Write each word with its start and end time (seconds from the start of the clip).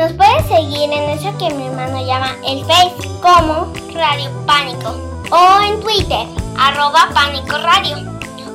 Nos 0.00 0.12
puedes 0.14 0.48
seguir 0.48 0.90
en 0.90 1.10
eso 1.10 1.36
que 1.36 1.52
mi 1.54 1.66
hermano 1.66 2.02
llama 2.06 2.34
el 2.48 2.64
Face 2.64 3.06
como 3.20 3.70
Radio 3.92 4.30
Pánico 4.46 4.96
o 5.30 5.60
en 5.62 5.78
Twitter 5.82 6.26
arroba 6.58 7.10
Pánico 7.12 7.58
Radio 7.58 7.98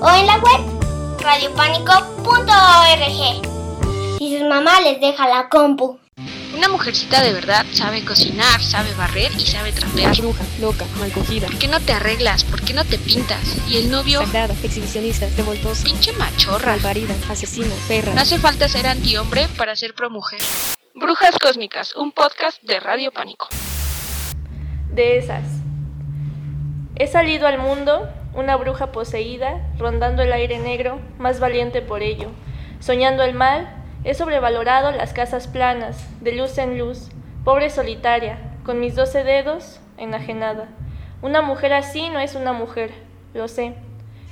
o 0.01 0.09
en 0.09 0.25
la 0.25 0.39
web 0.39 0.61
radiopánico.org. 1.19 4.19
Y 4.19 4.35
sus 4.35 4.41
mamás 4.49 4.81
les 4.85 4.99
deja 4.99 5.27
la 5.27 5.47
compu. 5.47 5.99
Una 6.55 6.67
mujercita 6.67 7.21
de 7.21 7.33
verdad 7.33 7.63
sabe 7.73 8.03
cocinar, 8.03 8.63
sabe 8.63 8.91
barrer 8.95 9.31
y 9.37 9.45
sabe 9.45 9.71
trapear. 9.71 10.17
Bruja, 10.17 10.43
loca, 10.59 10.87
mal 10.99 11.11
cogida. 11.11 11.45
¿Por 11.45 11.59
qué 11.59 11.67
no 11.67 11.79
te 11.79 11.93
arreglas? 11.93 12.43
¿Por 12.43 12.63
qué 12.63 12.73
no 12.73 12.85
te 12.85 12.97
pintas? 12.97 13.55
Y 13.69 13.77
el 13.77 13.91
novio... 13.91 14.21
Sagrada, 14.21 14.55
exhibicionista, 14.63 15.27
revoltosa. 15.37 15.83
Pinche 15.83 16.11
machorra. 16.13 16.71
Malparida, 16.71 17.13
asesina, 17.29 17.75
perra. 17.87 18.15
No 18.15 18.21
hace 18.21 18.39
falta 18.39 18.67
ser 18.67 18.87
antihombre 18.87 19.47
para 19.49 19.75
ser 19.75 19.93
promujer. 19.93 20.41
Brujas 20.97 21.37
Cósmicas, 21.39 21.93
un 21.97 22.13
podcast 22.13 22.63
de 22.63 22.79
Radio 22.79 23.11
Pánico. 23.11 23.49
De 24.93 25.17
esas. 25.17 25.43
He 26.95 27.07
salido 27.07 27.47
al 27.47 27.57
mundo, 27.57 28.07
una 28.33 28.55
bruja 28.55 28.93
poseída, 28.93 29.59
rondando 29.77 30.23
el 30.23 30.31
aire 30.31 30.57
negro, 30.57 31.01
más 31.17 31.41
valiente 31.41 31.81
por 31.81 32.01
ello. 32.01 32.29
Soñando 32.79 33.23
el 33.23 33.33
mal, 33.33 33.83
he 34.05 34.13
sobrevalorado 34.13 34.93
las 34.93 35.11
casas 35.11 35.49
planas, 35.49 36.07
de 36.21 36.31
luz 36.31 36.57
en 36.57 36.79
luz, 36.79 37.09
pobre 37.43 37.69
solitaria, 37.69 38.39
con 38.63 38.79
mis 38.79 38.95
doce 38.95 39.25
dedos, 39.25 39.81
enajenada. 39.97 40.69
Una 41.21 41.41
mujer 41.41 41.73
así 41.73 42.07
no 42.07 42.19
es 42.19 42.35
una 42.35 42.53
mujer, 42.53 42.93
lo 43.33 43.49
sé. 43.49 43.73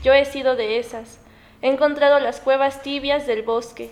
Yo 0.02 0.14
he 0.14 0.24
sido 0.24 0.56
de 0.56 0.80
esas. 0.80 1.20
He 1.62 1.68
encontrado 1.68 2.22
las 2.22 2.40
cuevas 2.40 2.82
tibias 2.84 3.28
del 3.28 3.44
bosque. 3.44 3.92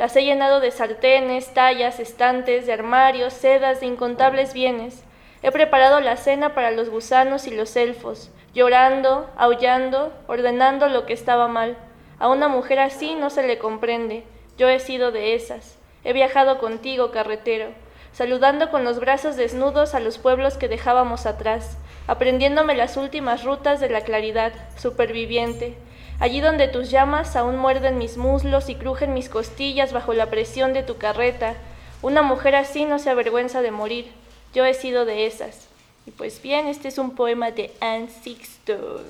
Las 0.00 0.16
he 0.16 0.24
llenado 0.24 0.60
de 0.60 0.70
sartenes, 0.70 1.52
tallas, 1.52 2.00
estantes, 2.00 2.64
de 2.64 2.72
armarios, 2.72 3.34
sedas, 3.34 3.80
de 3.80 3.86
incontables 3.86 4.54
bienes. 4.54 5.04
He 5.42 5.52
preparado 5.52 6.00
la 6.00 6.16
cena 6.16 6.54
para 6.54 6.70
los 6.70 6.88
gusanos 6.88 7.46
y 7.46 7.50
los 7.50 7.76
elfos, 7.76 8.30
llorando, 8.54 9.28
aullando, 9.36 10.10
ordenando 10.26 10.88
lo 10.88 11.04
que 11.04 11.12
estaba 11.12 11.48
mal. 11.48 11.76
A 12.18 12.28
una 12.28 12.48
mujer 12.48 12.78
así 12.78 13.14
no 13.14 13.28
se 13.28 13.46
le 13.46 13.58
comprende. 13.58 14.24
Yo 14.56 14.70
he 14.70 14.80
sido 14.80 15.12
de 15.12 15.34
esas. 15.34 15.78
He 16.02 16.14
viajado 16.14 16.56
contigo, 16.56 17.10
carretero, 17.10 17.66
saludando 18.14 18.70
con 18.70 18.84
los 18.84 19.00
brazos 19.00 19.36
desnudos 19.36 19.94
a 19.94 20.00
los 20.00 20.16
pueblos 20.16 20.56
que 20.56 20.68
dejábamos 20.68 21.26
atrás, 21.26 21.76
aprendiéndome 22.06 22.74
las 22.74 22.96
últimas 22.96 23.44
rutas 23.44 23.80
de 23.80 23.90
la 23.90 24.00
claridad, 24.00 24.54
superviviente, 24.78 25.76
allí 26.20 26.40
donde 26.40 26.68
tus 26.68 26.90
llamas 26.90 27.34
aún 27.34 27.56
muerden 27.56 27.98
mis 27.98 28.16
muslos 28.16 28.68
y 28.68 28.76
crujen 28.76 29.14
mis 29.14 29.28
costillas 29.28 29.92
bajo 29.92 30.14
la 30.14 30.26
presión 30.30 30.72
de 30.72 30.82
tu 30.84 30.96
carreta. 30.98 31.54
Una 32.02 32.22
mujer 32.22 32.54
así 32.54 32.84
no 32.84 32.98
se 32.98 33.10
avergüenza 33.10 33.62
de 33.62 33.72
morir. 33.72 34.10
Yo 34.54 34.64
he 34.64 34.74
sido 34.74 35.04
de 35.04 35.26
esas. 35.26 35.66
Y 36.06 36.12
pues 36.12 36.40
bien, 36.40 36.66
este 36.66 36.88
es 36.88 36.98
un 36.98 37.14
poema 37.14 37.50
de 37.50 37.72
Anne 37.80 38.08
Sixto. 38.22 39.02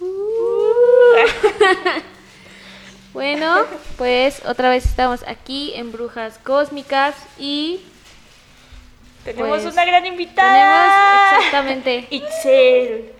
Bueno, 3.12 3.58
pues 3.96 4.42
otra 4.44 4.70
vez 4.70 4.84
estamos 4.86 5.22
aquí 5.28 5.72
en 5.76 5.92
Brujas 5.92 6.36
Cósmicas 6.38 7.14
y 7.38 7.80
Tenemos 9.24 9.60
Pues, 9.62 9.72
una 9.72 9.84
gran 9.84 10.04
invitada. 10.04 10.52
tenemos 10.52 11.46
exactamente 11.46 12.06
Itzel. 12.14 13.12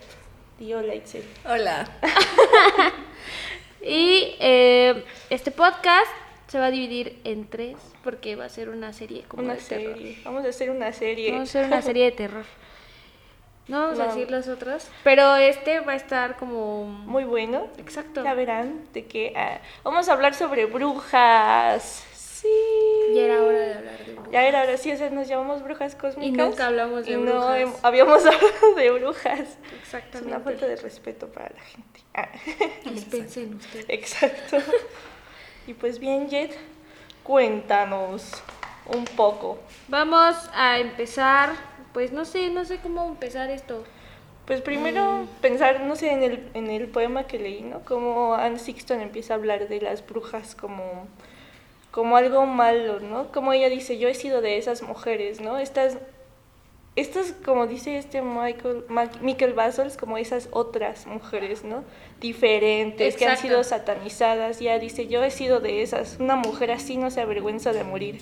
Di 0.59 0.73
hola, 0.73 0.95
Itzel. 0.95 1.25
Hola. 1.47 1.87
y 3.83 4.37
eh, 4.39 5.05
este 5.31 5.51
podcast 5.51 6.11
se 6.47 6.59
va 6.59 6.67
a 6.67 6.71
dividir 6.71 7.19
en 7.25 7.49
tres 7.49 7.77
porque 8.05 8.37
va 8.37 8.45
a 8.45 8.49
ser 8.49 8.69
una 8.69 8.93
serie 8.93 9.25
como 9.27 9.43
Una 9.43 9.55
de 9.55 9.61
terror. 9.61 9.97
serie. 9.97 10.19
Vamos 10.25 10.45
a 10.45 10.49
hacer 10.49 10.71
una 10.71 10.93
serie. 10.93 11.33
Vamos 11.33 11.49
a 11.55 11.59
hacer 11.59 11.67
una 11.67 11.83
serie 11.83 12.05
de 12.05 12.13
terror. 12.13 12.45
No 13.67 13.81
vamos 13.81 13.99
a 13.99 14.09
decir 14.09 14.31
las 14.31 14.47
otras, 14.47 14.91
pero 15.05 15.37
este 15.37 15.81
va 15.81 15.93
a 15.93 15.97
estar 15.97 16.37
como 16.37 16.85
Muy 16.85 17.25
bueno. 17.25 17.67
exacto. 17.79 18.23
Ya 18.23 18.35
verán 18.35 18.85
de 18.93 19.07
qué. 19.07 19.33
ah, 19.35 19.59
vamos 19.83 20.09
a 20.09 20.13
hablar 20.13 20.35
sobre 20.35 20.67
brujas. 20.67 22.05
Sí. 22.45 23.15
Ya 23.15 23.23
era 23.23 23.43
hora 23.43 23.59
de 23.59 23.75
hablar 23.75 23.99
de 24.05 24.13
brujas. 24.13 24.33
Ya 24.33 24.43
era 24.47 24.63
hora, 24.63 24.77
sí, 24.77 24.93
o 24.93 24.97
sea, 24.97 25.09
nos 25.11 25.29
llamamos 25.29 25.63
brujas 25.63 25.95
cósmicas. 25.95 26.29
Y 26.29 26.33
nunca 26.33 26.67
hablamos 26.67 27.07
de 27.07 27.13
y 27.13 27.17
brujas. 27.17 27.35
no 27.71 27.75
habíamos 27.83 28.27
hablado 28.27 28.75
de 28.77 28.91
brujas. 28.91 29.41
Es 29.41 29.57
Exactamente. 29.83 30.29
una 30.35 30.41
falta 30.41 30.67
de 30.67 30.77
respeto 30.77 31.29
para 31.29 31.51
la 31.51 31.61
gente. 31.63 32.01
Ah, 32.15 32.29
Dispensen 32.91 33.55
ustedes. 33.55 33.87
Exacto. 33.89 34.59
Y 35.67 35.75
pues 35.75 35.99
bien, 35.99 36.29
Jet, 36.29 36.55
cuéntanos 37.23 38.43
un 38.95 39.05
poco. 39.05 39.59
Vamos 39.89 40.37
a 40.55 40.79
empezar, 40.79 41.51
pues 41.93 42.13
no 42.13 42.25
sé, 42.25 42.51
no 42.51 42.65
sé 42.65 42.79
cómo 42.79 43.07
empezar 43.07 43.51
esto. 43.51 43.83
Pues 44.47 44.61
primero 44.61 45.27
pensar, 45.41 45.81
no 45.81 45.97
sé, 45.97 46.11
en 46.13 46.23
el, 46.23 46.51
en 46.53 46.69
el 46.69 46.89
poema 46.89 47.27
que 47.27 47.39
leí, 47.39 47.63
¿no? 47.63 47.81
Como 47.81 48.35
Anne 48.35 48.59
Sixton 48.59 49.01
empieza 49.01 49.33
a 49.33 49.37
hablar 49.39 49.69
de 49.69 49.81
las 49.81 50.07
brujas 50.07 50.55
como, 50.55 51.07
como 51.95 52.17
algo 52.17 52.45
malo, 52.45 52.99
¿no? 52.99 53.31
Como 53.31 53.53
ella 53.53 53.69
dice, 53.69 53.99
yo 53.99 54.09
he 54.09 54.15
sido 54.15 54.41
de 54.41 54.59
esas 54.59 54.83
mujeres, 54.83 55.41
¿no? 55.41 55.59
Estas, 55.59 55.97
estas 56.97 57.31
como 57.45 57.69
dice 57.69 57.99
este 57.99 58.21
Michael, 58.21 58.85
Michael 59.21 59.53
Bassols, 59.53 59.97
como 59.97 60.19
esas 60.19 60.49
otras 60.51 61.07
mujeres, 61.07 61.63
¿no? 61.63 61.85
Diferentes, 62.21 63.15
que 63.15 63.27
han 63.27 63.37
sido 63.37 63.63
satanizadas. 63.63 64.59
Ya 64.59 64.81
dice, 64.81 65.07
yo 65.07 65.23
he 65.23 65.31
sido 65.31 65.61
de 65.61 65.83
esas. 65.83 66.17
Una 66.19 66.35
mujer 66.35 66.73
así 66.73 66.97
no 66.97 67.13
se 67.13 67.21
avergüenza 67.21 67.73
de 67.73 67.85
morir. 67.85 68.21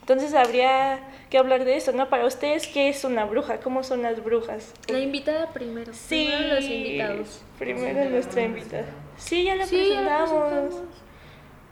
Entonces 0.00 0.32
habría 0.32 1.00
que 1.28 1.36
hablar 1.36 1.66
de 1.66 1.76
eso, 1.76 1.92
¿no? 1.92 2.08
Para 2.08 2.24
ustedes, 2.24 2.68
¿qué 2.68 2.88
es 2.88 3.04
una 3.04 3.26
bruja? 3.26 3.60
¿Cómo 3.60 3.84
son 3.84 4.00
las 4.00 4.24
brujas? 4.24 4.72
La 4.88 4.98
invitada 4.98 5.52
primero. 5.52 5.92
Sí, 5.92 6.30
Primero 6.30 6.54
los 6.54 6.64
invitados. 6.64 7.42
Primero 7.58 8.08
nuestra 8.08 8.42
invitada. 8.44 8.86
Sí, 9.18 9.44
ya 9.44 9.56
la 9.56 9.66
Sí, 9.66 9.90
ya 9.90 10.00
la 10.00 10.16
presentamos. 10.20 10.48
presentamos. 10.48 10.88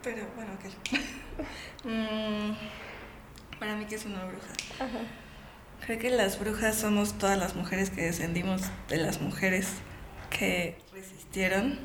Pero 0.02 0.26
bueno, 0.36 0.52
ok. 0.52 0.98
Mm, 1.84 2.52
para 3.58 3.76
mí, 3.76 3.84
¿qué 3.86 3.94
es 3.94 4.04
una 4.04 4.24
bruja? 4.24 4.48
Ajá. 4.80 4.98
Creo 5.84 5.98
que 5.98 6.10
las 6.10 6.38
brujas 6.38 6.76
somos 6.76 7.18
todas 7.18 7.38
las 7.38 7.54
mujeres 7.54 7.90
que 7.90 8.02
descendimos 8.02 8.62
de 8.88 8.98
las 8.98 9.20
mujeres 9.20 9.68
que 10.30 10.76
resistieron 10.92 11.78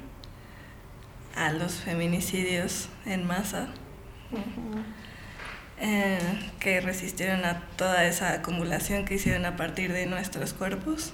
a 1.36 1.52
los 1.52 1.76
feminicidios 1.76 2.90
en 3.06 3.26
masa, 3.26 3.68
eh, 5.80 6.20
que 6.60 6.82
resistieron 6.82 7.46
a 7.46 7.62
toda 7.78 8.06
esa 8.06 8.34
acumulación 8.34 9.06
que 9.06 9.16
hicieron 9.16 9.46
a 9.46 9.56
partir 9.56 9.94
de 9.94 10.06
nuestros 10.06 10.54
cuerpos. 10.54 11.14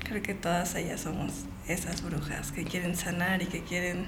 Creo 0.00 0.22
que 0.22 0.34
todas 0.34 0.74
ellas 0.76 1.00
somos 1.00 1.32
esas 1.66 2.02
brujas 2.02 2.52
que 2.52 2.64
quieren 2.64 2.96
sanar 2.96 3.42
y 3.42 3.46
que 3.46 3.62
quieren 3.64 4.06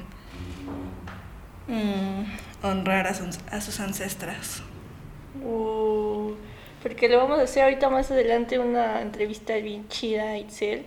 mm, 1.67 2.23
honrar 2.63 3.07
a 3.07 3.15
sus, 3.15 3.39
a 3.51 3.61
sus 3.61 3.81
ancestras. 3.81 4.63
Uh, 5.43 6.33
porque 6.83 7.09
le 7.09 7.17
vamos 7.17 7.39
a 7.39 7.43
hacer 7.43 7.65
ahorita 7.65 7.89
más 7.91 8.11
adelante 8.11 8.59
una 8.59 9.03
entrevista 9.03 9.55
bien 9.57 9.89
chida 9.89 10.31
a 10.31 10.39
Itzel, 10.39 10.85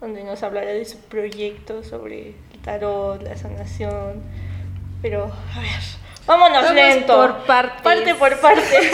donde 0.00 0.24
nos 0.24 0.42
hablará 0.42 0.70
de 0.70 0.84
su 0.84 0.98
proyecto 0.98 1.82
sobre 1.82 2.34
el 2.52 2.60
tarot, 2.62 3.22
la 3.22 3.36
sanación. 3.36 4.22
Pero, 5.02 5.24
a 5.24 5.60
ver, 5.60 5.70
vámonos 6.26 6.62
Vamos 6.62 6.74
lento. 6.74 7.14
por 7.16 7.46
partes. 7.46 7.82
Parte 7.82 8.14
por 8.14 8.40
parte. 8.40 8.90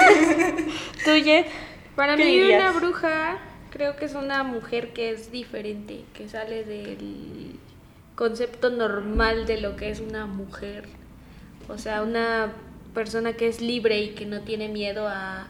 ¿Tú, 1.05 1.17
Jet? 1.17 1.47
Para 1.95 2.17
¿Qué 2.17 2.25
mí 2.25 2.31
dirías? 2.39 2.61
una 2.61 2.73
bruja 2.73 3.39
creo 3.71 3.97
que 3.97 4.07
es 4.07 4.15
una 4.15 4.43
mujer 4.43 4.93
que 4.93 5.11
es 5.11 5.31
diferente, 5.31 6.05
que 6.15 6.29
sale 6.29 6.65
del 6.65 7.59
concepto 8.15 8.71
normal 8.71 9.47
de 9.47 9.61
lo 9.61 9.77
que 9.77 9.91
es 9.91 10.01
una 10.01 10.27
mujer. 10.27 10.85
O 11.69 11.79
sea, 11.79 12.03
una 12.03 12.53
persona 12.95 13.35
que 13.35 13.49
es 13.49 13.61
libre 13.61 14.01
y 14.01 14.09
que 14.11 14.25
no 14.25 14.41
tiene 14.41 14.69
miedo 14.69 15.09
a 15.09 15.49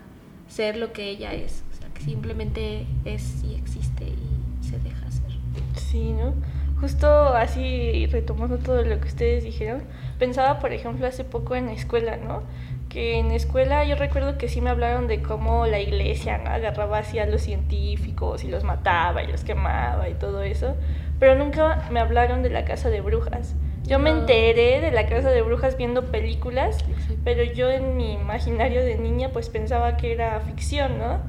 ser 0.48 0.76
lo 0.76 0.92
que 0.92 1.08
ella 1.10 1.32
es. 1.34 1.62
O 1.72 1.76
sea, 1.76 1.88
que 1.94 2.02
simplemente 2.02 2.86
es 3.04 3.42
y 3.44 3.54
existe 3.54 4.04
y 4.04 4.64
se 4.64 4.78
deja 4.78 5.10
ser. 5.10 5.30
Sí, 5.76 6.12
¿no? 6.12 6.34
Justo 6.80 7.08
así, 7.08 8.06
retomando 8.06 8.58
todo 8.58 8.82
lo 8.82 9.00
que 9.00 9.08
ustedes 9.08 9.44
dijeron, 9.44 9.82
pensaba, 10.18 10.58
por 10.58 10.72
ejemplo, 10.72 11.06
hace 11.06 11.24
poco 11.24 11.54
en 11.56 11.66
la 11.66 11.72
escuela, 11.72 12.18
¿no? 12.18 12.42
Que 12.90 13.18
en 13.18 13.28
la 13.28 13.34
escuela 13.34 13.84
yo 13.84 13.96
recuerdo 13.96 14.36
que 14.36 14.48
sí 14.48 14.60
me 14.60 14.70
hablaron 14.70 15.06
de 15.06 15.22
cómo 15.22 15.66
la 15.66 15.80
iglesia 15.80 16.36
agarraba 16.36 16.98
así 16.98 17.18
a 17.18 17.26
los 17.26 17.42
científicos 17.42 18.44
y 18.44 18.48
los 18.48 18.62
mataba 18.62 19.22
y 19.22 19.26
los 19.26 19.42
quemaba 19.42 20.08
y 20.08 20.14
todo 20.14 20.42
eso, 20.42 20.76
pero 21.18 21.34
nunca 21.34 21.88
me 21.90 22.00
hablaron 22.00 22.42
de 22.42 22.50
la 22.50 22.64
casa 22.64 22.90
de 22.90 23.00
brujas. 23.00 23.54
Yo 23.86 24.00
me 24.00 24.10
enteré 24.10 24.80
de 24.80 24.90
la 24.90 25.06
casa 25.06 25.30
de 25.30 25.42
brujas 25.42 25.76
viendo 25.76 26.06
películas, 26.06 26.78
pero 27.24 27.44
yo 27.44 27.70
en 27.70 27.96
mi 27.96 28.14
imaginario 28.14 28.84
de 28.84 28.96
niña 28.96 29.30
pues 29.32 29.48
pensaba 29.48 29.96
que 29.96 30.12
era 30.12 30.40
ficción, 30.40 30.98
¿no? 30.98 31.20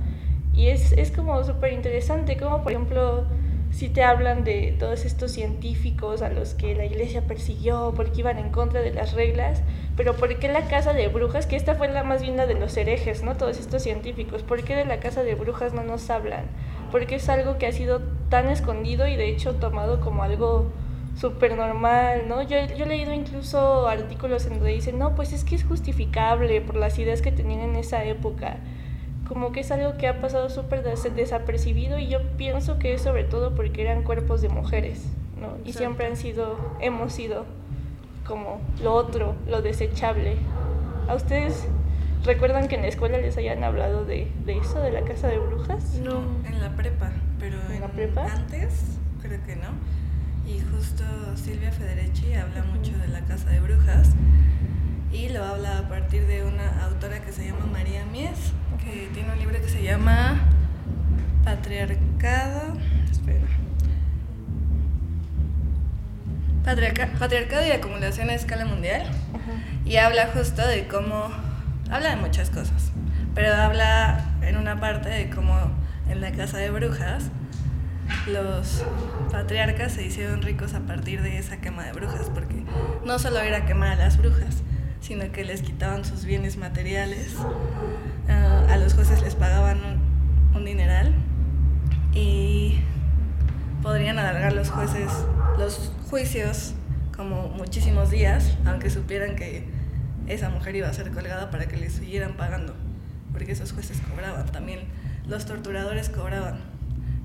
Y 0.53 0.69
es, 0.69 0.91
es 0.93 1.11
como 1.11 1.43
súper 1.43 1.73
interesante, 1.73 2.35
como 2.35 2.63
por 2.63 2.71
ejemplo 2.71 3.25
sí 3.69 3.89
te 3.89 4.03
hablan 4.03 4.43
de 4.43 4.75
todos 4.79 5.05
estos 5.05 5.31
científicos 5.33 6.23
a 6.23 6.29
los 6.29 6.55
que 6.55 6.73
la 6.73 6.85
iglesia 6.85 7.21
persiguió 7.21 7.93
porque 7.95 8.21
iban 8.21 8.39
en 8.39 8.49
contra 8.49 8.81
de 8.81 8.91
las 8.91 9.13
reglas, 9.13 9.61
pero 9.95 10.15
¿por 10.15 10.39
qué 10.39 10.47
la 10.47 10.67
casa 10.67 10.93
de 10.93 11.09
brujas? 11.09 11.45
Que 11.45 11.57
esta 11.57 11.75
fue 11.75 11.87
la 11.89 12.03
más 12.03 12.23
bien 12.23 12.37
la 12.37 12.47
de 12.47 12.55
los 12.55 12.75
herejes, 12.75 13.21
¿no? 13.21 13.37
Todos 13.37 13.59
estos 13.59 13.83
científicos, 13.83 14.41
¿por 14.41 14.63
qué 14.63 14.75
de 14.75 14.85
la 14.85 14.99
casa 14.99 15.21
de 15.21 15.35
brujas 15.35 15.73
no 15.73 15.83
nos 15.83 16.09
hablan? 16.09 16.45
Porque 16.91 17.15
es 17.15 17.29
algo 17.29 17.59
que 17.59 17.67
ha 17.67 17.71
sido 17.71 18.01
tan 18.29 18.47
escondido 18.49 19.07
y 19.07 19.15
de 19.15 19.29
hecho 19.29 19.53
tomado 19.55 19.99
como 20.01 20.23
algo 20.23 20.71
súper 21.19 21.57
normal, 21.57 22.27
¿no? 22.27 22.41
Yo, 22.43 22.57
yo 22.77 22.85
he 22.85 22.87
leído 22.87 23.13
incluso 23.13 23.87
artículos 23.87 24.45
en 24.45 24.55
donde 24.55 24.71
dicen, 24.73 24.99
no, 24.99 25.15
pues 25.15 25.33
es 25.33 25.43
que 25.43 25.55
es 25.55 25.63
justificable 25.63 26.61
por 26.61 26.75
las 26.75 26.97
ideas 26.99 27.21
que 27.21 27.31
tenían 27.31 27.61
en 27.61 27.75
esa 27.75 28.03
época 28.03 28.57
como 29.27 29.51
que 29.51 29.59
es 29.59 29.71
algo 29.71 29.97
que 29.97 30.07
ha 30.07 30.21
pasado 30.21 30.49
súper 30.49 30.83
desapercibido 30.83 31.99
y 31.99 32.07
yo 32.07 32.21
pienso 32.37 32.79
que 32.79 32.93
es 32.93 33.01
sobre 33.01 33.23
todo 33.23 33.55
porque 33.55 33.81
eran 33.81 34.03
cuerpos 34.03 34.41
de 34.41 34.49
mujeres, 34.49 35.05
¿no? 35.39 35.49
Y 35.65 35.73
siempre 35.73 36.07
han 36.07 36.15
sido, 36.15 36.57
hemos 36.79 37.13
sido 37.13 37.45
como 38.25 38.61
lo 38.81 38.93
otro, 38.93 39.35
lo 39.47 39.61
desechable. 39.61 40.37
¿A 41.09 41.15
ustedes 41.15 41.67
recuerdan 42.23 42.67
que 42.67 42.75
en 42.75 42.81
la 42.81 42.87
escuela 42.87 43.17
les 43.17 43.37
hayan 43.37 43.63
hablado 43.63 44.05
de, 44.05 44.31
de 44.45 44.57
eso, 44.57 44.79
de 44.79 44.91
la 44.91 45.01
casa 45.01 45.27
de 45.27 45.39
brujas? 45.39 45.99
No. 46.01 46.21
En 46.45 46.61
la 46.61 46.75
prepa, 46.75 47.11
pero 47.39 47.57
¿En 47.69 47.81
la 47.81 47.87
prepa? 47.87 48.25
antes 48.25 48.97
creo 49.21 49.43
que 49.45 49.55
no. 49.57 49.69
Y 50.47 50.61
justo 50.61 51.03
Silvia 51.35 51.71
Federici 51.71 52.33
habla 52.33 52.63
mucho 52.63 52.97
de 52.97 53.09
la 53.09 53.19
casa 53.21 53.49
de 53.49 53.59
brujas 53.59 54.09
y 55.11 55.29
lo 55.29 55.43
habla 55.43 55.79
a 55.79 55.89
partir 55.89 56.25
de 56.25 56.43
una 56.43 56.85
autora 56.85 57.19
que 57.19 57.33
se 57.33 57.45
llama 57.45 57.65
María 57.71 58.05
Mies 58.05 58.53
que 58.83 59.09
tiene 59.13 59.33
un 59.33 59.39
libro 59.39 59.59
que 59.59 59.67
se 59.67 59.83
llama 59.83 60.39
Patriarcado. 61.43 62.77
Espera. 63.11 63.47
Patriarcado 67.19 67.67
y 67.67 67.71
acumulación 67.71 68.29
a 68.29 68.33
escala 68.33 68.65
mundial. 68.65 69.03
Y 69.85 69.97
habla 69.97 70.27
justo 70.27 70.65
de 70.65 70.87
cómo. 70.87 71.29
Habla 71.89 72.11
de 72.11 72.15
muchas 72.17 72.49
cosas. 72.49 72.91
Pero 73.35 73.53
habla 73.53 74.25
en 74.41 74.55
una 74.57 74.79
parte 74.79 75.09
de 75.09 75.29
cómo 75.29 75.71
en 76.09 76.21
la 76.21 76.31
casa 76.31 76.57
de 76.57 76.69
brujas 76.69 77.29
los 78.27 78.83
patriarcas 79.31 79.93
se 79.93 80.05
hicieron 80.05 80.41
ricos 80.41 80.73
a 80.73 80.81
partir 80.81 81.21
de 81.21 81.37
esa 81.37 81.57
quema 81.57 81.85
de 81.85 81.93
brujas, 81.93 82.29
porque 82.33 82.63
no 83.05 83.19
solo 83.19 83.39
era 83.39 83.65
quemar 83.65 83.93
a 83.93 83.95
las 83.95 84.17
brujas, 84.17 84.63
sino 85.01 85.31
que 85.31 85.43
les 85.45 85.61
quitaban 85.61 86.05
sus 86.05 86.25
bienes 86.25 86.57
materiales, 86.57 87.35
ah, 88.29 88.65
a 88.69 88.77
los 88.77 88.93
jueces 88.93 89.21
les 89.21 89.35
pagaban 89.35 89.79
un, 90.53 90.65
dineral 90.65 91.13
y 92.13 92.79
podrían 93.81 94.17
alargar 94.17 94.51
los 94.51 94.69
jueces 94.69 95.09
los 95.57 95.93
juicios 96.09 96.73
como 97.15 97.47
muchísimos 97.49 98.09
días, 98.09 98.57
aunque 98.65 98.89
supieran 98.89 99.35
que 99.35 99.63
esa 100.27 100.49
mujer 100.49 100.75
iba 100.75 100.89
a 100.89 100.93
ser 100.93 101.11
colgada 101.11 101.49
para 101.51 101.67
que 101.67 101.77
les 101.77 101.93
siguieran 101.93 102.33
pagando, 102.33 102.75
porque 103.31 103.53
esos 103.53 103.71
jueces 103.71 104.01
cobraban, 104.09 104.45
también 104.47 104.81
los 105.27 105.45
torturadores 105.45 106.09
cobraban, 106.09 106.59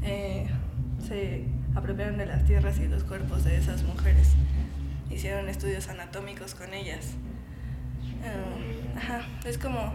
eh, 0.02 0.46
se 1.12 1.44
apropiaron 1.74 2.16
de 2.16 2.26
las 2.26 2.44
tierras 2.44 2.78
y 2.78 2.88
los 2.88 3.04
cuerpos 3.04 3.44
de 3.44 3.56
esas 3.56 3.82
mujeres, 3.82 4.30
hicieron 5.10 5.48
estudios 5.48 5.88
anatómicos 5.88 6.54
con 6.54 6.72
ellas 6.72 7.16
Em, 8.22 8.96
ajá, 8.96 9.22
es 9.44 9.58
como. 9.58 9.92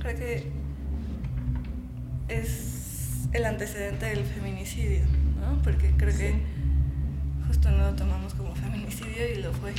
Creo 0.00 0.16
que 0.16 0.52
es 2.28 3.28
el 3.32 3.46
antecedente 3.46 4.06
del 4.06 4.24
feminicidio, 4.24 5.04
¿no? 5.40 5.62
Porque 5.62 5.92
creo 5.96 6.14
que 6.16 6.34
justo 7.46 7.70
no 7.70 7.90
lo 7.90 7.94
tomamos 7.94 8.34
como 8.34 8.54
feminicidio 8.54 9.32
y 9.34 9.40
lo 9.40 9.52
fue. 9.54 9.72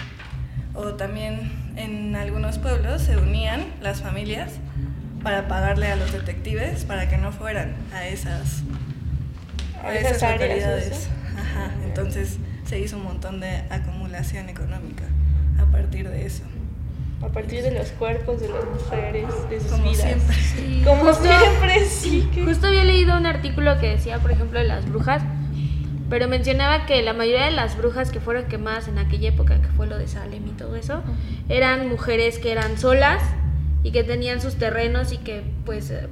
O 0.74 0.96
también 0.96 1.52
en 1.76 2.16
algunos 2.16 2.58
pueblos 2.58 3.04
se 3.04 3.18
unían 3.18 3.64
las 3.82 4.02
familias 4.02 4.54
para 5.22 5.48
pagarle 5.48 5.92
a 5.92 5.96
los 5.96 6.12
detectives 6.12 6.84
para 6.86 7.08
que 7.08 7.18
no 7.18 7.32
fueran 7.32 7.76
a 7.94 8.08
esas, 8.08 8.64
a 9.86 9.96
esas, 9.96 10.22
localidades. 10.32 11.10
Ajá, 11.38 11.72
entonces 11.86 12.38
se 12.66 12.80
hizo 12.80 12.98
un 12.98 13.04
montón 13.04 13.40
de 13.40 13.64
acumulación 13.70 14.50
económica 14.50 15.04
a 15.62 15.66
partir 15.72 16.10
de 16.10 16.26
eso 16.26 16.44
a 17.22 17.30
partir 17.30 17.64
de 17.64 17.72
los 17.72 17.88
cuerpos 17.94 18.40
de 18.42 18.50
las 18.50 18.64
mujeres, 18.66 19.26
de 19.50 19.60
sus 19.60 19.72
Como 19.72 19.84
vidas. 19.90 20.02
siempre. 20.06 20.36
Como 20.84 21.14
siempre, 21.14 21.86
sí. 21.90 22.30
que- 22.34 22.44
Justo 22.44 22.68
había 22.68 22.84
leído 22.84 23.18
un 23.18 23.26
artículo 23.26 23.80
que 23.80 23.88
decía, 23.88 24.20
por 24.20 24.32
ejemplo, 24.32 24.60
de 24.60 24.66
las 24.66 24.88
brujas, 24.88 25.24
pero 26.10 26.28
mencionaba 26.28 26.86
que 26.86 27.02
la 27.02 27.14
mayoría 27.14 27.46
de 27.46 27.52
las 27.52 27.78
brujas 27.78 28.12
que 28.12 28.20
fueron 28.20 28.46
quemadas 28.46 28.90
en 28.90 29.00
aquella 29.00 29.30
época, 29.30 29.60
que 29.60 29.68
fue 29.70 29.88
lo 29.88 29.98
de 29.98 30.08
Salem 30.08 30.46
y 30.46 30.52
todo 30.52 30.76
eso, 30.76 31.02
eran 31.50 31.88
mujeres 31.90 32.38
que 32.38 32.52
eran 32.52 32.78
solas 32.78 33.24
y 33.82 33.92
que 33.92 34.04
tenían 34.04 34.40
sus 34.42 34.56
terrenos 34.56 35.12
y 35.14 35.18
que, 35.18 35.42
pues, 35.66 35.90
eh, 35.92 36.08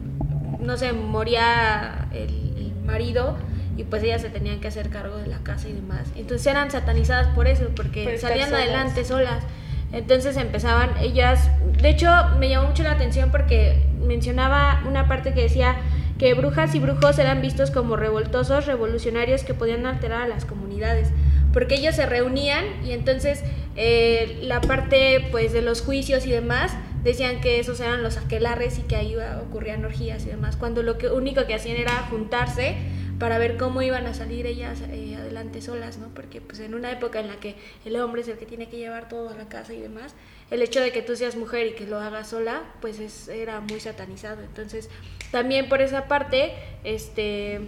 no 0.62 0.78
sé, 0.78 0.94
moría 0.94 2.08
el, 2.12 2.30
el 2.58 2.72
marido 2.88 3.38
y 3.78 3.84
pues 3.84 4.04
ellas 4.04 4.22
se 4.22 4.30
tenían 4.30 4.60
que 4.60 4.68
hacer 4.68 4.90
cargo 4.90 5.18
de 5.18 5.28
la 5.28 5.40
casa 5.40 5.68
y 5.70 5.74
demás. 5.74 6.08
Entonces 6.16 6.48
eran 6.48 6.72
satanizadas 6.72 7.28
por 7.36 7.48
eso, 7.48 7.70
porque 7.76 8.04
Por 8.04 8.18
salían 8.18 8.50
solas. 8.50 8.64
adelante 8.64 9.06
solas. 9.06 9.44
Entonces 9.92 10.38
empezaban 10.38 10.92
ellas, 11.00 11.50
de 11.82 11.90
hecho 11.90 12.10
me 12.40 12.50
llamó 12.50 12.70
mucho 12.70 12.84
la 12.84 12.92
atención 12.92 13.30
porque 13.30 13.84
mencionaba 14.02 14.82
una 14.88 15.08
parte 15.08 15.34
que 15.34 15.44
decía 15.44 15.76
que 16.18 16.34
brujas 16.34 16.74
y 16.74 16.80
brujos 16.80 17.20
eran 17.20 17.42
vistos 17.42 17.70
como 17.70 17.96
revoltosos, 17.96 18.66
revolucionarios 18.66 19.44
que 19.44 19.54
podían 19.54 19.86
alterar 19.86 20.24
a 20.24 20.28
las 20.28 20.46
comunidades, 20.46 21.10
porque 21.52 21.76
ellos 21.76 21.96
se 21.96 22.06
reunían 22.06 22.66
y 22.84 22.92
entonces 22.92 23.44
eh, 23.76 24.40
la 24.42 24.62
parte 24.62 25.28
pues 25.32 25.54
de 25.54 25.62
los 25.62 25.82
juicios 25.82 26.26
y 26.26 26.32
demás 26.32 26.72
decían 27.04 27.42
que 27.42 27.60
esos 27.60 27.80
eran 27.80 28.02
los 28.02 28.18
aquelarres 28.18 28.80
y 28.80 28.84
que 28.84 28.96
ahí 28.96 29.16
ocurrían 29.42 29.84
orgías 29.86 30.26
y 30.26 30.30
demás, 30.30 30.56
cuando 30.56 30.82
lo 30.82 30.98
que 30.98 31.10
único 31.10 31.46
que 31.46 31.54
hacían 31.54 31.78
era 31.78 31.92
juntarse 32.10 32.78
para 33.24 33.38
ver 33.38 33.56
cómo 33.56 33.82
iban 33.82 34.06
a 34.06 34.14
salir 34.14 34.46
ellas 34.46 34.82
eh, 34.82 35.16
adelante 35.16 35.62
solas, 35.62 35.98
¿no? 35.98 36.10
Porque 36.10 36.42
pues 36.42 36.60
en 36.60 36.76
una 36.76 36.92
época 36.92 37.22
en 37.22 37.30
la 37.30 37.38
que 37.38 37.56
el 37.86 37.96
hombre 37.96 38.20
es 38.20 38.28
el 38.28 38.38
que 38.38 38.46
tiene 38.46 38.68
que 38.68 38.76
llevar 38.76 39.08
todo 39.08 39.30
a 39.30 39.34
la 39.34 39.48
casa 39.48 39.74
y 39.74 39.80
demás, 39.80 40.14
el 40.52 40.62
hecho 40.62 40.82
de 40.82 40.92
que 40.92 41.02
tú 41.02 41.16
seas 41.16 41.38
mujer 41.38 41.68
y 41.68 41.72
que 41.72 41.88
lo 41.88 41.98
hagas 42.00 42.32
sola, 42.32 42.64
pues 42.82 43.00
es, 43.00 43.30
era 43.30 43.62
muy 43.62 43.80
satanizado. 43.80 44.42
Entonces, 44.42 44.90
también 45.32 45.70
por 45.70 45.80
esa 45.80 46.10
parte, 46.10 46.52
este, 46.84 47.62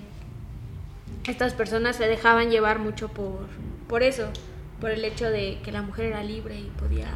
estas 1.26 1.54
personas 1.54 1.96
se 1.96 2.06
dejaban 2.06 2.52
llevar 2.52 2.80
mucho 2.80 3.08
por, 3.08 3.48
por 3.88 4.04
eso, 4.04 4.28
por 4.82 4.92
el 4.92 5.06
hecho 5.06 5.30
de 5.30 5.60
que 5.64 5.72
la 5.72 5.84
mujer 5.84 6.08
era 6.08 6.22
libre 6.22 6.60
y 6.60 6.70
podía 6.78 7.08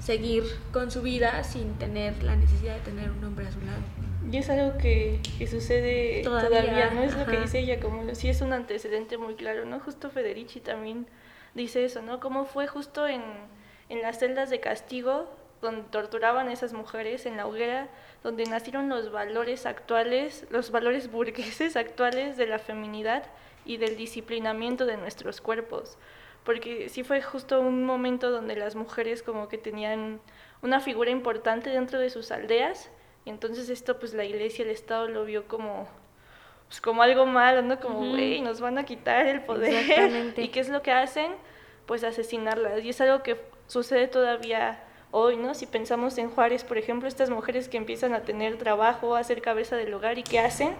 seguir 0.00 0.44
con 0.72 0.90
su 0.90 1.02
vida 1.02 1.44
sin 1.44 1.74
tener 1.74 2.22
la 2.22 2.34
necesidad 2.34 2.76
de 2.76 2.80
tener 2.80 3.10
un 3.10 3.22
hombre 3.24 3.46
a 3.46 3.52
su 3.52 3.60
lado. 3.60 3.82
Y 4.30 4.36
es 4.36 4.50
algo 4.50 4.76
que, 4.76 5.20
que 5.38 5.46
sucede 5.46 6.20
Todavía, 6.22 6.60
todavía, 6.60 6.90
¿no? 6.90 7.02
Es 7.02 7.16
lo 7.16 7.24
que 7.24 7.38
dice 7.38 7.60
ella, 7.60 7.80
como 7.80 8.14
sí 8.14 8.28
es 8.28 8.42
un 8.42 8.52
antecedente 8.52 9.16
muy 9.16 9.34
claro, 9.34 9.64
¿no? 9.64 9.80
Justo 9.80 10.10
Federici 10.10 10.60
también 10.60 11.06
dice 11.54 11.84
eso, 11.84 12.02
¿no? 12.02 12.20
Cómo 12.20 12.44
fue 12.44 12.66
justo 12.66 13.08
en, 13.08 13.22
en 13.88 14.02
las 14.02 14.18
celdas 14.18 14.50
de 14.50 14.60
castigo 14.60 15.28
donde 15.62 15.82
torturaban 15.90 16.48
a 16.48 16.52
esas 16.52 16.72
mujeres, 16.72 17.26
en 17.26 17.36
la 17.36 17.46
hoguera, 17.46 17.88
donde 18.22 18.44
nacieron 18.44 18.88
los 18.88 19.10
valores 19.10 19.66
actuales, 19.66 20.46
los 20.50 20.70
valores 20.70 21.10
burgueses 21.10 21.76
actuales 21.76 22.36
de 22.36 22.46
la 22.46 22.58
feminidad 22.58 23.24
y 23.64 23.78
del 23.78 23.96
disciplinamiento 23.96 24.86
de 24.86 24.98
nuestros 24.98 25.40
cuerpos. 25.40 25.96
Porque 26.44 26.88
sí 26.88 27.02
fue 27.02 27.22
justo 27.22 27.60
un 27.60 27.84
momento 27.84 28.30
donde 28.30 28.56
las 28.56 28.74
mujeres 28.74 29.22
como 29.22 29.48
que 29.48 29.58
tenían 29.58 30.20
una 30.62 30.80
figura 30.80 31.10
importante 31.10 31.70
dentro 31.70 31.98
de 31.98 32.10
sus 32.10 32.30
aldeas 32.30 32.90
entonces 33.30 33.68
esto 33.68 33.98
pues 33.98 34.14
la 34.14 34.24
iglesia, 34.24 34.64
el 34.64 34.70
Estado 34.70 35.08
lo 35.08 35.24
vio 35.24 35.46
como, 35.48 35.88
pues, 36.68 36.80
como 36.80 37.02
algo 37.02 37.26
malo, 37.26 37.62
¿no? 37.62 37.80
Como, 37.80 38.10
güey, 38.10 38.40
nos 38.40 38.60
van 38.60 38.78
a 38.78 38.84
quitar 38.84 39.26
el 39.26 39.42
poder. 39.42 40.34
¿Y 40.36 40.48
qué 40.48 40.60
es 40.60 40.68
lo 40.68 40.82
que 40.82 40.92
hacen? 40.92 41.32
Pues 41.86 42.04
asesinarlas. 42.04 42.84
Y 42.84 42.90
es 42.90 43.00
algo 43.00 43.22
que 43.22 43.40
sucede 43.66 44.08
todavía 44.08 44.84
hoy, 45.10 45.36
¿no? 45.36 45.54
Si 45.54 45.66
pensamos 45.66 46.18
en 46.18 46.30
Juárez, 46.30 46.64
por 46.64 46.78
ejemplo, 46.78 47.08
estas 47.08 47.30
mujeres 47.30 47.68
que 47.68 47.76
empiezan 47.76 48.14
a 48.14 48.22
tener 48.22 48.58
trabajo, 48.58 49.16
a 49.16 49.24
ser 49.24 49.40
cabeza 49.40 49.76
del 49.76 49.92
hogar 49.94 50.18
y 50.18 50.22
¿qué 50.22 50.38
hacen? 50.38 50.74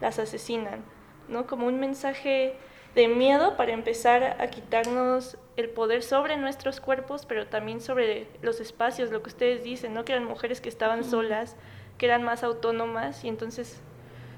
Las 0.00 0.18
asesinan, 0.18 0.84
¿no? 1.28 1.46
Como 1.46 1.66
un 1.66 1.78
mensaje 1.78 2.56
de 2.94 3.08
miedo 3.08 3.56
para 3.56 3.72
empezar 3.72 4.36
a 4.40 4.46
quitarnos 4.48 5.36
el 5.56 5.68
poder 5.68 6.02
sobre 6.02 6.36
nuestros 6.36 6.80
cuerpos, 6.80 7.26
pero 7.26 7.46
también 7.46 7.80
sobre 7.80 8.26
los 8.42 8.60
espacios, 8.60 9.10
lo 9.10 9.22
que 9.22 9.30
ustedes 9.30 9.62
dicen, 9.62 9.94
¿no? 9.94 10.04
Que 10.04 10.12
eran 10.12 10.24
mujeres 10.24 10.60
que 10.60 10.68
estaban 10.68 11.04
solas, 11.04 11.56
que 12.04 12.08
eran 12.08 12.22
más 12.22 12.44
autónomas 12.44 13.24
y 13.24 13.28
entonces, 13.28 13.80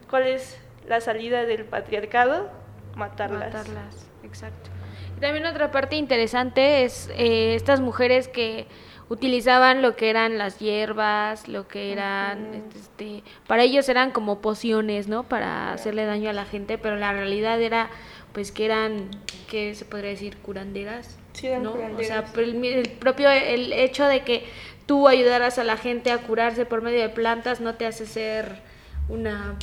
¿cuál 0.08 0.28
es 0.28 0.56
la 0.86 1.00
salida 1.00 1.46
del 1.46 1.64
patriarcado? 1.64 2.48
Matarlas. 2.94 3.52
Matarlas, 3.52 4.06
exacto. 4.22 4.70
Y 5.16 5.20
también 5.20 5.46
otra 5.46 5.72
parte 5.72 5.96
interesante 5.96 6.84
es 6.84 7.10
eh, 7.16 7.56
estas 7.56 7.80
mujeres 7.80 8.28
que 8.28 8.68
utilizaban 9.08 9.82
lo 9.82 9.96
que 9.96 10.10
eran 10.10 10.38
las 10.38 10.60
hierbas, 10.60 11.48
lo 11.48 11.66
que 11.66 11.90
eran, 11.90 12.62
este, 12.76 13.24
para 13.48 13.64
ellos 13.64 13.88
eran 13.88 14.12
como 14.12 14.40
pociones, 14.40 15.08
¿no? 15.08 15.24
Para 15.24 15.72
hacerle 15.72 16.04
daño 16.04 16.30
a 16.30 16.34
la 16.34 16.44
gente, 16.44 16.78
pero 16.78 16.94
la 16.94 17.12
realidad 17.12 17.60
era, 17.60 17.90
pues, 18.32 18.52
que 18.52 18.64
eran, 18.64 19.10
¿qué 19.50 19.74
se 19.74 19.84
podría 19.84 20.10
decir? 20.10 20.36
Curanderas. 20.36 21.18
Sí, 21.32 21.48
eran 21.48 21.64
¿no? 21.64 21.72
O 21.72 22.02
sea, 22.04 22.24
el, 22.36 22.64
el 22.64 22.90
propio, 22.90 23.28
el 23.28 23.72
hecho 23.72 24.06
de 24.06 24.22
que 24.22 24.44
tú 24.86 25.08
ayudaras 25.08 25.58
a 25.58 25.64
la 25.64 25.76
gente 25.76 26.10
a 26.10 26.18
curarse 26.18 26.64
por 26.64 26.82
medio 26.82 27.00
de 27.00 27.08
plantas 27.08 27.60
no 27.60 27.74
te 27.74 27.86
hace 27.86 28.06
ser 28.06 28.60
una 29.08 29.56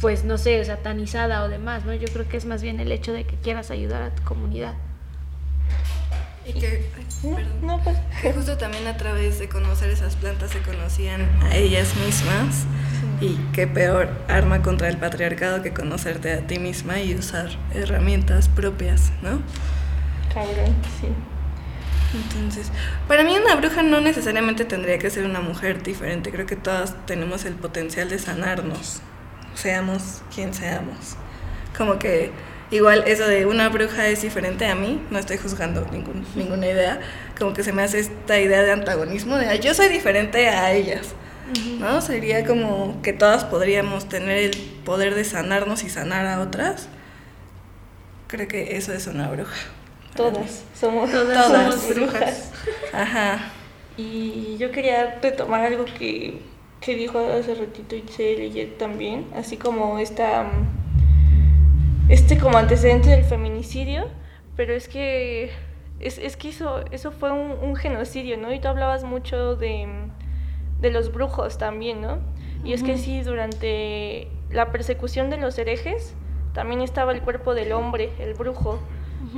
pues 0.00 0.22
no 0.22 0.36
sé, 0.36 0.62
satanizada 0.66 1.44
o 1.44 1.48
demás, 1.48 1.86
¿no? 1.86 1.94
Yo 1.94 2.08
creo 2.12 2.28
que 2.28 2.36
es 2.36 2.44
más 2.44 2.62
bien 2.62 2.78
el 2.78 2.92
hecho 2.92 3.14
de 3.14 3.24
que 3.24 3.36
quieras 3.36 3.70
ayudar 3.70 4.02
a 4.02 4.10
tu 4.10 4.22
comunidad. 4.22 4.74
Y 6.44 6.52
que, 6.52 6.90
ay, 6.94 7.06
perdón. 7.22 7.66
No, 7.66 7.82
pues. 7.82 7.96
que 8.20 8.32
justo 8.34 8.58
también 8.58 8.86
a 8.86 8.98
través 8.98 9.38
de 9.38 9.48
conocer 9.48 9.88
esas 9.88 10.16
plantas 10.16 10.50
se 10.50 10.60
conocían 10.60 11.22
a 11.42 11.56
ellas 11.56 11.94
mismas. 11.96 12.66
Y 13.22 13.38
qué 13.54 13.66
peor 13.66 14.10
arma 14.28 14.60
contra 14.60 14.88
el 14.88 14.98
patriarcado 14.98 15.62
que 15.62 15.72
conocerte 15.72 16.34
a 16.34 16.46
ti 16.46 16.58
misma 16.58 17.00
y 17.00 17.14
usar 17.14 17.48
herramientas 17.72 18.50
propias, 18.50 19.10
¿no? 19.22 19.40
Cabrón, 20.34 20.74
sí. 21.00 21.08
Entonces, 22.14 22.70
para 23.08 23.24
mí 23.24 23.36
una 23.36 23.56
bruja 23.56 23.82
no 23.82 24.00
necesariamente 24.00 24.64
tendría 24.64 24.98
que 24.98 25.10
ser 25.10 25.24
una 25.24 25.40
mujer 25.40 25.82
diferente. 25.82 26.30
Creo 26.30 26.46
que 26.46 26.56
todas 26.56 26.94
tenemos 27.06 27.44
el 27.44 27.54
potencial 27.54 28.08
de 28.08 28.18
sanarnos, 28.18 29.00
seamos 29.54 30.22
quien 30.34 30.54
seamos. 30.54 31.16
Como 31.76 31.98
que 31.98 32.30
igual 32.70 33.04
eso 33.06 33.26
de 33.26 33.46
una 33.46 33.68
bruja 33.68 34.06
es 34.06 34.22
diferente 34.22 34.66
a 34.66 34.74
mí, 34.74 35.02
no 35.10 35.18
estoy 35.18 35.38
juzgando 35.38 35.86
ningún, 35.90 36.24
ninguna 36.36 36.66
idea, 36.66 37.00
como 37.38 37.52
que 37.52 37.62
se 37.64 37.72
me 37.72 37.82
hace 37.82 37.98
esta 38.00 38.38
idea 38.38 38.62
de 38.62 38.72
antagonismo, 38.72 39.36
de 39.36 39.48
"Ay, 39.48 39.58
yo 39.58 39.74
soy 39.74 39.88
diferente 39.88 40.48
a 40.48 40.72
ellas. 40.72 41.14
¿No? 41.78 42.00
Sería 42.00 42.46
como 42.46 43.02
que 43.02 43.12
todas 43.12 43.44
podríamos 43.44 44.08
tener 44.08 44.38
el 44.38 44.56
poder 44.84 45.14
de 45.14 45.24
sanarnos 45.24 45.84
y 45.84 45.90
sanar 45.90 46.24
a 46.26 46.40
otras. 46.40 46.88
Creo 48.28 48.48
que 48.48 48.76
eso 48.78 48.94
es 48.94 49.06
una 49.06 49.28
bruja. 49.28 49.52
Todas 50.16 50.64
somos, 50.74 51.10
Todas 51.10 51.46
somos 51.46 51.74
somos 51.74 51.94
brujas. 51.94 52.52
Ajá. 52.92 53.52
Y 53.96 54.56
yo 54.58 54.70
quería 54.70 55.18
retomar 55.20 55.64
algo 55.64 55.84
que, 55.84 56.40
que 56.80 56.94
dijo 56.94 57.18
hace 57.18 57.54
ratito 57.54 57.96
Itzel 57.96 58.42
y 58.42 58.50
Jet 58.50 58.78
también, 58.78 59.26
así 59.34 59.56
como 59.56 59.98
esta, 59.98 60.46
este 62.08 62.38
como 62.38 62.58
antecedente 62.58 63.10
del 63.10 63.24
feminicidio, 63.24 64.08
pero 64.56 64.74
es 64.74 64.88
que, 64.88 65.50
es, 66.00 66.18
es 66.18 66.36
que 66.36 66.48
eso, 66.48 66.84
eso 66.90 67.12
fue 67.12 67.30
un, 67.32 67.52
un 67.62 67.76
genocidio, 67.76 68.36
¿no? 68.36 68.52
Y 68.52 68.60
tú 68.60 68.68
hablabas 68.68 69.04
mucho 69.04 69.56
de, 69.56 69.88
de 70.80 70.90
los 70.90 71.12
brujos 71.12 71.58
también, 71.58 72.00
¿no? 72.00 72.18
Y 72.64 72.72
es 72.72 72.82
que 72.82 72.96
sí, 72.96 73.20
durante 73.20 74.28
la 74.50 74.72
persecución 74.72 75.28
de 75.28 75.36
los 75.36 75.58
herejes, 75.58 76.14
también 76.54 76.80
estaba 76.80 77.12
el 77.12 77.20
cuerpo 77.20 77.54
del 77.54 77.72
hombre, 77.72 78.10
el 78.18 78.34
brujo, 78.34 78.78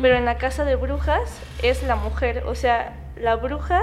pero 0.00 0.16
en 0.16 0.24
la 0.24 0.38
casa 0.38 0.64
de 0.64 0.76
brujas 0.76 1.40
es 1.62 1.82
la 1.82 1.96
mujer, 1.96 2.44
o 2.46 2.54
sea, 2.54 2.96
la 3.16 3.36
bruja 3.36 3.82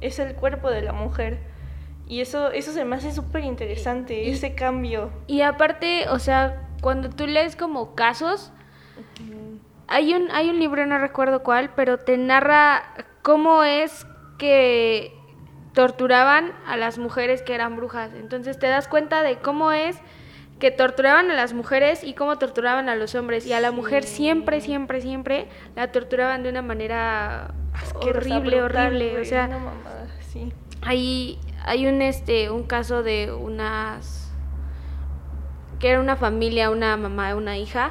es 0.00 0.18
el 0.18 0.34
cuerpo 0.34 0.70
de 0.70 0.82
la 0.82 0.92
mujer. 0.92 1.38
Y 2.08 2.20
eso, 2.20 2.50
eso 2.50 2.72
se 2.72 2.84
me 2.84 2.96
hace 2.96 3.12
súper 3.12 3.44
interesante, 3.44 4.30
ese 4.30 4.54
cambio. 4.54 5.10
Y 5.26 5.42
aparte, 5.42 6.08
o 6.08 6.18
sea, 6.18 6.68
cuando 6.80 7.08
tú 7.08 7.26
lees 7.26 7.56
como 7.56 7.94
casos, 7.94 8.52
hay 9.86 10.14
un, 10.14 10.30
hay 10.30 10.50
un 10.50 10.58
libro, 10.58 10.84
no 10.86 10.98
recuerdo 10.98 11.42
cuál, 11.42 11.70
pero 11.74 11.98
te 11.98 12.18
narra 12.18 12.82
cómo 13.22 13.62
es 13.62 14.06
que 14.38 15.16
torturaban 15.72 16.52
a 16.66 16.76
las 16.76 16.98
mujeres 16.98 17.42
que 17.42 17.54
eran 17.54 17.76
brujas. 17.76 18.12
Entonces 18.14 18.58
te 18.58 18.66
das 18.66 18.88
cuenta 18.88 19.22
de 19.22 19.38
cómo 19.38 19.72
es 19.72 19.98
que 20.62 20.70
torturaban 20.70 21.28
a 21.28 21.34
las 21.34 21.54
mujeres 21.54 22.04
y 22.04 22.14
cómo 22.14 22.38
torturaban 22.38 22.88
a 22.88 22.94
los 22.94 23.16
hombres. 23.16 23.44
Y 23.46 23.52
a 23.52 23.58
la 23.58 23.72
mujer 23.72 24.04
siempre, 24.04 24.60
siempre, 24.60 25.00
siempre 25.00 25.48
la 25.74 25.90
torturaban 25.90 26.44
de 26.44 26.50
una 26.50 26.62
manera 26.62 27.52
Asquerosa, 27.74 28.08
horrible, 28.36 28.62
brutal, 28.62 28.86
horrible. 28.86 29.20
O 29.20 29.24
sea, 29.24 29.48
mamada, 29.48 30.06
sí. 30.32 30.52
hay, 30.80 31.40
hay 31.64 31.88
un, 31.88 32.00
este, 32.00 32.48
un 32.50 32.62
caso 32.62 33.02
de 33.02 33.32
unas 33.32 34.30
que 35.80 35.88
era 35.90 36.00
una 36.00 36.14
familia, 36.14 36.70
una 36.70 36.96
mamá, 36.96 37.34
una 37.34 37.58
hija, 37.58 37.90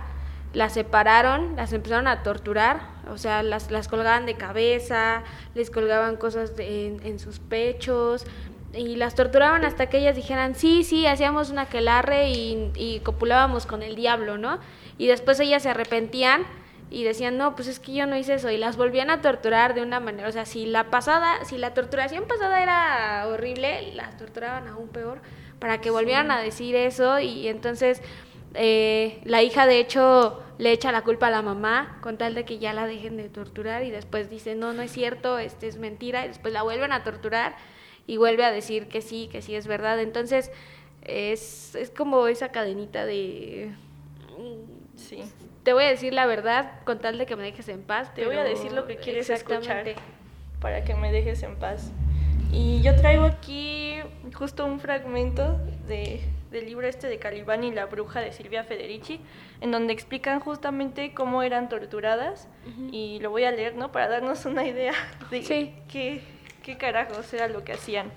las 0.54 0.72
separaron, 0.74 1.58
las 1.58 1.74
empezaron 1.74 2.08
a 2.08 2.24
torturar, 2.24 2.80
o 3.10 3.18
sea, 3.18 3.44
las, 3.44 3.70
las 3.70 3.90
colgaban 3.90 4.26
de 4.26 4.36
cabeza, 4.36 5.24
les 5.56 5.70
colgaban 5.70 6.16
cosas 6.16 6.56
de- 6.56 6.88
en, 6.88 7.06
en 7.06 7.20
sus 7.20 7.40
pechos 7.40 8.26
y 8.74 8.96
las 8.96 9.16
torturaban 9.16 9.66
hasta 9.66 9.88
que 9.88 9.98
ellas 10.00 10.16
dijeran, 10.16 10.56
sí, 10.56 10.84
sí, 10.84 11.06
hacíamos 11.06 11.50
una 11.50 11.64
aquelarre 11.64 12.30
y, 12.30 12.72
y 12.76 13.00
copulábamos 13.02 13.66
con 13.66 13.84
el 13.84 13.96
diablo, 13.96 14.38
¿no? 14.38 14.60
Y 14.98 15.08
después 15.08 15.40
ellas 15.40 15.64
se 15.64 15.70
arrepentían 15.70 16.46
y 16.90 17.04
decían, 17.04 17.38
no, 17.38 17.56
pues 17.56 17.68
es 17.68 17.80
que 17.80 17.94
yo 17.94 18.06
no 18.06 18.18
hice 18.18 18.34
eso, 18.34 18.50
y 18.50 18.58
las 18.58 18.76
volvían 18.76 19.10
a 19.10 19.22
torturar 19.22 19.74
de 19.74 19.82
una 19.82 20.00
manera, 20.02 20.28
o 20.28 20.32
sea, 20.32 20.46
si 20.46 20.66
la 20.66 20.90
pasada, 20.90 21.46
si 21.46 21.58
la 21.58 21.74
torturación 21.74 22.26
pasada 22.28 22.62
era 22.62 23.28
horrible, 23.28 23.94
las 23.94 24.18
torturaban 24.18 24.68
aún 24.68 24.90
peor 24.90 25.22
para 25.60 25.80
que 25.80 25.90
volvieran 25.90 26.32
a 26.32 26.42
decir 26.42 26.76
eso 26.76 27.20
y 27.20 27.48
entonces 27.48 28.02
eh, 28.56 29.22
la 29.26 29.44
hija 29.44 29.68
de 29.68 29.80
hecho 29.80 30.44
le 30.58 30.72
echa 30.72 30.92
la 30.92 31.04
culpa 31.04 31.28
a 31.28 31.30
la 31.30 31.42
mamá 31.42 32.00
con 32.02 32.18
tal 32.18 32.36
de 32.36 32.46
que 32.46 32.58
ya 32.58 32.74
la 32.74 32.88
dejen 32.88 33.16
de 33.16 33.30
torturar 33.30 33.84
y 33.84 33.92
después 33.92 34.30
dice, 34.30 34.56
no, 34.56 34.74
no 34.74 34.82
es 34.82 34.92
cierto, 34.92 35.38
este 35.38 35.68
es 35.68 35.78
mentira, 35.78 36.26
y 36.26 36.30
después 36.30 36.54
la 36.54 36.64
vuelven 36.64 36.92
a 36.92 37.04
torturar 37.04 37.56
y 38.08 38.18
vuelve 38.18 38.44
a 38.44 38.52
decir 38.52 38.88
que 38.88 39.02
sí, 39.02 39.30
que 39.32 39.42
sí 39.42 39.56
es 39.56 39.68
verdad, 39.68 40.00
entonces 40.00 40.52
es, 41.04 41.76
es 41.76 41.90
como 41.90 42.28
esa 42.28 42.50
cadenita 42.52 43.06
de... 43.06 43.74
Sí. 44.96 45.24
Te 45.64 45.74
voy 45.74 45.84
a 45.84 45.88
decir 45.90 46.14
la 46.14 46.26
verdad 46.26 46.80
con 46.86 47.00
tal 47.00 47.18
de 47.18 47.26
que 47.26 47.36
me 47.36 47.44
dejes 47.44 47.68
en 47.70 47.84
paz. 47.84 48.14
Te 48.14 48.26
voy 48.26 48.36
a 48.36 48.44
decir 48.44 48.72
lo 48.72 48.88
que 48.88 48.98
quieres 48.98 49.30
escuchar 49.30 49.86
para 50.60 50.84
que 50.84 50.96
me 50.96 51.12
dejes 51.12 51.44
en 51.44 51.56
paz. 51.56 51.92
Y 52.52 52.82
yo 52.82 52.96
traigo 52.96 53.24
aquí 53.26 53.96
justo 54.34 54.66
un 54.66 54.80
fragmento 54.80 55.58
de, 55.88 56.22
del 56.52 56.66
libro 56.66 56.88
este 56.88 57.08
de 57.08 57.18
Calibán 57.18 57.64
y 57.64 57.72
la 57.72 57.86
bruja 57.86 58.20
de 58.20 58.34
Silvia 58.34 58.64
Federici, 58.64 59.22
en 59.62 59.72
donde 59.72 59.94
explican 59.94 60.40
justamente 60.40 61.14
cómo 61.14 61.44
eran 61.44 61.70
torturadas 61.70 62.48
y 62.92 63.20
lo 63.20 63.30
voy 63.30 63.46
a 63.46 63.52
leer, 63.52 63.76
¿no? 63.76 63.92
Para 63.92 64.08
darnos 64.08 64.46
una 64.46 64.66
idea 64.66 64.94
de 65.30 65.44
Sí. 65.44 65.74
qué, 65.88 66.22
qué 66.62 66.78
carajos 66.78 67.34
era 67.34 67.48
lo 67.48 67.64
que 67.64 67.74
hacían. 67.74 68.12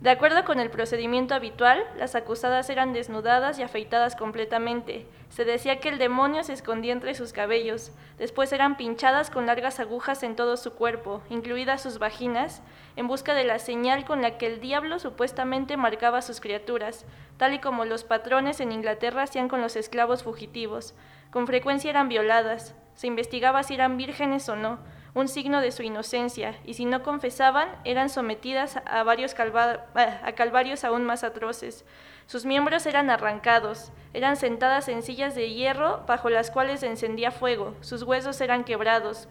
De 0.00 0.08
acuerdo 0.08 0.46
con 0.46 0.60
el 0.60 0.70
procedimiento 0.70 1.34
habitual, 1.34 1.84
las 1.98 2.14
acusadas 2.14 2.70
eran 2.70 2.94
desnudadas 2.94 3.58
y 3.58 3.62
afeitadas 3.62 4.16
completamente. 4.16 5.06
Se 5.28 5.44
decía 5.44 5.78
que 5.78 5.90
el 5.90 5.98
demonio 5.98 6.42
se 6.42 6.54
escondía 6.54 6.94
entre 6.94 7.14
sus 7.14 7.34
cabellos. 7.34 7.92
Después 8.16 8.50
eran 8.54 8.78
pinchadas 8.78 9.28
con 9.28 9.44
largas 9.44 9.78
agujas 9.78 10.22
en 10.22 10.36
todo 10.36 10.56
su 10.56 10.72
cuerpo, 10.72 11.22
incluidas 11.28 11.82
sus 11.82 11.98
vaginas, 11.98 12.62
en 12.96 13.08
busca 13.08 13.34
de 13.34 13.44
la 13.44 13.58
señal 13.58 14.06
con 14.06 14.22
la 14.22 14.38
que 14.38 14.46
el 14.46 14.60
diablo 14.60 14.98
supuestamente 14.98 15.76
marcaba 15.76 16.18
a 16.18 16.22
sus 16.22 16.40
criaturas, 16.40 17.04
tal 17.36 17.52
y 17.52 17.58
como 17.58 17.84
los 17.84 18.02
patrones 18.02 18.60
en 18.60 18.72
Inglaterra 18.72 19.24
hacían 19.24 19.48
con 19.48 19.60
los 19.60 19.76
esclavos 19.76 20.22
fugitivos. 20.22 20.94
Con 21.30 21.46
frecuencia 21.46 21.90
eran 21.90 22.08
violadas. 22.08 22.74
Se 22.94 23.06
investigaba 23.06 23.62
si 23.64 23.74
eran 23.74 23.98
vírgenes 23.98 24.48
o 24.48 24.56
no, 24.56 24.78
un 25.14 25.28
signo 25.28 25.60
de 25.60 25.72
su 25.72 25.82
inocencia, 25.82 26.54
y 26.64 26.74
si 26.74 26.84
no 26.84 27.02
confesaban, 27.02 27.68
eran 27.84 28.08
sometidas 28.08 28.78
a 28.86 29.02
varios 29.02 29.34
calva- 29.34 29.86
a 29.94 30.32
calvarios 30.32 30.84
aún 30.84 31.04
más 31.04 31.24
atroces. 31.24 31.84
Sus 32.26 32.44
miembros 32.44 32.86
eran 32.86 33.10
arrancados, 33.10 33.90
eran 34.14 34.36
sentadas 34.36 34.88
en 34.88 35.02
sillas 35.02 35.34
de 35.34 35.50
hierro 35.50 36.04
bajo 36.06 36.30
las 36.30 36.50
cuales 36.50 36.82
encendía 36.82 37.32
fuego, 37.32 37.74
sus 37.80 38.02
huesos 38.04 38.40
eran 38.40 38.64
quebrados, 38.64 39.28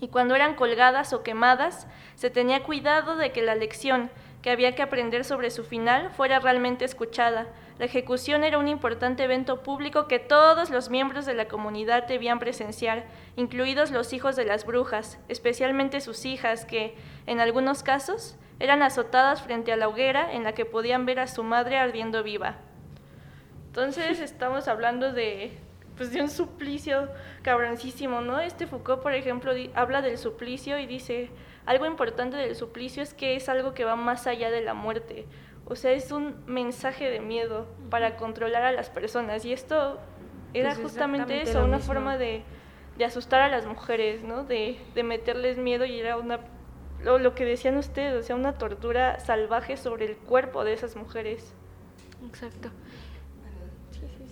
y 0.00 0.08
cuando 0.08 0.34
eran 0.34 0.54
colgadas 0.54 1.12
o 1.12 1.22
quemadas, 1.22 1.86
se 2.16 2.30
tenía 2.30 2.64
cuidado 2.64 3.16
de 3.16 3.30
que 3.30 3.42
la 3.42 3.54
lección 3.54 4.10
que 4.42 4.50
había 4.50 4.74
que 4.74 4.82
aprender 4.82 5.24
sobre 5.24 5.50
su 5.50 5.64
final 5.64 6.10
fuera 6.10 6.40
realmente 6.40 6.84
escuchada. 6.84 7.46
La 7.78 7.86
ejecución 7.86 8.44
era 8.44 8.58
un 8.58 8.68
importante 8.68 9.24
evento 9.24 9.62
público 9.62 10.06
que 10.06 10.20
todos 10.20 10.70
los 10.70 10.90
miembros 10.90 11.26
de 11.26 11.34
la 11.34 11.48
comunidad 11.48 12.06
debían 12.06 12.38
presenciar, 12.38 13.04
incluidos 13.34 13.90
los 13.90 14.12
hijos 14.12 14.36
de 14.36 14.44
las 14.44 14.64
brujas, 14.64 15.18
especialmente 15.28 16.00
sus 16.00 16.24
hijas, 16.24 16.64
que, 16.64 16.94
en 17.26 17.40
algunos 17.40 17.82
casos, 17.82 18.36
eran 18.60 18.82
azotadas 18.82 19.42
frente 19.42 19.72
a 19.72 19.76
la 19.76 19.88
hoguera 19.88 20.32
en 20.32 20.44
la 20.44 20.52
que 20.52 20.64
podían 20.64 21.04
ver 21.04 21.18
a 21.18 21.26
su 21.26 21.42
madre 21.42 21.76
ardiendo 21.76 22.22
viva. 22.22 22.58
Entonces 23.66 24.20
estamos 24.20 24.68
hablando 24.68 25.12
de, 25.12 25.58
pues, 25.96 26.12
de 26.12 26.22
un 26.22 26.30
suplicio 26.30 27.08
cabroncísimo, 27.42 28.20
¿no? 28.20 28.38
Este 28.38 28.68
Foucault, 28.68 29.02
por 29.02 29.14
ejemplo, 29.14 29.52
habla 29.74 30.00
del 30.00 30.18
suplicio 30.18 30.78
y 30.78 30.86
dice, 30.86 31.28
algo 31.66 31.86
importante 31.86 32.36
del 32.36 32.54
suplicio 32.54 33.02
es 33.02 33.14
que 33.14 33.34
es 33.34 33.48
algo 33.48 33.74
que 33.74 33.84
va 33.84 33.96
más 33.96 34.28
allá 34.28 34.52
de 34.52 34.60
la 34.60 34.74
muerte. 34.74 35.26
O 35.66 35.76
sea, 35.76 35.92
es 35.92 36.10
un 36.12 36.44
mensaje 36.46 37.10
de 37.10 37.20
miedo 37.20 37.66
para 37.90 38.16
controlar 38.16 38.64
a 38.64 38.72
las 38.72 38.90
personas. 38.90 39.44
Y 39.44 39.52
esto 39.52 39.98
era 40.52 40.74
Pues 40.74 40.82
justamente 40.82 41.40
eso, 41.42 41.64
una 41.64 41.78
mismo. 41.78 41.92
forma 41.94 42.18
de, 42.18 42.42
de 42.98 43.04
asustar 43.04 43.40
a 43.40 43.48
las 43.48 43.66
mujeres, 43.66 44.22
¿no? 44.22 44.44
De, 44.44 44.78
de 44.94 45.02
meterles 45.02 45.58
miedo 45.58 45.84
y 45.84 45.98
era 45.98 46.16
una 46.18 46.40
lo, 47.02 47.18
lo 47.18 47.34
que 47.34 47.44
decían 47.44 47.76
ustedes, 47.76 48.14
o 48.14 48.22
sea, 48.26 48.36
una 48.36 48.54
tortura 48.58 49.18
salvaje 49.20 49.76
sobre 49.76 50.06
el 50.06 50.16
cuerpo 50.16 50.64
de 50.64 50.72
esas 50.74 50.96
mujeres. 50.96 51.54
Exacto. 52.26 52.70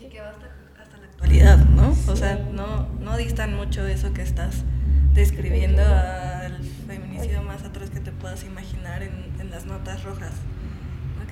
Y 0.01 0.09
que 0.09 0.21
va 0.21 0.31
hasta, 0.31 0.47
hasta 0.81 0.99
la 0.99 1.07
actualidad, 1.07 1.59
¿no? 1.59 1.91
O 2.09 2.17
sea, 2.17 2.37
no, 2.37 2.89
no 3.01 3.17
distan 3.17 3.55
mucho 3.55 3.87
eso 3.87 4.13
que 4.13 4.23
estás 4.23 4.65
describiendo 5.13 5.83
al 5.83 6.59
feminicidio 6.87 7.43
más 7.43 7.63
atroz 7.65 7.91
que 7.91 8.01
te 8.01 8.11
puedas 8.13 8.45
imaginar 8.45 9.03
en, 9.03 9.33
en 9.39 9.51
las 9.51 9.67
notas 9.67 10.03
rojas. 10.05 10.33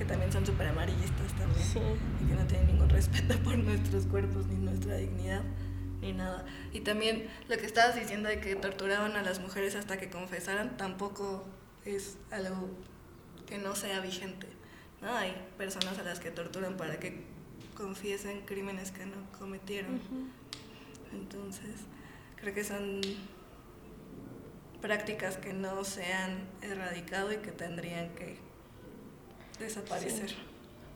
Que 0.01 0.05
también 0.05 0.31
son 0.31 0.43
súper 0.43 0.65
amarillistas 0.67 1.31
también, 1.37 1.63
Sí. 1.63 1.79
y 2.23 2.27
que 2.27 2.33
no 2.33 2.47
tienen 2.47 2.65
ningún 2.65 2.89
respeto 2.89 3.37
por 3.43 3.55
nuestros 3.55 4.07
cuerpos 4.07 4.47
ni 4.47 4.55
nuestra 4.55 4.95
dignidad 4.97 5.43
ni 6.01 6.11
nada. 6.11 6.43
Y 6.73 6.79
también 6.79 7.29
lo 7.47 7.55
que 7.59 7.67
estabas 7.67 7.93
diciendo 7.93 8.27
de 8.27 8.39
que 8.39 8.55
torturaban 8.55 9.15
a 9.15 9.21
las 9.21 9.39
mujeres 9.39 9.75
hasta 9.75 9.97
que 9.97 10.09
confesaran 10.09 10.75
tampoco 10.75 11.45
es 11.85 12.17
algo 12.31 12.71
que 13.45 13.59
no 13.59 13.75
sea 13.75 13.99
vigente. 13.99 14.47
¿no? 15.03 15.15
Hay 15.15 15.35
personas 15.59 15.99
a 15.99 16.03
las 16.03 16.19
que 16.19 16.31
torturan 16.31 16.77
para 16.77 16.97
que 16.99 17.23
confiesen 17.75 18.41
crímenes 18.47 18.89
que 18.89 19.05
no 19.05 19.17
cometieron. 19.37 20.01
Entonces, 21.13 21.75
creo 22.37 22.55
que 22.55 22.63
son 22.63 23.01
prácticas 24.81 25.37
que 25.37 25.53
no 25.53 25.83
se 25.83 26.11
han 26.11 26.39
erradicado 26.63 27.31
y 27.31 27.37
que 27.37 27.51
tendrían 27.51 28.09
que 28.15 28.39
desaparecer. 29.61 30.31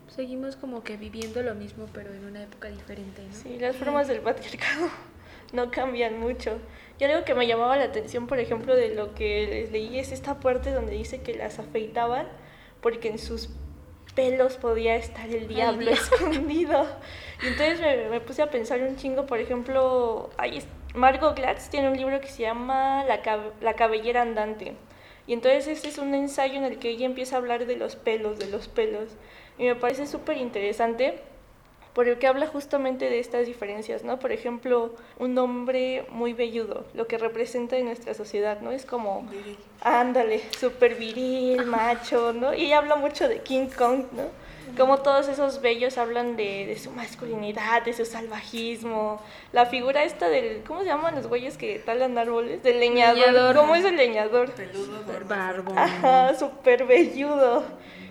Seguimos 0.08 0.56
como 0.56 0.82
que 0.84 0.96
viviendo 0.96 1.42
lo 1.42 1.54
mismo, 1.54 1.86
pero 1.92 2.12
en 2.14 2.24
una 2.24 2.42
época 2.42 2.68
diferente, 2.68 3.22
¿no? 3.22 3.34
Sí, 3.34 3.58
las 3.58 3.76
formas 3.76 4.08
del 4.08 4.20
patriarcado 4.20 4.88
no 5.52 5.70
cambian 5.70 6.18
mucho. 6.20 6.58
Y 6.98 7.04
algo 7.04 7.24
que 7.24 7.34
me 7.34 7.46
llamaba 7.46 7.76
la 7.76 7.84
atención, 7.84 8.26
por 8.26 8.38
ejemplo, 8.38 8.74
de 8.74 8.94
lo 8.94 9.14
que 9.14 9.46
les 9.48 9.72
leí 9.72 9.98
es 9.98 10.12
esta 10.12 10.40
parte 10.40 10.70
donde 10.72 10.92
dice 10.92 11.20
que 11.22 11.34
las 11.34 11.58
afeitaban 11.58 12.26
porque 12.80 13.08
en 13.08 13.18
sus 13.18 13.50
pelos 14.14 14.56
podía 14.56 14.96
estar 14.96 15.28
el 15.28 15.46
diablo 15.48 15.90
escondido. 15.90 16.86
Y 17.42 17.48
entonces 17.48 17.80
me, 17.80 18.08
me 18.08 18.20
puse 18.20 18.40
a 18.42 18.50
pensar 18.50 18.80
un 18.80 18.96
chingo, 18.96 19.26
por 19.26 19.38
ejemplo, 19.40 20.30
ahí 20.38 20.58
es- 20.58 20.66
Margot 20.94 21.36
Glatz 21.36 21.68
tiene 21.68 21.90
un 21.90 21.96
libro 21.98 22.18
que 22.22 22.28
se 22.28 22.42
llama 22.42 23.04
La, 23.04 23.22
cab- 23.22 23.52
La 23.60 23.74
cabellera 23.74 24.22
andante. 24.22 24.74
Y 25.26 25.32
entonces 25.32 25.66
este 25.66 25.88
es 25.88 25.98
un 25.98 26.14
ensayo 26.14 26.54
en 26.54 26.64
el 26.64 26.78
que 26.78 26.90
ella 26.90 27.06
empieza 27.06 27.36
a 27.36 27.38
hablar 27.38 27.66
de 27.66 27.76
los 27.76 27.96
pelos, 27.96 28.38
de 28.38 28.48
los 28.48 28.68
pelos. 28.68 29.10
Y 29.58 29.64
me 29.64 29.74
parece 29.74 30.06
súper 30.06 30.36
interesante 30.36 31.20
porque 31.96 32.26
habla 32.26 32.46
justamente 32.46 33.08
de 33.08 33.18
estas 33.18 33.46
diferencias, 33.46 34.04
¿no? 34.04 34.18
Por 34.18 34.30
ejemplo, 34.30 34.94
un 35.18 35.38
hombre 35.38 36.04
muy 36.10 36.34
velludo, 36.34 36.84
lo 36.92 37.06
que 37.06 37.16
representa 37.16 37.78
en 37.78 37.86
nuestra 37.86 38.12
sociedad, 38.12 38.60
¿no? 38.60 38.70
Es 38.70 38.84
como, 38.84 39.22
Viril. 39.22 39.56
ándale, 39.80 40.42
súper 40.58 40.94
viril, 40.94 41.64
macho, 41.64 42.34
¿no? 42.34 42.52
Y 42.52 42.66
ella 42.66 42.78
habla 42.78 42.96
mucho 42.96 43.26
de 43.28 43.40
King 43.40 43.68
Kong, 43.74 44.04
¿no? 44.12 44.24
Como 44.76 44.98
todos 44.98 45.28
esos 45.28 45.60
bellos 45.60 45.98
hablan 45.98 46.36
de, 46.36 46.66
de 46.66 46.78
su 46.78 46.90
masculinidad, 46.90 47.82
de 47.82 47.92
su 47.92 48.04
salvajismo. 48.04 49.20
La 49.52 49.66
figura 49.66 50.04
esta 50.04 50.28
del, 50.28 50.62
¿cómo 50.66 50.80
se 50.80 50.86
llaman 50.86 51.14
los 51.14 51.26
güeyes 51.26 51.56
que 51.56 51.78
talan 51.78 52.16
árboles? 52.18 52.62
Del 52.62 52.80
leñador. 52.80 53.16
Leñador. 53.16 53.56
¿Cómo 53.56 53.74
es 53.74 53.84
el 53.84 53.96
leñador? 53.96 54.50
Peludo, 54.52 55.02
Barbo. 55.28 55.72
Ajá, 55.76 56.34
súper 56.34 56.84
velludo. 56.84 57.64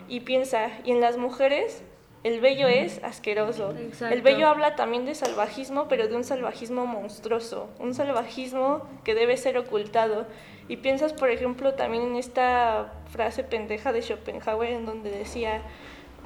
Y 0.08 0.20
piensa, 0.20 0.70
y 0.84 0.92
en 0.92 1.00
las 1.00 1.16
mujeres 1.16 1.82
el 2.26 2.40
vello 2.40 2.66
es 2.66 3.00
asqueroso. 3.04 3.72
Exacto. 3.78 4.12
El 4.12 4.22
vello 4.22 4.48
habla 4.48 4.74
también 4.74 5.04
de 5.04 5.14
salvajismo, 5.14 5.86
pero 5.88 6.08
de 6.08 6.16
un 6.16 6.24
salvajismo 6.24 6.84
monstruoso, 6.84 7.68
un 7.78 7.94
salvajismo 7.94 8.84
que 9.04 9.14
debe 9.14 9.36
ser 9.36 9.56
ocultado. 9.58 10.26
Y 10.68 10.78
piensas, 10.78 11.12
por 11.12 11.30
ejemplo, 11.30 11.74
también 11.74 12.02
en 12.02 12.16
esta 12.16 12.92
frase 13.12 13.44
pendeja 13.44 13.92
de 13.92 14.02
Schopenhauer 14.02 14.70
en 14.70 14.86
donde 14.86 15.10
decía 15.10 15.62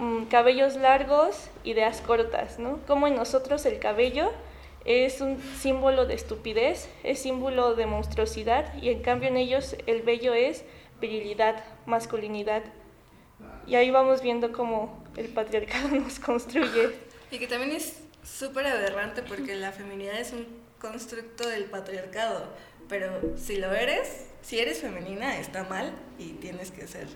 mm, 0.01 0.25
cabellos 0.25 0.75
largos, 0.77 1.49
ideas 1.63 2.01
cortas, 2.01 2.59
¿no? 2.59 2.81
Como 2.87 3.07
en 3.07 3.15
nosotros 3.15 3.65
el 3.67 3.79
cabello 3.79 4.33
es 4.85 5.21
un 5.21 5.41
símbolo 5.59 6.07
de 6.07 6.15
estupidez, 6.15 6.89
es 7.05 7.21
símbolo 7.21 7.75
de 7.75 7.87
monstruosidad 7.87 8.75
y 8.83 8.89
en 8.89 9.03
cambio 9.03 9.29
en 9.29 9.37
ellos 9.37 9.77
el 9.87 10.03
vello 10.03 10.35
es 10.35 10.65
virilidad, 11.01 11.65
masculinidad. 11.87 12.63
Y 13.67 13.77
ahí 13.77 13.91
vamos 13.91 14.23
viendo 14.23 14.53
cómo 14.53 15.05
el 15.17 15.29
patriarcado 15.29 15.89
nos 15.95 16.19
construye. 16.19 16.91
Y 17.31 17.39
que 17.39 17.47
también 17.47 17.73
es 17.73 18.01
súper 18.25 18.67
aberrante 18.67 19.23
porque 19.23 19.55
la 19.55 19.73
feminidad 19.73 20.19
es 20.19 20.33
un 20.33 20.47
constructo 20.81 21.49
del 21.49 21.65
patriarcado. 21.65 22.49
Pero 22.89 23.37
si 23.37 23.57
lo 23.57 23.73
eres, 23.73 24.27
si 24.43 24.59
eres 24.59 24.81
femenina, 24.81 25.39
está 25.39 25.63
mal 25.65 25.93
y 26.19 26.33
tienes 26.33 26.73
que 26.73 26.87
ser 26.89 27.07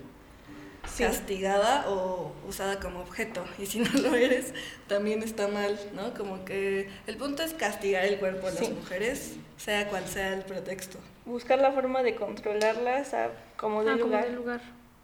Sí. 0.87 1.03
castigada 1.03 1.85
o 1.89 2.31
usada 2.47 2.79
como 2.79 2.99
objeto. 3.01 3.43
Y 3.59 3.65
si 3.65 3.79
no 3.79 3.89
lo 4.01 4.15
eres, 4.15 4.53
también 4.87 5.23
está 5.23 5.47
mal, 5.47 5.77
¿no? 5.93 6.13
Como 6.13 6.45
que 6.45 6.89
el 7.07 7.17
punto 7.17 7.43
es 7.43 7.53
castigar 7.53 8.05
el 8.05 8.17
cuerpo 8.17 8.47
de 8.47 8.57
Sí. 8.57 8.63
las 8.65 8.73
mujeres, 8.73 9.35
sea 9.57 9.87
cual 9.89 10.05
sea 10.07 10.33
el 10.33 10.43
pretexto. 10.43 10.97
Buscar 11.25 11.59
la 11.59 11.71
forma 11.71 12.03
de 12.03 12.15
controlarlas 12.15 13.13
a 13.13 13.29
como 13.57 13.83
de 13.83 13.91
Ah, 13.91 13.93
como 13.93 14.05
lugar. 14.05 14.25
del 14.25 14.35
lugar. 14.35 14.61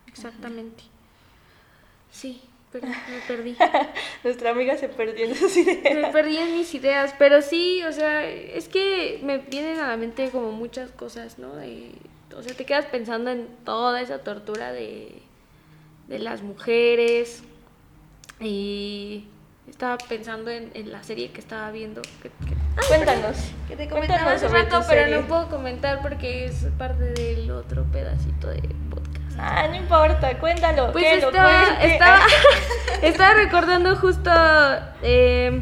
Exactamente. 0.07 0.83
Sí, 2.11 2.41
pero 2.71 2.87
me 2.87 2.95
perdí. 3.27 3.57
Nuestra 4.23 4.51
amiga 4.51 4.77
se 4.77 4.89
perdió 4.89 5.25
en 5.25 5.35
sus 5.35 5.55
ideas. 5.57 5.95
Me 5.95 6.07
perdí 6.11 6.37
en 6.37 6.53
mis 6.57 6.73
ideas, 6.73 7.13
pero 7.17 7.41
sí, 7.41 7.83
o 7.83 7.91
sea, 7.91 8.25
es 8.27 8.67
que 8.67 9.19
me 9.23 9.37
vienen 9.39 9.79
a 9.79 9.87
la 9.87 9.97
mente 9.97 10.29
como 10.29 10.51
muchas 10.51 10.91
cosas, 10.91 11.39
¿no? 11.39 11.55
De- 11.55 11.91
o 12.35 12.41
sea, 12.43 12.53
te 12.55 12.65
quedas 12.65 12.85
pensando 12.85 13.29
en 13.31 13.47
toda 13.65 14.01
esa 14.01 14.19
tortura 14.19 14.71
de, 14.71 15.21
de 16.11 16.19
las 16.19 16.41
mujeres 16.43 17.41
y 18.39 19.25
estaba 19.69 19.97
pensando 19.97 20.51
en, 20.51 20.69
en 20.73 20.91
la 20.91 21.03
serie 21.03 21.31
que 21.31 21.39
estaba 21.39 21.71
viendo. 21.71 22.01
Que, 22.21 22.29
que- 22.29 22.61
Cuéntanos. 22.87 23.37
que 23.67 23.75
te 23.75 23.87
comentaba 23.87 24.31
hace 24.33 24.47
rato, 24.47 24.81
pero 24.87 25.01
serie. 25.03 25.15
no 25.21 25.27
puedo 25.27 25.49
comentar 25.49 26.01
porque 26.01 26.45
es 26.45 26.65
parte 26.77 27.03
del 27.13 27.49
otro 27.51 27.83
pedacito 27.91 28.47
de 28.47 28.61
podcast. 28.89 29.37
Ah, 29.37 29.67
no 29.69 29.75
importa, 29.75 30.37
cuéntalo. 30.39 30.91
Pues 30.91 31.03
que 31.05 31.21
lo 31.21 31.27
estaba, 31.29 31.81
estaba, 31.81 32.19
estaba 33.01 33.33
recordando 33.35 33.95
justo 33.95 34.31
eh, 35.03 35.61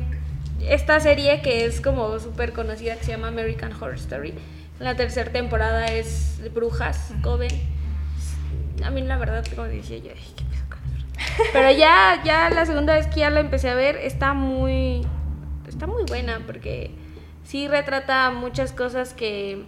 esta 0.61 0.99
serie 0.99 1.41
que 1.41 1.65
es 1.65 1.81
como 1.81 2.19
súper 2.19 2.53
conocida 2.53 2.95
que 2.97 3.03
se 3.05 3.11
llama 3.11 3.27
American 3.29 3.73
Horror 3.73 3.95
Story. 3.95 4.33
La 4.79 4.95
tercera 4.95 5.31
temporada 5.31 5.87
es 5.87 6.41
de 6.41 6.49
Brujas, 6.49 7.11
Coven. 7.21 7.51
A 8.83 8.89
mí 8.91 9.01
la 9.01 9.17
verdad, 9.17 9.45
como 9.55 9.67
decía 9.67 9.97
yo, 9.97 10.11
"Ay, 10.15 10.33
qué 10.35 10.43
pedo 10.45 10.69
con 10.69 10.79
eso". 10.95 11.43
Pero 11.53 11.71
ya, 11.71 12.21
ya 12.23 12.49
la 12.49 12.65
segunda 12.65 12.95
vez 12.95 13.07
que 13.07 13.21
ya 13.21 13.29
la 13.29 13.39
empecé 13.39 13.69
a 13.69 13.75
ver, 13.75 13.97
está 13.97 14.33
muy, 14.33 15.05
está 15.67 15.87
muy 15.87 16.03
buena 16.03 16.41
porque 16.45 16.91
sí 17.43 17.67
retrata 17.67 18.29
muchas 18.31 18.71
cosas 18.71 19.13
que 19.13 19.65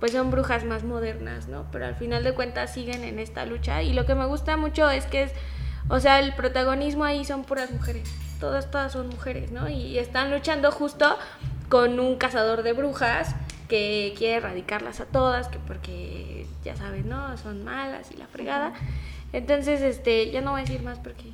pues 0.00 0.12
son 0.12 0.30
brujas 0.30 0.64
más 0.64 0.84
modernas, 0.84 1.48
¿no? 1.48 1.66
Pero 1.72 1.86
al 1.86 1.94
final 1.94 2.24
de 2.24 2.34
cuentas 2.34 2.72
siguen 2.72 3.04
en 3.04 3.18
esta 3.18 3.46
lucha 3.46 3.82
y 3.82 3.92
lo 3.92 4.04
que 4.04 4.14
me 4.14 4.26
gusta 4.26 4.56
mucho 4.56 4.90
es 4.90 5.06
que 5.06 5.22
es, 5.24 5.32
o 5.88 5.98
sea, 6.00 6.20
el 6.20 6.34
protagonismo 6.34 7.04
ahí 7.04 7.24
son 7.24 7.44
puras 7.44 7.70
mujeres, 7.70 8.08
todas, 8.38 8.70
todas 8.70 8.92
son 8.92 9.08
mujeres, 9.08 9.50
¿no? 9.50 9.68
Y 9.68 9.98
están 9.98 10.30
luchando 10.30 10.70
justo 10.72 11.16
con 11.68 11.98
un 12.00 12.16
cazador 12.16 12.62
de 12.62 12.72
brujas 12.72 13.34
que 13.74 14.14
quiere 14.16 14.36
erradicarlas 14.36 15.00
a 15.00 15.06
todas, 15.06 15.48
que 15.48 15.58
porque 15.58 16.46
ya 16.62 16.76
sabes, 16.76 17.04
¿no? 17.04 17.36
Son 17.38 17.64
malas 17.64 18.12
y 18.12 18.16
la 18.16 18.28
fregada. 18.28 18.72
Entonces, 19.32 19.82
este, 19.82 20.30
ya 20.30 20.42
no 20.42 20.52
voy 20.52 20.60
a 20.60 20.64
decir 20.64 20.80
más 20.82 21.00
porque 21.00 21.32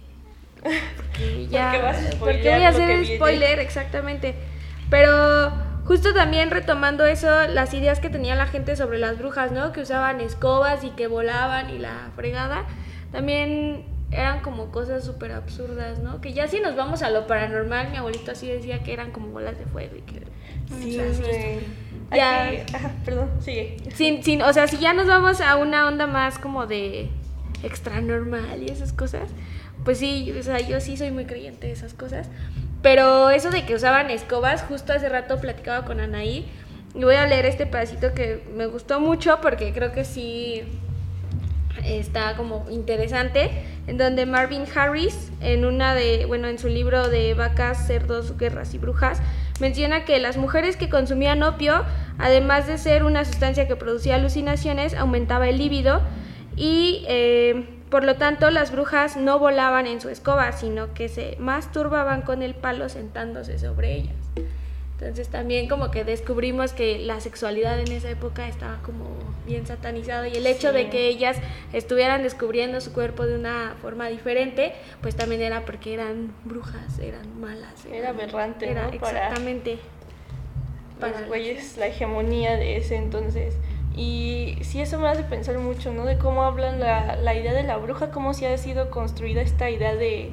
porque 0.97 1.47
ya 1.51 1.71
Porque 1.71 1.83
vas 1.83 2.15
a 2.15 2.19
porque 2.19 2.51
voy 2.51 2.63
a 2.63 2.69
hacer 2.71 3.07
spoiler 3.07 3.59
exactamente. 3.59 4.35
Pero 4.89 5.53
justo 5.85 6.15
también 6.15 6.51
retomando 6.51 7.05
eso, 7.05 7.29
las 7.49 7.75
ideas 7.75 8.01
que 8.01 8.09
tenía 8.09 8.35
la 8.37 8.47
gente 8.47 8.75
sobre 8.75 8.97
las 8.97 9.19
brujas, 9.19 9.53
¿no? 9.53 9.73
Que 9.73 9.83
usaban 9.83 10.23
escobas 10.23 10.83
y 10.83 10.91
que 10.91 11.09
volaban 11.09 11.69
y 11.69 11.79
la 11.79 12.11
fregada, 12.17 12.65
también 13.13 13.85
eran 14.13 14.41
como 14.41 14.71
cosas 14.71 15.05
súper 15.05 15.33
absurdas, 15.33 15.99
¿no? 15.99 16.23
Que 16.23 16.33
ya 16.33 16.49
si 16.49 16.59
nos 16.61 16.75
vamos 16.75 17.03
a 17.03 17.11
lo 17.11 17.27
paranormal, 17.27 17.91
mi 17.91 17.99
abuelito 17.99 18.31
así 18.31 18.49
decía 18.49 18.83
que 18.83 18.95
eran 18.95 19.11
como 19.11 19.29
bolas 19.29 19.59
de 19.59 19.67
fuego 19.67 19.97
y 19.97 20.01
que... 20.01 20.23
Sí. 20.81 20.99
Ya. 22.13 22.49
Aquí- 22.49 22.75
ajá, 22.75 22.91
perdón, 23.05 23.31
sigue. 23.41 23.77
sin, 23.95 24.23
sin, 24.23 24.43
o 24.43 24.53
sea, 24.53 24.67
si 24.67 24.79
ya 24.79 24.93
nos 24.93 25.07
vamos 25.07 25.41
a 25.41 25.57
una 25.57 25.87
onda 25.87 26.07
más 26.07 26.39
como 26.39 26.67
de 26.67 27.09
extra 27.63 28.01
normal 28.01 28.63
y 28.63 28.71
esas 28.71 28.93
cosas, 28.93 29.31
pues 29.85 29.99
sí, 29.99 30.33
o 30.39 30.43
sea, 30.43 30.59
yo 30.61 30.81
sí 30.81 30.97
soy 30.97 31.11
muy 31.11 31.25
creyente 31.27 31.69
de 31.69 31.73
esas 31.73 31.95
cosas. 31.95 32.29
Pero 32.83 33.29
eso 33.31 33.51
de 33.51 33.65
que 33.67 33.75
usaban 33.75 34.11
escobas, 34.11 34.63
justo 34.63 34.93
hace 34.93 35.09
rato 35.09 35.39
platicaba 35.39 35.85
con 35.85 36.01
Anaí 36.01 36.47
y 36.95 37.05
voy 37.05 37.15
a 37.15 37.27
leer 37.27 37.45
este 37.47 37.67
pedacito 37.67 38.15
que 38.15 38.43
me 38.57 38.67
gustó 38.67 39.01
mucho 39.01 39.39
porque 39.43 39.73
creo 39.73 39.93
que 39.93 40.05
sí 40.05 40.63
está 41.85 42.37
como 42.37 42.67
interesante, 42.71 43.51
en 43.87 43.97
donde 43.99 44.27
Marvin 44.27 44.65
Harris, 44.75 45.31
en 45.41 45.65
una 45.65 45.95
de, 45.95 46.25
bueno, 46.27 46.49
en 46.49 46.59
su 46.59 46.69
libro 46.69 47.09
de 47.09 47.35
vacas, 47.35 47.87
cerdos, 47.87 48.37
guerras 48.37 48.75
y 48.75 48.79
brujas, 48.79 49.21
menciona 49.61 50.05
que 50.05 50.19
las 50.19 50.37
mujeres 50.37 50.77
que 50.77 50.89
consumían 50.89 51.43
opio, 51.43 51.85
además 52.19 52.67
de 52.67 52.79
ser 52.79 53.05
una 53.05 53.25
sustancia 53.25 53.67
que 53.67 53.77
producía 53.77 54.17
alucinaciones, 54.17 54.95
aumentaba 54.95 55.49
el 55.49 55.59
líbido 55.59 56.01
y 56.57 57.05
eh, 57.09 57.67
por 57.91 58.05
lo 58.05 58.17
tanto 58.17 58.51
las 58.51 58.73
brujas 58.73 59.17
no 59.17 59.39
volaban 59.39 59.87
en 59.87 60.01
su 60.01 60.09
escoba, 60.09 60.53
sino 60.53 60.95
que 60.95 61.09
se 61.09 61.37
masturbaban 61.39 62.23
con 62.23 62.43
el 62.43 62.55
palo 62.55 62.89
sentándose 62.89 63.59
sobre 63.59 63.97
ellas. 63.97 64.20
Entonces 65.01 65.29
también 65.29 65.67
como 65.67 65.91
que 65.91 66.05
descubrimos 66.05 66.75
que 66.75 66.99
la 66.99 67.21
sexualidad 67.21 67.81
en 67.81 67.91
esa 67.91 68.11
época 68.11 68.47
estaba 68.47 68.83
como 68.83 69.07
bien 69.47 69.67
satanizada 69.67 70.29
y 70.29 70.33
el 70.37 70.47
hecho 70.47 70.75
de 70.75 70.91
que 70.91 71.09
ellas 71.09 71.39
estuvieran 71.73 72.23
descubriendo 72.23 72.83
su 72.83 72.93
cuerpo 72.93 73.25
de 73.25 73.35
una 73.35 73.77
forma 73.81 74.09
diferente, 74.09 74.75
pues 75.01 75.17
también 75.17 75.41
era 75.41 75.65
porque 75.65 75.95
eran 75.95 76.35
brujas, 76.45 76.99
eran 76.99 77.41
malas. 77.41 77.87
Era 77.91 78.11
aberrante, 78.11 78.71
era 78.71 78.89
¿no? 78.89 78.93
Exactamente. 78.93 79.79
para 81.01 81.13
Para 81.13 81.21
los 81.23 81.29
güeyes 81.31 81.79
la 81.79 81.87
hegemonía 81.87 82.57
de 82.57 82.77
ese 82.77 82.97
entonces. 82.97 83.55
Y 83.97 84.59
sí, 84.61 84.83
eso 84.83 84.99
me 84.99 85.09
hace 85.09 85.23
pensar 85.23 85.57
mucho, 85.59 85.95
¿no? 85.95 86.05
De 86.05 86.19
cómo 86.19 86.43
hablan 86.43 86.79
la, 86.79 87.17
la 87.17 87.35
idea 87.35 87.55
de 87.55 87.63
la 87.63 87.79
bruja, 87.79 88.11
cómo 88.11 88.35
se 88.35 88.47
ha 88.49 88.59
sido 88.59 88.91
construida 88.91 89.41
esta 89.41 89.71
idea 89.71 89.97
de, 89.97 90.31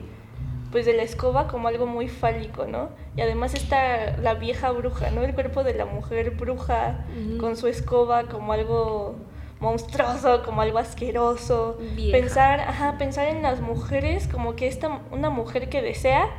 pues, 0.71 0.86
de 0.86 0.93
la 0.93 1.03
escoba 1.03 1.47
como 1.47 1.67
algo 1.67 1.86
muy 1.86 2.08
fálico, 2.08 2.65
¿no? 2.65 2.89
Y 3.15 3.21
además 3.21 3.53
está 3.53 4.17
la 4.17 4.34
vieja 4.34 4.71
bruja, 4.71 5.12
¿no? 5.12 5.23
El 5.23 5.34
cuerpo 5.34 5.63
de 5.63 5.73
la 5.73 5.86
mujer 5.86 6.32
bruja 6.32 7.06
con 7.39 7.56
su 7.56 7.67
escoba 7.67 8.23
como 8.23 8.53
algo 8.53 9.15
monstruoso, 9.60 10.43
como 10.43 10.62
algo 10.62 10.77
asqueroso. 10.77 11.77
Vieja. 11.95 12.17
Pensar, 12.17 12.60
ajá, 12.60 12.97
pensar 12.97 13.27
en 13.27 13.41
las 13.41 13.62
mujeres 13.62 14.27
como 14.27 14.56
que 14.56 14.67
esta, 14.67 15.01
una 15.12 15.30
mujer 15.30 15.69
que 15.69 15.82
desea 15.82 16.30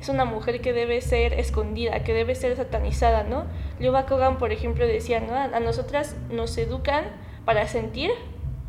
es 0.00 0.08
una 0.08 0.24
mujer 0.24 0.62
que 0.62 0.72
debe 0.72 1.00
ser 1.02 1.34
escondida, 1.34 2.02
que 2.04 2.14
debe 2.14 2.34
ser 2.34 2.56
satanizada, 2.56 3.22
¿no? 3.22 3.44
Liuba 3.78 4.06
Kogan, 4.06 4.38
por 4.38 4.50
ejemplo, 4.50 4.86
decía, 4.86 5.20
¿no? 5.20 5.34
A 5.34 5.60
nosotras 5.60 6.16
nos 6.30 6.56
educan 6.56 7.04
para 7.44 7.68
sentir, 7.68 8.10